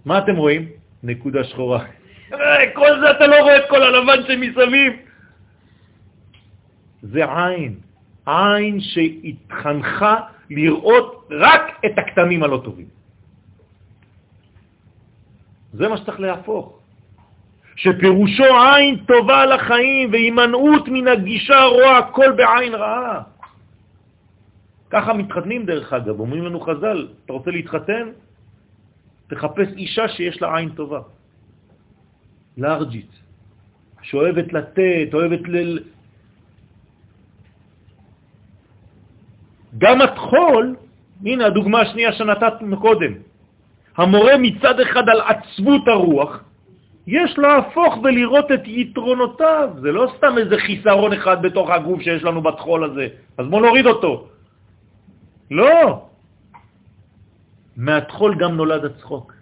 מה 0.05 0.19
אתם 0.19 0.37
רואים? 0.37 0.69
נקודה 1.03 1.45
שחורה. 1.45 1.85
אה, 2.33 2.71
כל 2.75 3.01
זה 3.01 3.11
אתה 3.11 3.27
לא 3.27 3.37
רואה 3.43 3.57
את 3.57 3.65
כל 3.69 3.83
הלבן 3.83 4.23
שמסביב. 4.27 4.93
זה 7.03 7.25
עין, 7.25 7.86
עין 8.27 8.81
שהתחנכה 8.81 10.17
לראות 10.51 11.29
רק 11.31 11.63
את 11.87 11.99
הקטנים 11.99 12.43
הלא 12.43 12.61
טובים. 12.65 12.87
זה 15.73 15.89
מה 15.89 15.97
שצריך 15.97 16.21
להפוך. 16.21 16.79
שפירושו 17.77 18.45
עין 18.45 19.05
טובה 19.05 19.47
לחיים 19.47 20.13
והימנעות 20.13 20.89
מן 20.89 21.09
הגישה 21.09 21.65
רואה 21.65 21.99
הכל 21.99 22.33
בעין 22.33 22.75
רעה. 22.75 23.23
ככה 24.91 25.13
מתחתנים 25.13 25.67
דרך 25.67 25.93
אגב, 25.93 26.21
אומרים 26.21 26.45
לנו 26.45 26.61
חז"ל, 26.61 27.09
אתה 27.25 27.33
רוצה 27.33 27.51
להתחתן? 27.51 28.09
תחפש 29.29 29.69
אישה 29.77 30.09
שיש 30.09 30.43
לה 30.43 30.57
עין 30.57 30.69
טובה, 30.69 31.01
לארג'ית, 32.59 33.11
שאוהבת 34.03 34.53
לתת, 34.53 35.09
אוהבת 35.13 35.45
ל... 35.49 35.79
גם 39.79 40.01
התחול, 40.01 40.77
הנה 41.25 41.47
הדוגמה 41.47 41.81
השנייה 41.81 42.13
שנתת 42.13 42.55
קודם, 42.79 43.13
המורה 43.97 44.39
מצד 44.39 44.81
אחד 44.81 45.09
על 45.09 45.21
עצבות 45.21 45.89
הרוח, 45.89 46.41
יש 47.07 47.39
להפוך 47.39 47.95
ולראות 48.05 48.53
את 48.53 48.61
יתרונותיו. 48.65 49.69
זה 49.81 49.93
לא 49.93 50.13
סתם 50.17 50.39
איזה 50.39 50.57
חיסרון 50.59 51.13
אחד 51.13 51.43
בתוך 51.43 51.71
הגוף 51.71 52.03
שיש 52.03 52.25
לנו 52.25 52.43
בתחול 52.43 52.85
הזה. 52.85 53.09
אז 53.39 53.47
בואו 53.47 53.61
נוריד 53.61 53.87
אותו. 53.87 54.29
לא. 55.51 56.03
מהתחול 57.77 58.35
גם 58.39 58.57
נולד 58.57 58.85
הצחוק. 58.85 59.33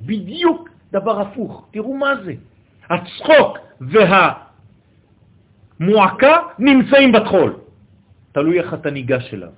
בדיוק 0.00 0.68
דבר 0.92 1.20
הפוך. 1.20 1.66
תראו 1.70 1.96
מה 1.96 2.12
זה. 2.24 2.34
הצחוק 2.90 3.58
והמועקה 5.80 6.36
נמצאים 6.58 7.12
בתחול. 7.12 7.65
תלוי 8.36 8.60
איך 8.60 8.74
אתה 8.74 8.90
ניגש 8.90 9.34
אליו. 9.34 9.54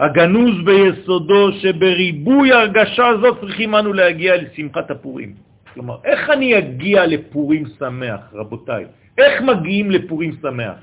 הגנוז 0.00 0.54
ביסודו 0.64 1.52
שבריבוי 1.52 2.52
הרגשה 2.52 3.06
הזאת 3.06 3.40
צריכים 3.40 3.74
אנו 3.74 3.92
להגיע 3.92 4.36
לשמחת 4.36 4.90
הפורים. 4.90 5.34
כלומר, 5.74 5.96
איך 6.04 6.30
אני 6.30 6.58
אגיע 6.58 7.06
לפורים 7.06 7.64
שמח, 7.78 8.20
רבותיי? 8.34 8.84
איך 9.18 9.34
מגיעים 9.42 9.90
לפורים 9.90 10.32
שמח? 10.42 10.78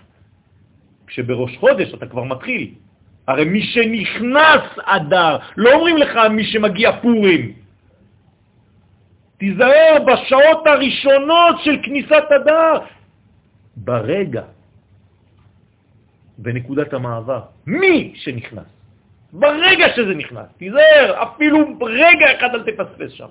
כשבראש 1.07 1.57
חודש 1.57 1.93
אתה 1.93 2.05
כבר 2.07 2.23
מתחיל. 2.23 2.79
הרי 3.27 3.45
מי 3.45 3.61
שנכנס 3.61 4.63
אדר, 4.85 5.37
לא 5.57 5.69
אומרים 5.73 5.97
לך 5.97 6.13
מי 6.31 6.43
שמגיע 6.55 7.03
פורים. 7.03 7.43
תיזהר 9.37 9.95
בשעות 10.07 10.67
הראשונות 10.67 11.55
של 11.67 11.75
כניסת 11.83 12.27
אדר. 12.31 12.73
ברגע, 13.75 14.54
בנקודת 16.37 16.93
המעבר, 16.93 17.41
מי 17.67 18.11
שנכנס. 18.15 18.69
ברגע 19.33 19.85
שזה 19.95 20.13
נכנס. 20.13 20.47
תיזהר, 20.57 21.23
אפילו 21.23 21.77
רגע 21.81 22.25
אחד 22.37 22.49
אל 22.55 22.63
תפספס 22.63 23.11
שם. 23.11 23.27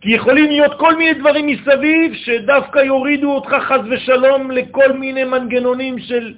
כי 0.00 0.10
יכולים 0.10 0.46
להיות 0.46 0.78
כל 0.78 0.96
מיני 0.96 1.14
דברים 1.14 1.46
מסביב 1.46 2.14
שדווקא 2.14 2.78
יורידו 2.78 3.32
אותך 3.32 3.52
חז 3.68 3.80
ושלום 3.90 4.50
לכל 4.50 4.92
מיני 4.92 5.24
מנגנונים 5.24 5.98
של 5.98 6.34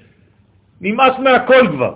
נמאס 0.80 1.18
מהכל 1.18 1.68
כבר. 1.68 1.94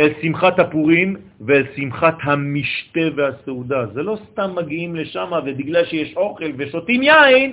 אל 0.00 0.12
שמחת 0.22 0.58
הפורים 0.58 1.16
ואל 1.40 1.66
שמחת 1.76 2.16
המשתה 2.22 3.00
והסעודה. 3.16 3.86
זה 3.86 4.02
לא 4.02 4.18
סתם 4.30 4.50
מגיעים 4.54 4.96
לשם 4.96 5.30
ובגלל 5.46 5.84
שיש 5.84 6.16
אוכל 6.16 6.50
ושותים 6.58 7.02
יין, 7.02 7.52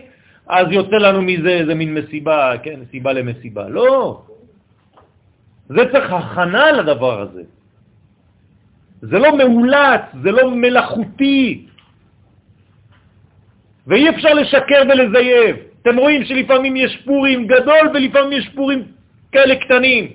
אז 0.51 0.67
יוצא 0.71 0.95
לנו 0.95 1.21
מזה 1.21 1.49
איזה 1.49 1.75
מין 1.75 1.93
מסיבה, 1.93 2.53
כן, 2.63 2.79
סיבה 2.91 3.13
למסיבה. 3.13 3.69
לא. 3.69 4.21
זה 5.69 5.81
צריך 5.91 6.13
הכנה 6.13 6.71
לדבר 6.71 7.21
הזה. 7.21 7.43
זה 9.01 9.19
לא 9.19 9.37
מאולץ, 9.37 10.01
זה 10.23 10.31
לא 10.31 10.51
מלאכותי. 10.51 11.65
ואי 13.87 14.09
אפשר 14.09 14.33
לשקר 14.33 14.81
ולזייב. 14.89 15.55
אתם 15.81 15.97
רואים 15.97 16.25
שלפעמים 16.25 16.75
יש 16.75 17.01
פורים 17.05 17.47
גדול 17.47 17.89
ולפעמים 17.93 18.31
יש 18.31 18.49
פורים 18.55 18.83
כאלה 19.31 19.55
קטנים. 19.55 20.11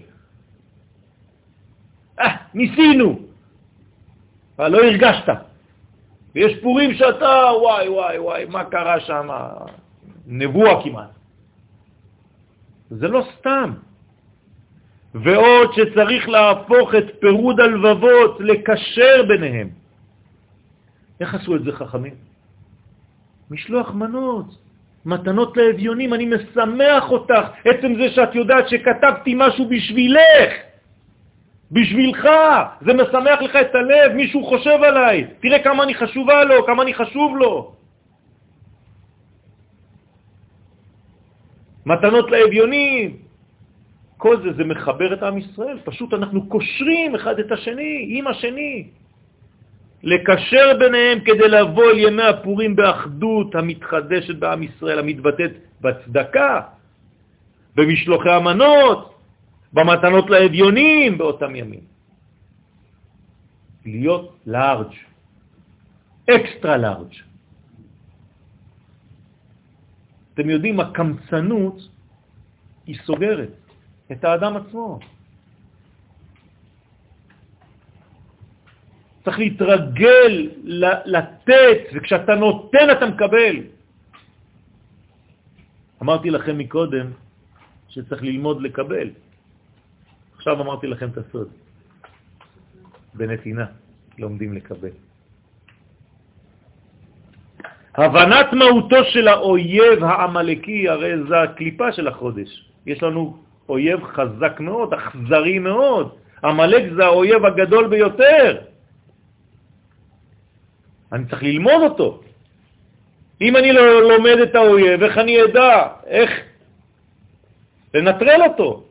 אה, 2.21 2.37
ניסינו, 2.55 3.19
אבל 4.59 4.69
לא 4.69 4.79
הרגשת. 4.85 5.29
ויש 6.35 6.61
פורים 6.63 6.95
שאתה, 6.95 7.33
וואי, 7.61 7.89
וואי, 7.89 8.19
וואי, 8.19 8.45
מה 8.45 8.65
קרה 8.65 9.01
שם? 9.01 9.29
נבואה 10.27 10.83
כמעט. 10.83 11.11
זה 12.91 13.09
לא 13.09 13.27
סתם. 13.39 13.73
ועוד 15.15 15.71
שצריך 15.73 16.29
להפוך 16.29 16.95
את 16.95 17.05
פירוד 17.21 17.61
הלבבות, 17.61 18.41
לקשר 18.41 19.23
ביניהם. 19.29 19.69
איך 21.21 21.35
עשו 21.35 21.57
את 21.57 21.65
זה 21.65 21.73
חכמים? 21.73 22.15
משלוח 23.51 23.91
מנות, 23.91 24.47
מתנות 25.07 25.57
לאביונים, 25.57 26.15
אני 26.15 26.27
משמח 26.27 27.11
אותך, 27.11 27.45
עצם 27.65 27.95
זה 27.95 28.11
שאת 28.11 28.35
יודעת 28.35 28.69
שכתבתי 28.69 29.33
משהו 29.37 29.69
בשבילך, 29.69 30.53
בשבילך, 31.73 32.29
זה 32.81 32.93
משמח 32.95 33.43
לך 33.43 33.57
את 33.57 33.75
הלב, 33.75 34.13
מישהו 34.13 34.45
חושב 34.45 34.79
עליי, 34.83 35.27
תראה 35.41 35.59
כמה 35.59 35.83
אני 35.85 35.95
חשובה 35.95 36.45
לו, 36.45 36.67
כמה 36.67 36.83
אני 36.83 36.95
חשוב 36.95 37.37
לו. 37.37 37.73
מתנות 41.87 42.31
לאביונים, 42.31 43.17
כל 44.17 44.43
זה, 44.43 44.53
זה 44.57 44.65
מחבר 44.65 45.15
את 45.15 45.23
עם 45.23 45.39
ישראל, 45.39 45.79
פשוט 45.85 46.15
אנחנו 46.15 46.49
קושרים 46.49 47.15
אחד 47.15 47.39
את 47.39 47.53
השני, 47.53 48.07
עם 48.09 48.27
השני. 48.27 48.89
לקשר 50.03 50.79
ביניהם 50.79 51.21
כדי 51.21 51.49
לבוא 51.49 51.91
אל 51.91 51.99
ימי 51.99 52.23
הפורים 52.23 52.77
באחדות 52.77 53.55
המתחדשת 53.55 54.37
בעם 54.37 54.63
ישראל, 54.63 54.99
המתבטאת 54.99 55.51
בצדקה, 55.81 56.61
במשלוחי 57.75 58.31
המנות, 58.31 59.15
במתנות 59.73 60.31
לאביונים 60.31 61.19
באותם 61.19 61.57
ימים. 61.57 61.85
להיות 63.87 64.37
לארג', 64.47 64.95
אקסטרה 66.31 66.77
לארג'. 66.77 67.26
אתם 70.37 70.51
יודעים, 70.51 70.81
הקמצנות 70.81 71.89
היא 72.87 72.97
סוגרת 73.09 73.49
את 74.13 74.25
האדם 74.25 74.57
עצמו. 74.57 75.01
צריך 79.25 79.39
להתרגל 79.39 80.33
לתת, 81.09 81.81
וכשאתה 81.95 82.35
נותן 82.35 82.87
אתה 82.93 83.07
מקבל. 83.07 83.57
אמרתי 86.03 86.31
לכם 86.31 86.59
מקודם 86.59 87.07
שצריך 87.89 88.23
ללמוד 88.23 88.63
לקבל. 88.63 89.09
עכשיו 90.37 90.61
אמרתי 90.61 90.87
לכם 90.87 91.09
את 91.09 91.19
הסוד. 91.19 91.49
בנתינה 93.15 93.67
לומדים 94.19 94.53
לקבל. 94.53 95.06
הבנת 97.97 98.53
מהותו 98.53 99.05
של 99.05 99.29
האויב 99.29 100.05
העמלקי, 100.05 100.89
הרי 100.89 101.13
זה 101.29 101.43
הקליפה 101.43 101.93
של 101.93 102.09
החודש. 102.09 102.49
יש 102.87 103.03
לנו 103.03 103.37
אויב 103.69 104.05
חזק 104.05 104.61
מאוד, 104.61 104.95
אכזרי 104.95 105.59
מאוד. 105.59 106.15
עמלק 106.45 106.93
זה 106.97 107.05
האויב 107.05 107.45
הגדול 107.45 107.87
ביותר. 107.89 108.57
אני 111.13 111.25
צריך 111.27 111.43
ללמוד 111.43 111.83
אותו. 111.83 112.21
אם 113.41 113.57
אני 113.57 113.73
לא 113.73 114.03
לומד 114.03 114.39
את 114.43 114.55
האויב, 114.55 115.03
איך 115.03 115.19
אני 115.19 115.45
אדע? 115.45 115.89
איך 116.07 116.31
לנטרל 117.95 118.43
אותו? 118.43 118.85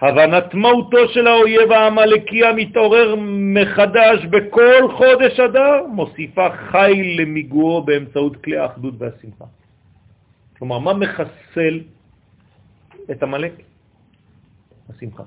הבנת 0.00 0.54
מהותו 0.54 1.08
של 1.08 1.26
האויב 1.26 1.72
העמלקי 1.72 2.44
המתעורר 2.44 3.14
מחדש 3.54 4.24
בכל 4.24 4.92
חודש 4.96 5.40
אדר, 5.40 5.86
מוסיפה 5.92 6.48
חי 6.70 7.16
למיגועו 7.18 7.82
באמצעות 7.82 8.36
כלי 8.44 8.56
האחדות 8.56 8.94
והשמחה. 8.98 9.44
כלומר, 10.58 10.78
מה 10.78 10.92
מחסל 10.94 11.80
את 13.10 13.22
המלאק? 13.22 13.52
השמחה. 14.88 15.22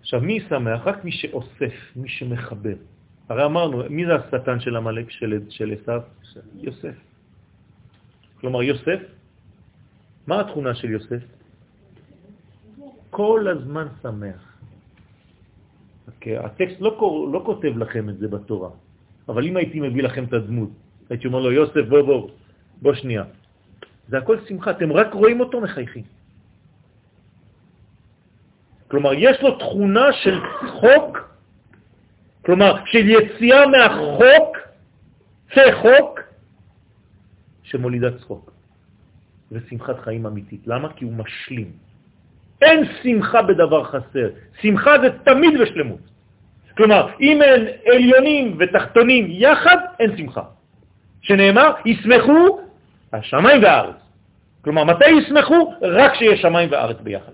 עכשיו, 0.00 0.20
מי 0.20 0.40
שמח? 0.48 0.80
רק 0.86 1.04
מי 1.04 1.12
שאוסף, 1.12 1.74
מי 1.96 2.08
שמחבר. 2.08 2.76
הרי 3.28 3.44
אמרנו, 3.44 3.82
מי 3.90 4.06
זה 4.06 4.14
השטן 4.14 4.60
של 4.60 4.76
המלאק 4.76 5.10
של, 5.10 5.40
של 5.50 5.74
עשיו? 5.80 6.02
יוסף. 6.54 6.94
כלומר, 8.40 8.62
יוסף, 8.62 9.00
מה 10.26 10.40
התכונה 10.40 10.74
של 10.74 10.90
יוסף? 10.90 11.22
כל 13.14 13.46
הזמן 13.48 13.86
שמח. 14.02 14.34
Okay, 14.34 16.10
אוקיי, 16.10 16.38
הטקסט 16.38 16.80
לא, 16.80 16.98
לא 17.32 17.40
כותב 17.46 17.72
לכם 17.78 18.08
את 18.10 18.18
זה 18.18 18.28
בתורה, 18.28 18.70
אבל 19.28 19.42
אם 19.46 19.56
הייתי 19.56 19.80
מביא 19.80 20.02
לכם 20.02 20.24
את 20.24 20.32
הדמות, 20.32 20.70
הייתי 21.10 21.26
אומר 21.26 21.40
לו, 21.40 21.52
יוסף, 21.52 21.86
בוא, 21.88 22.02
בוא, 22.02 22.30
בוא 22.82 22.94
שנייה. 22.94 23.24
זה 24.08 24.18
הכל 24.18 24.36
שמחה, 24.48 24.70
אתם 24.70 24.92
רק 24.92 25.14
רואים 25.14 25.40
אותו 25.40 25.60
מחייכים. 25.60 26.04
כלומר, 28.90 29.14
יש 29.14 29.36
לו 29.42 29.58
תכונה 29.58 30.06
של 30.12 30.36
צחוק, 30.66 31.10
כלומר, 32.42 32.72
של 32.90 33.04
יציאה 33.08 33.62
מהחוק, 33.66 34.48
זה 35.54 35.62
חוק, 35.82 36.20
שמולידה 37.62 38.18
צחוק. 38.18 38.50
ושמחת 39.52 39.98
חיים 40.02 40.26
אמיתית. 40.26 40.66
למה? 40.66 40.92
כי 40.98 41.04
הוא 41.04 41.12
משלים. 41.14 41.93
אין 42.62 42.84
שמחה 43.02 43.42
בדבר 43.42 43.84
חסר. 43.84 44.28
שמחה 44.62 44.92
זה 45.02 45.08
תמיד 45.24 45.60
בשלמות. 45.60 46.00
כלומר, 46.76 47.08
אם 47.20 47.42
אין 47.42 47.66
עליונים 47.86 48.56
ותחתונים 48.58 49.26
יחד, 49.28 49.76
אין 50.00 50.16
שמחה. 50.16 50.42
שנאמר, 51.22 51.72
ישמחו 51.84 52.60
השמיים 53.12 53.62
והארץ. 53.62 53.96
כלומר, 54.64 54.84
מתי 54.84 55.10
ישמחו? 55.10 55.74
רק 55.82 56.12
כשיש 56.12 56.42
שמיים 56.42 56.68
וארץ 56.72 56.96
ביחד. 57.00 57.32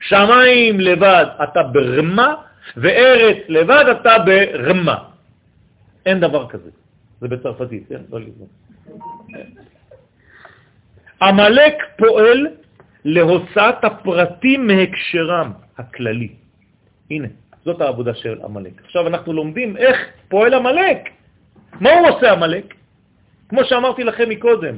שמיים 0.00 0.80
לבד 0.80 1.26
אתה 1.42 1.62
ברמה, 1.62 2.34
וארץ 2.76 3.36
לבד 3.48 3.84
אתה 4.00 4.18
ברמה. 4.18 5.04
אין 6.06 6.20
דבר 6.20 6.48
כזה. 6.48 6.70
זה 7.20 7.28
בצרפתית, 7.28 7.88
כן? 7.88 8.00
לא 8.10 8.20
לבד. 8.20 8.46
המלאק 11.20 11.74
פועל 11.98 12.46
להוצאת 13.04 13.84
הפרטים 13.84 14.66
מהקשרם 14.66 15.52
הכללי. 15.78 16.28
הנה, 17.10 17.28
זאת 17.64 17.80
העבודה 17.80 18.14
של 18.14 18.40
המלאק. 18.42 18.82
עכשיו 18.84 19.06
אנחנו 19.06 19.32
לומדים 19.32 19.76
איך 19.76 19.96
פועל 20.28 20.54
המלאק. 20.54 21.08
מה 21.80 21.90
הוא 21.92 22.08
עושה 22.08 22.32
המלאק? 22.32 22.74
כמו 23.48 23.64
שאמרתי 23.64 24.04
לכם 24.04 24.28
מקודם, 24.28 24.76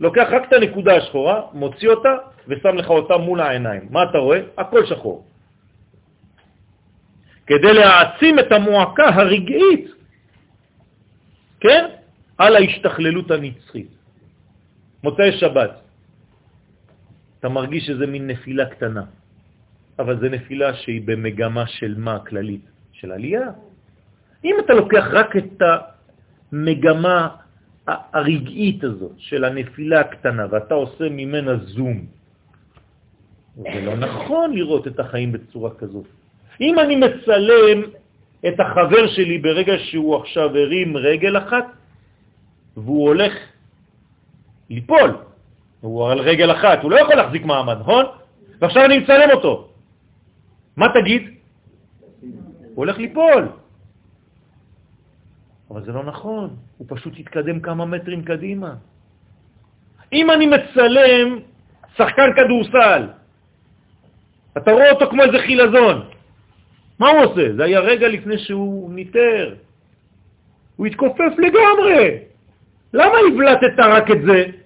לוקח 0.00 0.26
רק 0.30 0.42
את 0.48 0.52
הנקודה 0.52 0.96
השחורה, 0.96 1.40
מוציא 1.52 1.88
אותה 1.88 2.14
ושם 2.48 2.74
לך 2.76 2.88
אותה 2.90 3.16
מול 3.16 3.40
העיניים. 3.40 3.88
מה 3.90 4.02
אתה 4.02 4.18
רואה? 4.18 4.40
הכל 4.58 4.86
שחור. 4.86 5.24
כדי 7.46 7.72
להעצים 7.72 8.38
את 8.38 8.52
המועקה 8.52 9.08
הרגעית, 9.08 9.86
כן? 11.60 11.84
על 12.38 12.56
ההשתכללות 12.56 13.30
הנצחית. 13.30 13.90
מוצאי 15.04 15.32
שבת, 15.32 15.70
אתה 17.40 17.48
מרגיש 17.48 17.86
שזה 17.86 18.06
מין 18.06 18.26
נפילה 18.26 18.66
קטנה, 18.66 19.04
אבל 19.98 20.20
זה 20.20 20.28
נפילה 20.28 20.74
שהיא 20.74 21.02
במגמה 21.04 21.66
של 21.66 21.94
מה 21.98 22.18
כללית? 22.28 22.70
של 23.00 23.12
עלייה. 23.12 23.48
אם 24.44 24.54
אתה 24.64 24.72
לוקח 24.72 25.04
רק 25.10 25.36
את 25.36 25.62
המגמה 26.52 27.28
הרגעית 27.86 28.84
הזאת 28.84 29.12
של 29.18 29.44
הנפילה 29.44 30.00
הקטנה, 30.00 30.46
ואתה 30.50 30.74
עושה 30.74 31.08
ממנה 31.08 31.56
זום. 31.56 32.06
זה 33.56 33.80
לא 33.84 33.96
נכון 33.96 34.52
לראות 34.52 34.86
את 34.86 35.00
החיים 35.00 35.32
בצורה 35.32 35.70
כזאת. 35.80 36.06
אם 36.60 36.78
אני 36.78 36.96
מצלם 36.96 37.78
את 38.48 38.56
החבר 38.60 39.04
שלי 39.16 39.38
ברגע 39.38 39.74
שהוא 39.78 40.16
עכשיו 40.16 40.56
הרים 40.56 40.96
רגל 40.96 41.38
אחת, 41.38 41.66
והוא 42.76 43.08
הולך 43.08 43.32
ליפול, 44.70 45.29
הוא 45.80 46.10
על 46.10 46.18
רגל 46.20 46.52
אחת, 46.52 46.82
הוא 46.82 46.90
לא 46.90 47.00
יכול 47.00 47.14
להחזיק 47.14 47.44
מעמד, 47.44 47.76
נכון? 47.80 48.04
ועכשיו 48.60 48.84
אני 48.84 48.98
מצלם 48.98 49.30
אותו. 49.30 49.68
מה 50.76 50.86
תגיד? 50.94 51.22
הוא 52.20 52.74
הולך 52.74 52.98
ליפול. 52.98 53.48
אבל 55.70 55.82
זה 55.84 55.92
לא 55.92 56.04
נכון, 56.04 56.56
הוא 56.78 56.86
פשוט 56.90 57.18
יתקדם 57.18 57.60
כמה 57.60 57.84
מטרים 57.84 58.24
קדימה. 58.24 58.74
אם 60.12 60.30
אני 60.30 60.46
מצלם 60.46 61.38
שחקן 61.96 62.28
כדורסל, 62.36 63.08
אתה 64.56 64.70
רואה 64.72 64.90
אותו 64.90 65.10
כמו 65.10 65.22
איזה 65.22 65.38
חילזון, 65.38 66.08
מה 66.98 67.08
הוא 67.10 67.20
עושה? 67.24 67.56
זה 67.56 67.64
היה 67.64 67.80
רגע 67.80 68.08
לפני 68.08 68.38
שהוא 68.38 68.92
ניטר. 68.92 69.54
הוא 70.76 70.86
התכופף 70.86 71.32
לגמרי. 71.38 72.18
למה 72.92 73.14
הבלטת 73.28 73.78
רק 73.78 74.10
את 74.10 74.22
זה? 74.26 74.59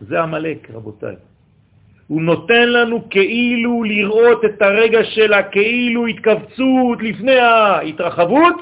זה 0.00 0.20
המלאק, 0.20 0.70
רבותיי. 0.70 1.16
הוא 2.06 2.22
נותן 2.22 2.68
לנו 2.68 3.10
כאילו 3.10 3.84
לראות 3.84 4.44
את 4.44 4.62
הרגע 4.62 5.04
של 5.04 5.32
הכאילו 5.32 6.06
התכווצות 6.06 7.02
לפני 7.02 7.38
ההתרחבות, 7.38 8.54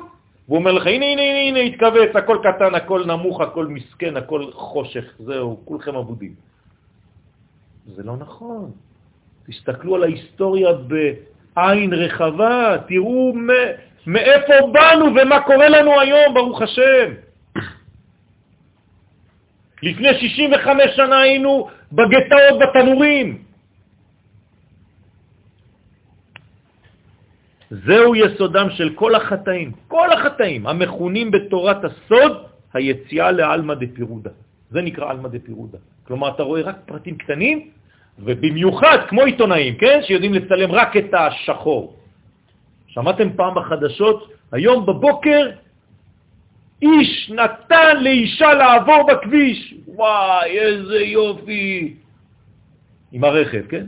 והוא 0.48 0.58
אומר 0.58 0.72
לך, 0.72 0.86
הנה, 0.86 1.06
הנה, 1.06 1.22
הנה, 1.22 1.38
הנה, 1.38 1.58
התכווץ, 1.58 2.16
הכל 2.16 2.38
קטן, 2.42 2.74
הכל 2.74 3.04
נמוך, 3.06 3.40
הכל 3.40 3.66
מסכן, 3.66 4.16
הכל 4.16 4.44
חושך, 4.52 5.04
זהו, 5.18 5.60
כולכם 5.64 5.94
אבודים. 5.94 6.34
זה 7.86 8.02
לא 8.02 8.16
נכון. 8.16 8.70
תסתכלו 9.46 9.94
על 9.94 10.02
ההיסטוריה 10.02 10.68
בעין 10.72 11.92
רחבה, 11.92 12.76
תראו 12.88 13.34
מאיפה 14.06 14.54
באנו 14.72 15.04
ומה 15.04 15.40
קורה 15.40 15.68
לנו 15.68 16.00
היום, 16.00 16.34
ברוך 16.34 16.62
השם. 16.62 17.25
לפני 19.82 20.08
65 20.14 20.96
שנה 20.96 21.18
היינו 21.20 21.68
בגטאות 21.92 22.58
בתנורים. 22.60 23.42
זהו 27.70 28.14
יסודם 28.14 28.70
של 28.70 28.94
כל 28.94 29.14
החטאים, 29.14 29.72
כל 29.88 30.12
החטאים 30.12 30.66
המכונים 30.66 31.30
בתורת 31.30 31.84
הסוד 31.84 32.32
היציאה 32.74 33.30
לעלמא 33.30 33.74
דפירודה. 33.74 34.30
זה 34.70 34.82
נקרא 34.82 35.10
עלמא 35.10 35.28
דפירודה. 35.28 35.78
כלומר, 36.06 36.28
אתה 36.28 36.42
רואה 36.42 36.62
רק 36.62 36.76
פרטים 36.86 37.16
קטנים, 37.18 37.70
ובמיוחד 38.18 38.98
כמו 39.08 39.22
עיתונאים, 39.22 39.74
כן? 39.76 40.00
שיודעים 40.02 40.34
לצלם 40.34 40.72
רק 40.72 40.96
את 40.96 41.14
השחור. 41.14 41.96
שמעתם 42.86 43.28
פעם 43.36 43.54
בחדשות, 43.54 44.32
היום 44.52 44.86
בבוקר 44.86 45.50
איש 46.82 47.30
נתן 47.30 48.02
לאישה 48.02 48.54
לעבור 48.54 49.06
בכביש. 49.06 49.74
וואי, 49.86 50.58
איזה 50.58 50.96
יופי. 50.96 51.96
עם 53.12 53.24
הרכב, 53.24 53.66
כן? 53.68 53.86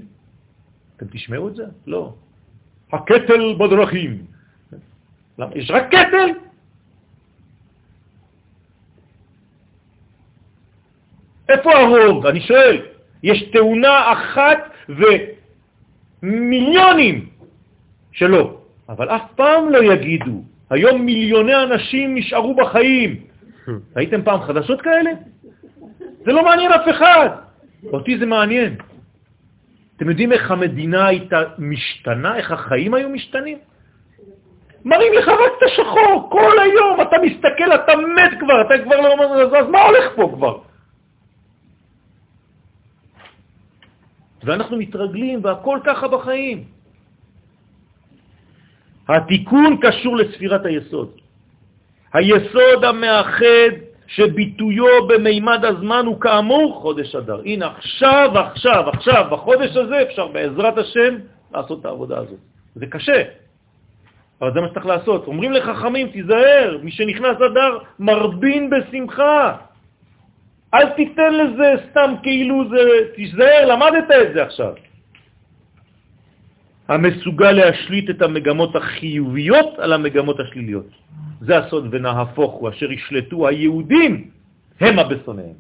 אתם 0.97 1.07
תשמעו 1.07 1.49
את 1.49 1.55
זה? 1.55 1.65
לא. 1.87 2.15
הקטל 2.93 3.55
בדרכים. 3.59 4.25
למה? 5.39 5.51
יש 5.55 5.71
רק 5.71 5.87
קטל? 5.87 6.31
איפה 11.49 11.73
הרוב? 11.73 12.27
אני 12.27 12.41
שואל. 12.41 12.83
יש 13.23 13.43
תאונה 13.43 14.13
אחת 14.13 14.59
ומיליונים 16.23 17.29
שלא, 18.13 18.61
אבל 18.89 19.09
אף 19.09 19.23
פעם 19.37 19.69
לא 19.69 19.93
יגידו 19.93 20.43
היום 20.71 21.03
מיליוני 21.03 21.63
אנשים 21.63 22.15
נשארו 22.15 22.55
בחיים. 22.55 23.17
ראיתם 23.97 24.23
פעם 24.23 24.41
חדשות 24.43 24.81
כאלה? 24.81 25.11
זה 25.99 26.33
לא 26.33 26.45
מעניין 26.45 26.73
אף 26.73 26.89
אחד. 26.91 27.29
אותי 27.93 28.19
זה 28.19 28.27
מעניין. 28.27 28.77
אתם 29.97 30.11
יודעים 30.11 30.33
איך 30.33 30.51
המדינה 30.51 31.07
הייתה 31.07 31.43
משתנה? 31.59 32.37
איך 32.37 32.53
החיים 32.53 32.95
היו 32.95 33.09
משתנים? 33.09 33.59
מראים 34.85 35.13
לך 35.13 35.29
רק 35.29 35.53
את 35.59 35.63
השחור, 35.63 36.29
כל 36.31 36.53
היום 36.59 37.01
אתה 37.01 37.17
מסתכל, 37.23 37.75
אתה 37.75 37.93
מת 37.97 38.41
כבר, 38.41 38.61
אתה 38.61 38.85
כבר 38.85 39.01
לא 39.01 39.13
אומר, 39.13 39.59
אז 39.59 39.69
מה 39.69 39.83
הולך 39.83 40.05
פה 40.17 40.33
כבר? 40.35 40.59
ואנחנו 44.45 44.77
מתרגלים, 44.77 45.45
והכל 45.45 45.79
ככה 45.85 46.09
בחיים. 46.09 46.65
התיקון 49.09 49.77
קשור 49.81 50.17
לספירת 50.17 50.65
היסוד. 50.65 51.11
היסוד 52.15 52.85
המאחד 52.85 53.73
שביטויו 54.07 55.07
במימד 55.09 55.65
הזמן 55.65 56.07
הוא 56.07 56.21
כאמור 56.21 56.79
חודש 56.83 57.15
אדר. 57.15 57.41
הנה 57.45 57.67
עכשיו, 57.67 58.31
עכשיו, 58.35 58.89
עכשיו, 58.89 59.25
בחודש 59.31 59.77
הזה 59.77 60.03
אפשר 60.03 60.27
בעזרת 60.27 60.79
השם 60.79 61.15
לעשות 61.55 61.81
את 61.81 61.85
העבודה 61.85 62.19
הזאת. 62.19 62.39
זה 62.75 62.87
קשה, 62.87 63.23
אבל 64.41 64.55
זה 64.55 64.61
מה 64.61 64.69
שצריך 64.69 64.87
לעשות. 64.87 65.27
אומרים 65.27 65.53
לחכמים, 65.53 66.09
תיזהר, 66.09 66.79
מי 66.83 66.91
שנכנס 66.91 67.37
אדר 67.37 67.79
מרבין 67.99 68.71
בשמחה. 68.71 69.57
אל 70.75 70.91
תיתן 70.91 71.35
לזה 71.35 71.73
סתם 71.91 72.15
כאילו 72.23 72.65
זה, 72.71 72.83
תיזהר, 73.15 73.67
למדת 73.67 74.11
את 74.11 74.35
זה 74.35 74.43
עכשיו. 74.43 74.73
המסוגל 76.89 77.53
להשליט 77.53 78.11
את 78.11 78.23
המגמות 78.23 78.77
החיוביות 78.77 79.79
על 79.79 79.93
המגמות 79.93 80.41
השליליות. 80.41 80.89
זה 81.41 81.59
הסוד 81.59 81.89
ונהפוך 81.91 82.53
הוא, 82.53 82.69
אשר 82.69 82.93
ישלטו 82.93 83.49
היהודים 83.49 84.31
המה 84.81 85.05
בשונאיהם. 85.05 85.59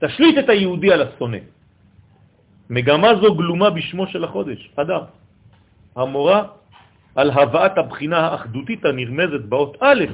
תשליט 0.00 0.38
את 0.38 0.48
היהודי 0.48 0.92
על 0.92 1.02
השונא. 1.02 1.38
מגמה 2.70 3.08
זו 3.20 3.34
גלומה 3.34 3.70
בשמו 3.70 4.06
של 4.06 4.24
החודש, 4.24 4.70
אדר. 4.76 5.04
המורה 5.96 6.42
על 7.16 7.30
הבאת 7.30 7.78
הבחינה 7.78 8.18
האחדותית 8.18 8.84
הנרמזת 8.84 9.44
באות 9.48 9.76
א' 9.80 10.04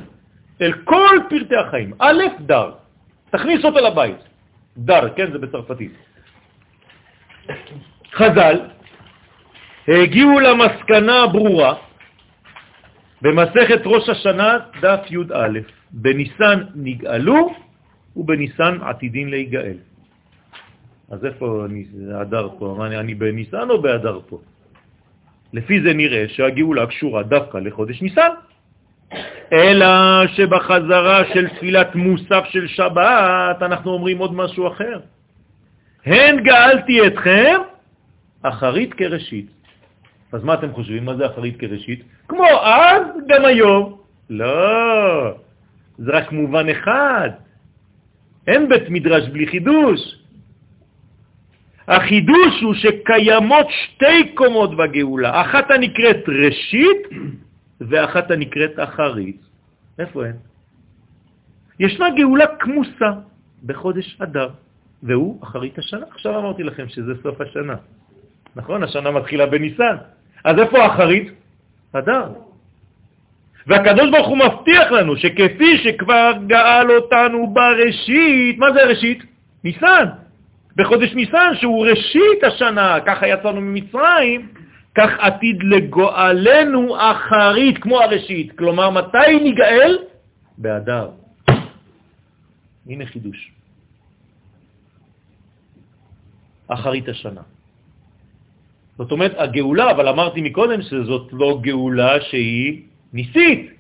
אל 0.61 0.73
כל 0.73 1.17
פרטי 1.29 1.57
החיים. 1.57 1.91
א', 1.99 2.23
דר. 2.47 2.71
תכניס 3.31 3.65
אותו 3.65 3.79
לבית. 3.79 4.21
דר, 4.77 5.09
כן, 5.17 5.33
זה 5.33 5.39
בצרפתית. 5.39 5.93
חז"ל 8.13 8.76
הגיעו 9.89 10.41
למסקנה 10.41 11.23
הברורה 11.23 11.75
במסכת 13.23 13.81
ראש 13.85 14.09
השנה 14.09 14.59
דף 14.81 15.01
י"א, 15.11 15.59
בניסן 15.91 16.63
נגאלו 16.75 17.55
ובניסן 18.17 18.79
עתידין 18.83 19.31
להיגאל. 19.31 19.77
אז 21.11 21.25
איפה 21.25 21.67
הדר 22.15 22.49
פה? 22.59 22.87
אני, 22.87 22.99
אני 22.99 23.15
בניסן 23.15 23.71
או 23.71 23.83
בהדר 23.83 24.21
פה? 24.29 24.39
לפי 25.53 25.81
זה 25.81 25.95
נראה 25.95 26.25
שהגאולה 26.29 26.87
קשורה 26.87 27.23
דווקא 27.23 27.59
לחודש 27.59 28.03
ניסן, 28.03 28.31
אלא 29.53 29.87
שבחזרה 30.27 31.23
של 31.35 31.49
תפילת 31.49 31.95
מוסף 31.95 32.45
של 32.51 32.67
שבת 32.67 33.63
אנחנו 33.63 33.91
אומרים 33.91 34.19
עוד 34.19 34.35
משהו 34.35 34.69
אחר. 34.69 35.01
הן 36.07 36.43
גאלתי 36.43 37.07
אתכם 37.07 37.59
אחרית 38.43 38.95
כראשית. 38.95 39.56
אז 40.37 40.45
מה 40.45 40.55
אתם 40.55 40.73
חושבים? 40.73 41.05
מה 41.05 41.17
זה 41.17 41.27
אחרית 41.27 41.57
כראשית? 41.57 42.03
כמו 42.29 42.45
אז, 42.61 43.03
גם 43.29 43.45
היום. 43.45 43.99
לא, 44.31 45.33
זה 45.99 46.11
רק 46.13 46.33
מובן 46.33 46.69
אחד. 46.69 47.31
אין 48.47 48.69
בית 48.69 48.91
מדרש 48.91 49.29
בלי 49.29 49.47
חידוש. 49.47 50.01
החידוש 51.89 52.63
הוא 52.63 52.75
שקיימות 52.75 53.67
שתי 53.71 54.35
קומות 54.35 54.77
בגאולה, 54.77 55.41
אחת 55.41 55.71
הנקראת 55.71 56.29
ראשית 56.29 57.03
ואחת 57.81 58.31
הנקראת 58.31 58.75
אחרית. 58.77 59.41
איפה 59.99 60.27
הן? 60.27 60.37
ישנה 61.81 62.11
גאולה 62.17 62.47
כמוסה 62.61 63.11
בחודש 63.65 64.21
אדר, 64.21 64.49
והוא 65.03 65.43
אחרית 65.43 65.79
השנה. 65.79 66.07
עכשיו 66.13 66.39
אמרתי 66.39 66.63
לכם 66.63 66.89
שזה 66.89 67.13
סוף 67.23 67.41
השנה. 67.41 67.77
נכון? 68.57 68.83
השנה 68.83 69.11
מתחילה 69.11 69.47
בניסן. 69.47 69.97
אז 70.47 70.59
איפה 70.59 70.79
האחרית? 70.79 71.31
אדר. 71.93 72.29
והקדוש 73.67 74.11
ברוך 74.11 74.29
הוא 74.29 74.39
מבטיח 74.39 74.91
לנו 74.91 75.17
שכפי 75.17 75.79
שכבר 75.79 76.33
גאל 76.47 76.91
אותנו 76.91 77.47
בראשית, 77.55 78.59
מה 78.59 78.67
זה 78.73 78.85
ראשית? 78.85 79.23
ניסן. 79.65 80.05
בחודש 80.77 81.15
ניסן, 81.15 81.51
שהוא 81.55 81.87
ראשית 81.87 82.45
השנה, 82.47 82.99
ככה 83.07 83.27
יצאנו 83.27 83.61
ממצרים, 83.61 84.49
כך 84.95 85.11
עתיד 85.19 85.63
לגואלנו 85.63 86.97
אחרית, 87.01 87.79
כמו 87.79 88.03
הראשית. 88.03 88.59
כלומר, 88.59 88.91
מתי 88.91 89.41
ניגאל? 89.43 89.99
באדר. 90.59 91.11
הנה 92.87 93.07
חידוש. 93.07 93.51
אחרית 96.69 97.09
השנה. 97.09 97.56
זאת 98.99 99.13
אומרת, 99.13 99.35
הגאולה, 99.37 99.91
אבל 99.91 100.09
אמרתי 100.09 100.41
מקודם 100.41 100.83
שזאת 100.83 101.29
לא 101.33 101.59
גאולה 101.61 102.21
שהיא 102.21 102.83
ניסית. 103.13 103.71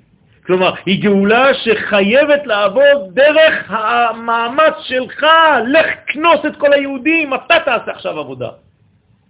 כלומר, 0.46 0.72
היא 0.86 1.02
גאולה 1.02 1.54
שחייבת 1.54 2.46
לעבוד 2.46 2.98
דרך 3.12 3.64
המאמץ 3.68 4.74
שלך, 4.80 5.26
לך 5.66 5.86
כנוס 6.06 6.40
את 6.46 6.56
כל 6.56 6.72
היהודים, 6.72 7.34
אתה 7.34 7.54
תעשה 7.64 7.90
עכשיו 7.90 8.18
עבודה. 8.18 8.48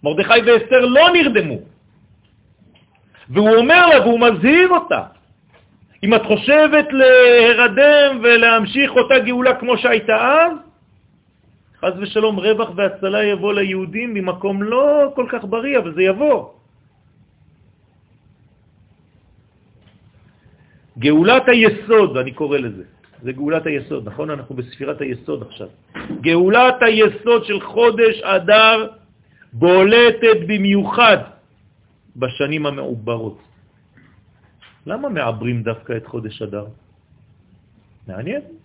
מרדכי 0.02 0.40
ואסתר 0.46 0.84
לא 0.86 1.10
נרדמו. 1.12 1.58
והוא 3.30 3.56
אומר 3.56 3.86
לה, 3.86 4.00
והוא 4.00 4.20
מזהיר 4.20 4.68
אותה, 4.68 5.02
אם 6.04 6.14
את 6.14 6.22
חושבת 6.24 6.86
להירדם 6.90 8.20
ולהמשיך 8.22 8.90
אותה 8.90 9.18
גאולה 9.18 9.54
כמו 9.54 9.78
שהייתה 9.78 10.16
אז, 10.16 10.52
חז 11.80 11.92
ושלום 11.98 12.36
רווח 12.40 12.70
והצלה 12.76 13.24
יבוא 13.24 13.52
ליהודים 13.54 14.14
ממקום 14.14 14.62
לא 14.62 15.12
כל 15.14 15.26
כך 15.32 15.44
בריא, 15.44 15.78
אבל 15.78 15.94
זה 15.94 16.02
יבוא. 16.02 16.56
גאולת 20.98 21.48
היסוד, 21.48 22.16
אני 22.16 22.32
קורא 22.32 22.58
לזה, 22.58 22.84
זה 23.22 23.32
גאולת 23.32 23.66
היסוד, 23.66 24.08
נכון? 24.08 24.30
אנחנו 24.30 24.54
בספירת 24.54 25.00
היסוד 25.00 25.42
עכשיו. 25.42 25.68
גאולת 26.20 26.78
היסוד 26.80 27.44
של 27.44 27.60
חודש 27.60 28.14
אדר 28.22 28.78
בולטת 29.52 30.38
במיוחד 30.48 31.36
בשנים 32.16 32.66
המעוברות. 32.66 33.38
למה 34.86 35.08
מעברים 35.08 35.62
דווקא 35.62 35.92
את 35.96 36.06
חודש 36.06 36.42
אדר? 36.42 36.66
מעניין. 38.08 38.55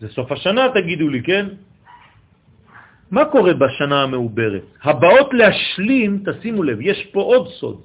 זה 0.00 0.08
סוף 0.08 0.32
השנה, 0.32 0.68
תגידו 0.74 1.08
לי, 1.08 1.22
כן? 1.22 1.46
מה 3.10 3.24
קורה 3.24 3.54
בשנה 3.54 4.02
המעוברת? 4.02 4.62
הבאות 4.82 5.34
להשלים, 5.34 6.22
תשימו 6.24 6.62
לב, 6.62 6.78
יש 6.80 7.06
פה 7.12 7.20
עוד 7.20 7.48
סוד. 7.48 7.80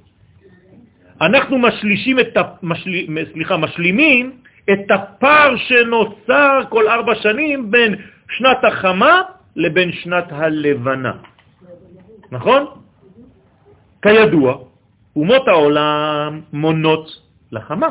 אנחנו 1.22 1.57
משלישים 1.57 2.20
את 2.20 2.38
ה... 2.38 2.41
משל... 2.63 2.91
סליחה, 3.34 3.57
משלימים 3.57 4.32
את 4.72 4.91
הפער 4.91 5.55
שנוצר 5.57 6.59
כל 6.70 6.88
ארבע 6.88 7.16
שנים 7.16 7.72
בין 7.72 7.95
שנת 8.30 8.63
החמה 8.63 9.22
לבין 9.55 9.91
שנת 9.91 10.28
הלבנה. 10.32 11.13
נכון? 12.32 12.66
כידוע, 14.01 14.57
אומות 15.16 15.47
העולם 15.47 16.41
מונות 16.53 17.05
לחמה, 17.51 17.89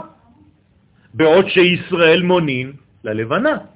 בעוד 1.15 1.49
שישראל 1.49 2.23
מונין 2.23 2.73
ללבנה. 3.05 3.74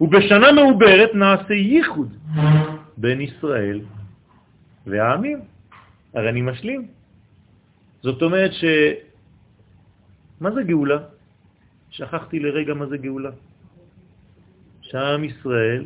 ובשנה 0.00 0.52
מעוברת 0.52 1.14
נעשה 1.14 1.54
ייחוד 1.54 2.16
בין 2.96 3.20
ישראל 3.20 3.80
והעמים. 4.86 5.40
הרי 6.14 6.28
אני 6.28 6.42
משלים. 6.42 6.86
זאת 8.02 8.22
אומרת 8.22 8.52
ש... 8.52 8.64
מה 10.40 10.50
זה 10.50 10.62
גאולה? 10.62 10.98
שכחתי 11.90 12.38
לרגע 12.38 12.74
מה 12.74 12.86
זה 12.86 12.96
גאולה. 12.96 13.30
שעם 14.82 15.24
ישראל 15.24 15.84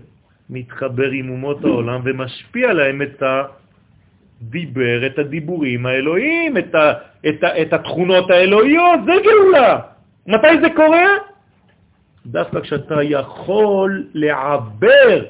מתחבר 0.50 1.10
עם 1.10 1.30
אומות 1.30 1.64
העולם 1.64 2.00
ומשפיע 2.04 2.72
להם 2.72 3.02
את 3.02 3.22
הדיבר, 3.22 5.06
את 5.06 5.18
הדיבורים 5.18 5.86
האלוהיים, 5.86 6.58
את, 6.58 6.74
ה, 6.74 6.92
את, 7.28 7.44
ה, 7.44 7.62
את 7.62 7.72
התכונות 7.72 8.30
האלוהיות, 8.30 9.00
זה 9.06 9.12
גאולה. 9.24 9.80
מתי 10.26 10.60
זה 10.62 10.68
קורה? 10.76 11.33
דווקא 12.26 12.60
כשאתה 12.60 13.02
יכול 13.02 14.06
לעבר 14.14 15.24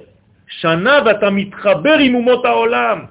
שנה 0.47 0.99
ואתה 1.07 1.31
מתחבר 1.31 1.97
עם 2.01 2.15
אומות 2.15 2.45
העולם. 2.45 3.05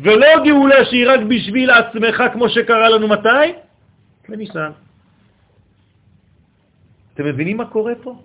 ולא 0.00 0.44
גאולה 0.44 0.84
שהיא 0.84 1.08
רק 1.08 1.20
בשביל 1.20 1.70
עצמך, 1.70 2.22
כמו 2.32 2.48
שקרה 2.48 2.88
לנו 2.88 3.08
מתי? 3.08 3.52
בניסן. 4.28 4.70
אתם 7.14 7.24
מבינים 7.24 7.56
מה 7.56 7.64
קורה 7.64 7.92
פה? 8.02 8.18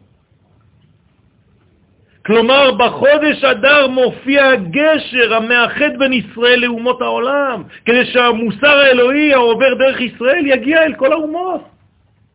כלומר, 2.25 2.71
בחודש 2.71 3.43
אדר 3.43 3.87
מופיע 3.87 4.47
הגשר 4.47 5.33
המאחד 5.33 5.97
בין 5.99 6.13
ישראל 6.13 6.59
לאומות 6.59 7.01
העולם, 7.01 7.63
כדי 7.85 8.05
שהמוסר 8.05 8.77
האלוהי 8.77 9.33
העובר 9.33 9.73
דרך 9.79 10.01
ישראל 10.01 10.47
יגיע 10.47 10.83
אל 10.83 10.93
כל 10.95 11.11
האומות. 11.11 11.61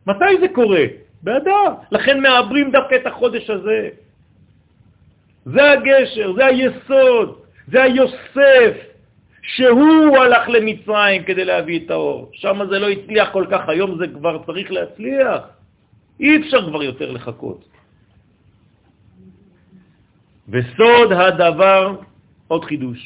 מתי 0.07 0.37
זה 0.41 0.47
קורה? 0.47 1.04
באדר. 1.25 1.89
לכן 1.91 2.21
מעברים 2.21 2.71
דווקא 2.71 2.95
את 2.95 3.05
החודש 3.07 3.49
הזה. 3.49 3.89
זה 5.45 5.71
הגשר, 5.71 6.33
זה 6.37 6.45
היסוד, 6.45 7.27
זה 7.67 7.83
היוסף, 7.83 8.73
שהוא 9.41 10.17
הלך 10.17 10.49
למצרים 10.49 11.23
כדי 11.23 11.45
להביא 11.45 11.85
את 11.85 11.91
האור. 11.91 12.29
שם 12.33 12.61
זה 12.69 12.79
לא 12.79 12.89
הצליח 12.89 13.29
כל 13.33 13.45
כך, 13.51 13.69
היום 13.69 13.97
זה 13.97 14.07
כבר 14.07 14.43
צריך 14.45 14.71
להצליח. 14.71 15.41
אי 16.19 16.37
אפשר 16.37 16.69
כבר 16.69 16.83
יותר 16.83 17.11
לחכות. 17.11 17.61
וסוד 20.49 21.11
הדבר, 21.11 21.95
עוד 22.47 22.65
חידוש, 22.65 23.01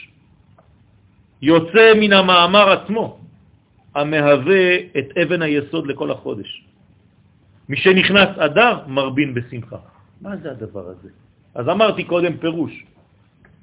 יוצא 1.41 1.93
מן 1.95 2.13
המאמר 2.13 2.71
עצמו, 2.71 3.19
המהווה 3.95 4.75
את 4.75 5.07
אבן 5.23 5.41
היסוד 5.41 5.87
לכל 5.87 6.11
החודש. 6.11 6.68
מי 7.69 7.77
שנכנס 7.77 8.37
אדר 8.37 8.87
מרבין 8.87 9.33
בשמחה. 9.33 9.77
מה 10.21 10.37
זה 10.37 10.51
הדבר 10.51 10.87
הזה? 10.87 11.09
אז 11.55 11.69
אמרתי 11.69 12.03
קודם 12.03 12.37
פירוש, 12.37 12.83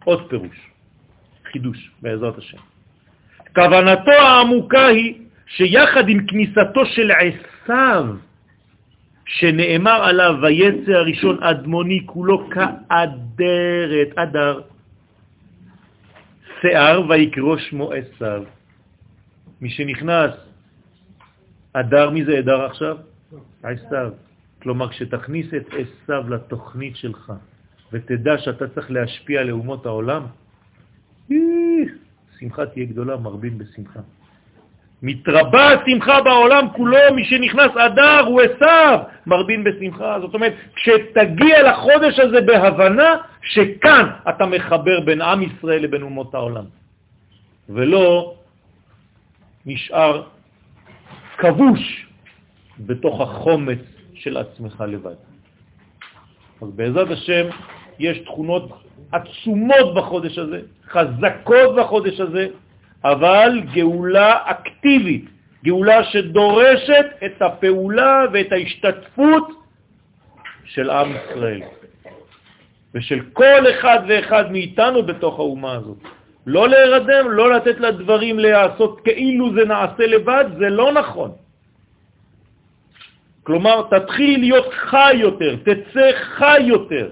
עוד 0.05 0.29
פירוש, 0.29 0.71
חידוש 1.53 1.91
בעזרת 2.03 2.39
השם. 2.39 2.59
כוונתו 3.55 4.11
העמוקה 4.11 4.87
היא 4.87 5.15
שיחד 5.47 6.09
עם 6.09 6.27
כניסתו 6.27 6.87
של 6.87 7.11
עשיו, 7.11 8.07
שנאמר 9.27 10.05
עליו 10.05 10.35
ויצא 10.43 10.93
הראשון 10.93 11.43
אדמוני 11.43 12.01
כולו 12.07 12.51
כאדרת, 12.51 14.11
אדר, 14.15 14.61
שיער 16.61 17.03
ויקרו 17.09 17.59
שמו 17.59 17.93
עשיו. 17.93 18.43
מי 19.61 19.71
שנכנס 19.71 20.33
אדר, 21.73 22.11
מי 22.11 22.25
זה 22.25 22.39
אדר 22.39 22.65
עכשיו? 22.65 22.97
עשיו. 23.67 24.11
כלומר, 24.63 24.89
כשתכניס 24.89 25.47
את 25.55 25.67
עשיו 25.73 26.31
לתוכנית 26.31 26.97
שלך 26.97 27.33
ותדע 27.93 28.39
שאתה 28.39 28.69
צריך 28.69 28.91
להשפיע 28.91 29.45
לאומות 29.45 29.87
העולם, 29.87 30.23
שמחה 32.39 32.67
תהיה 32.67 32.87
גדולה, 32.87 33.17
מרבים 33.17 33.59
בשמחה. 33.59 34.01
מתרבה 35.03 35.69
השמחה 35.73 36.21
בעולם 36.21 36.67
כולו, 36.77 37.15
מי 37.15 37.25
שנכנס 37.25 37.77
אדר 37.77 38.21
הוא 38.27 38.41
עשיו, 38.41 38.99
מרבין 39.27 39.65
בשמחה. 39.65 40.21
זאת 40.21 40.35
אומרת, 40.35 40.55
כשתגיע 40.75 41.63
לחודש 41.63 42.19
הזה 42.19 42.41
בהבנה 42.41 43.17
שכאן 43.43 44.11
אתה 44.29 44.47
מחבר 44.47 45.01
בין 45.01 45.21
עם 45.21 45.43
ישראל 45.43 45.83
לבין 45.83 46.03
אומות 46.03 46.35
העולם, 46.35 46.65
ולא 47.69 48.35
נשאר 49.67 50.23
כבוש 51.39 52.06
בתוך 52.81 53.21
החומץ 53.21 53.79
של 54.15 54.37
עצמך 54.37 54.85
לבד. 54.89 55.15
אז 56.63 56.69
בעזרת 56.71 57.11
השם 57.11 57.47
יש 57.99 58.19
תכונות 58.19 58.83
עצומות 59.13 59.95
בחודש 59.95 60.39
הזה, 60.39 60.61
חזקות 60.89 61.77
בחודש 61.77 62.21
הזה, 62.21 62.47
אבל 63.05 63.61
גאולה 63.75 64.39
אקטיבית, 64.45 65.25
גאולה 65.65 66.05
שדורשת 66.05 67.07
את 67.27 67.43
הפעולה 67.43 68.25
ואת 68.33 68.53
ההשתתפות 68.53 69.49
של 70.65 70.91
עם 70.91 71.09
ישראל 71.11 71.63
ושל 72.95 73.21
כל 73.33 73.71
אחד 73.71 73.99
ואחד 74.09 74.53
מאיתנו 74.53 75.03
בתוך 75.03 75.39
האומה 75.39 75.73
הזאת. 75.73 75.99
לא 76.47 76.69
להירדם, 76.69 77.31
לא 77.31 77.53
לתת 77.53 77.81
לדברים 77.81 78.39
להיעשות 78.39 79.01
כאילו 79.01 79.55
זה 79.55 79.65
נעשה 79.65 80.07
לבד, 80.07 80.45
זה 80.59 80.69
לא 80.69 80.93
נכון. 80.93 81.31
כלומר, 83.47 83.87
תתחיל 83.91 84.41
להיות 84.41 84.75
חי 84.75 85.15
יותר, 85.23 85.57
תצא 85.63 86.07
חי 86.35 86.61
יותר. 86.67 87.11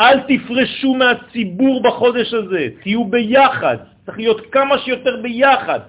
אל 0.00 0.18
תפרשו 0.30 0.94
מהציבור 0.94 1.82
בחודש 1.82 2.34
הזה, 2.34 2.68
תהיו 2.82 3.04
ביחד, 3.04 3.76
צריך 4.06 4.18
להיות 4.18 4.40
כמה 4.54 4.78
שיותר 4.78 5.14
ביחד. 5.22 5.80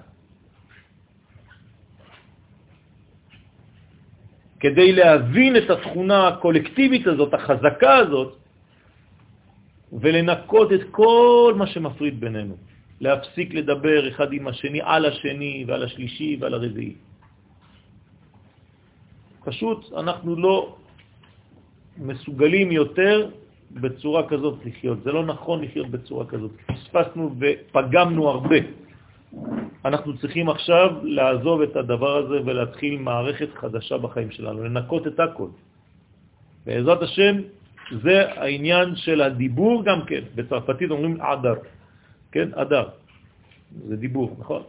כדי 4.60 4.92
להבין 4.92 5.56
את 5.56 5.70
התכונה 5.70 6.28
הקולקטיבית 6.28 7.06
הזאת, 7.06 7.34
החזקה 7.34 7.94
הזאת, 7.96 8.30
ולנקות 9.92 10.72
את 10.72 10.84
כל 10.90 11.54
מה 11.56 11.66
שמפריד 11.66 12.20
בינינו. 12.20 12.56
להפסיק 13.00 13.54
לדבר 13.54 14.08
אחד 14.08 14.32
עם 14.32 14.48
השני 14.48 14.80
על 14.82 15.04
השני 15.04 15.64
ועל 15.68 15.82
השלישי 15.82 16.36
ועל 16.40 16.54
הרביעי. 16.54 17.13
פשוט 19.44 19.92
אנחנו 19.92 20.36
לא 20.36 20.76
מסוגלים 21.98 22.72
יותר 22.72 23.30
בצורה 23.70 24.28
כזאת 24.28 24.58
לחיות. 24.64 25.02
זה 25.02 25.12
לא 25.12 25.24
נכון 25.24 25.64
לחיות 25.64 25.88
בצורה 25.90 26.26
כזאת. 26.26 26.50
פספסנו 26.66 27.34
ופגמנו 27.38 28.28
הרבה. 28.28 28.56
אנחנו 29.84 30.18
צריכים 30.18 30.48
עכשיו 30.48 30.90
לעזוב 31.02 31.62
את 31.62 31.76
הדבר 31.76 32.16
הזה 32.16 32.36
ולהתחיל 32.44 32.98
מערכת 32.98 33.48
חדשה 33.54 33.98
בחיים 33.98 34.30
שלנו, 34.30 34.64
לנקות 34.64 35.06
את 35.06 35.20
הכל. 35.20 35.48
בעזרת 36.66 37.02
השם, 37.02 37.34
זה 38.02 38.32
העניין 38.32 38.96
של 38.96 39.20
הדיבור 39.20 39.84
גם 39.84 40.04
כן. 40.06 40.24
בצרפתית 40.34 40.90
אומרים 40.90 41.20
עדר, 41.20 41.54
כן? 42.32 42.48
עדר. 42.54 42.88
זה 43.88 43.96
דיבור, 43.96 44.36
נכון? 44.38 44.62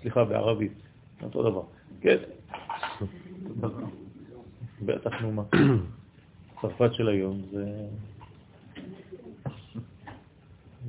סליחה, 0.00 0.24
בערבית. 0.24 0.72
אותו 1.22 1.42
דבר. 1.42 1.62
כן? 2.00 2.39
בטח, 4.82 5.20
נו 5.22 5.32
מה. 5.32 5.42
צרפת 6.60 6.94
של 6.94 7.08
היום 7.08 7.40
זה 7.52 7.64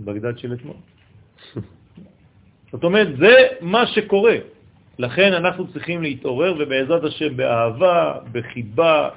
בגדד 0.05 0.37
של 0.37 0.53
אתמול. 0.53 0.75
זאת 2.71 2.83
אומרת, 2.83 3.17
זה 3.17 3.35
מה 3.61 3.87
שקורה. 3.87 4.35
לכן 4.99 5.33
אנחנו 5.33 5.73
צריכים 5.73 6.01
להתעורר, 6.01 6.55
ובעזרת 6.59 7.03
השם, 7.03 7.37
באהבה, 7.37 8.13
בחיבה, 8.31 9.09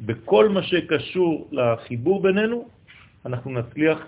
בכל 0.00 0.48
מה 0.48 0.62
שקשור 0.62 1.48
לחיבור 1.52 2.22
בינינו, 2.22 2.68
אנחנו 3.26 3.50
נצליח 3.50 3.98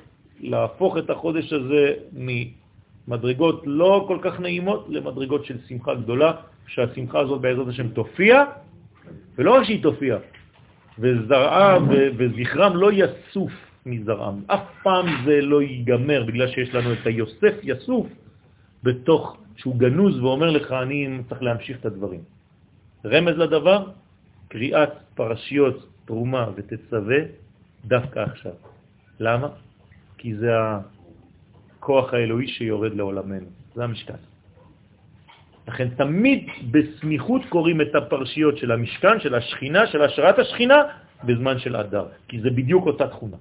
להפוך 0.40 0.98
את 0.98 1.10
החודש 1.10 1.52
הזה 1.52 1.94
ממדרגות 2.12 3.62
לא 3.66 4.04
כל 4.08 4.18
כך 4.22 4.40
נעימות 4.40 4.86
למדרגות 4.88 5.44
של 5.44 5.58
שמחה 5.68 5.94
גדולה, 5.94 6.32
שהשמחה 6.66 7.18
הזאת 7.20 7.40
בעזרת 7.40 7.68
השם 7.68 7.88
תופיע, 7.88 8.44
ולא 9.38 9.54
רק 9.54 9.64
שהיא 9.64 9.82
תופיע, 9.82 10.18
וזרעם 10.98 11.88
וזכרם 12.18 12.76
לא 12.76 12.90
יסוף 12.92 13.52
מזרעם. 13.86 14.42
אף 14.46 14.60
פעם 14.82 15.06
זה 15.24 15.40
לא 15.40 15.62
ייגמר, 15.62 16.24
בגלל 16.24 16.48
שיש 16.48 16.74
לנו 16.74 16.92
את 16.92 17.06
היוסף 17.06 17.54
יסוף 17.62 18.06
בתוך, 18.82 19.36
שהוא 19.56 19.76
גנוז 19.76 20.18
ואומר 20.18 20.50
לך, 20.50 20.72
אני 20.72 21.18
צריך 21.28 21.42
להמשיך 21.42 21.80
את 21.80 21.86
הדברים. 21.86 22.20
רמז 23.04 23.36
לדבר, 23.36 23.90
קריאת 24.48 24.92
פרשיות 25.14 25.88
תרומה 26.04 26.46
ותצווה 26.54 27.18
דווקא 27.84 28.18
עכשיו. 28.18 28.52
למה? 29.20 29.48
כי 30.18 30.34
זה 30.34 30.50
הכוח 31.78 32.14
האלוהי 32.14 32.48
שיורד 32.48 32.94
לעולמנו, 32.94 33.46
זה 33.74 33.84
המשכן. 33.84 34.33
לכן 35.68 35.88
תמיד 35.96 36.48
בסמיכות 36.70 37.42
קוראים 37.48 37.80
את 37.80 37.94
הפרשיות 37.94 38.58
של 38.58 38.72
המשכן, 38.72 39.20
של 39.20 39.34
השכינה, 39.34 39.86
של 39.86 40.02
השראת 40.02 40.38
השכינה, 40.38 40.82
בזמן 41.24 41.58
של 41.58 41.76
אדר, 41.76 42.06
כי 42.28 42.40
זה 42.40 42.50
בדיוק 42.50 42.86
אותה 42.86 43.08
תכונה. 43.08 43.36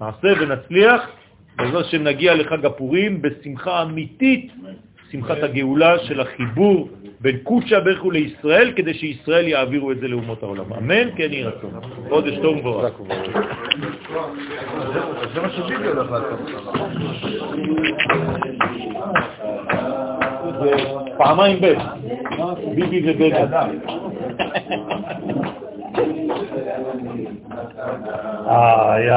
נעשה 0.00 0.28
ונצליח, 0.40 1.10
בעזרת 1.56 1.86
השם 1.86 2.02
נגיע 2.04 2.34
לחג 2.34 2.66
הפורים 2.66 3.22
בשמחה 3.22 3.82
אמיתית, 3.82 4.52
שמחת 5.10 5.42
הגאולה 5.42 5.98
של 5.98 6.20
החיבור 6.20 6.88
בין 7.20 7.36
קודשא 7.42 7.80
ברכו 7.80 8.10
לישראל, 8.10 8.72
כדי 8.76 8.94
שישראל 8.94 9.48
יעבירו 9.48 9.92
את 9.92 10.00
זה 10.00 10.08
לאומות 10.08 10.42
העולם. 10.42 10.72
אמן, 10.72 11.16
כן 11.16 11.32
יהי 11.32 11.42
רצון. 11.42 11.70
חודש 12.08 12.34
טוב 12.42 12.56
ומבורך. 12.56 13.00
זה 15.34 15.40
מה 15.40 15.50
שביבי 15.50 15.86
הולך 15.86 16.10
לעשות. 16.10 16.40
זה 20.60 20.70
פעמיים 21.16 21.60
ב', 21.60 21.74
ביבי 22.74 23.10
ובגד. 23.10 23.54
אה, 28.48 29.00
יא 29.00 29.08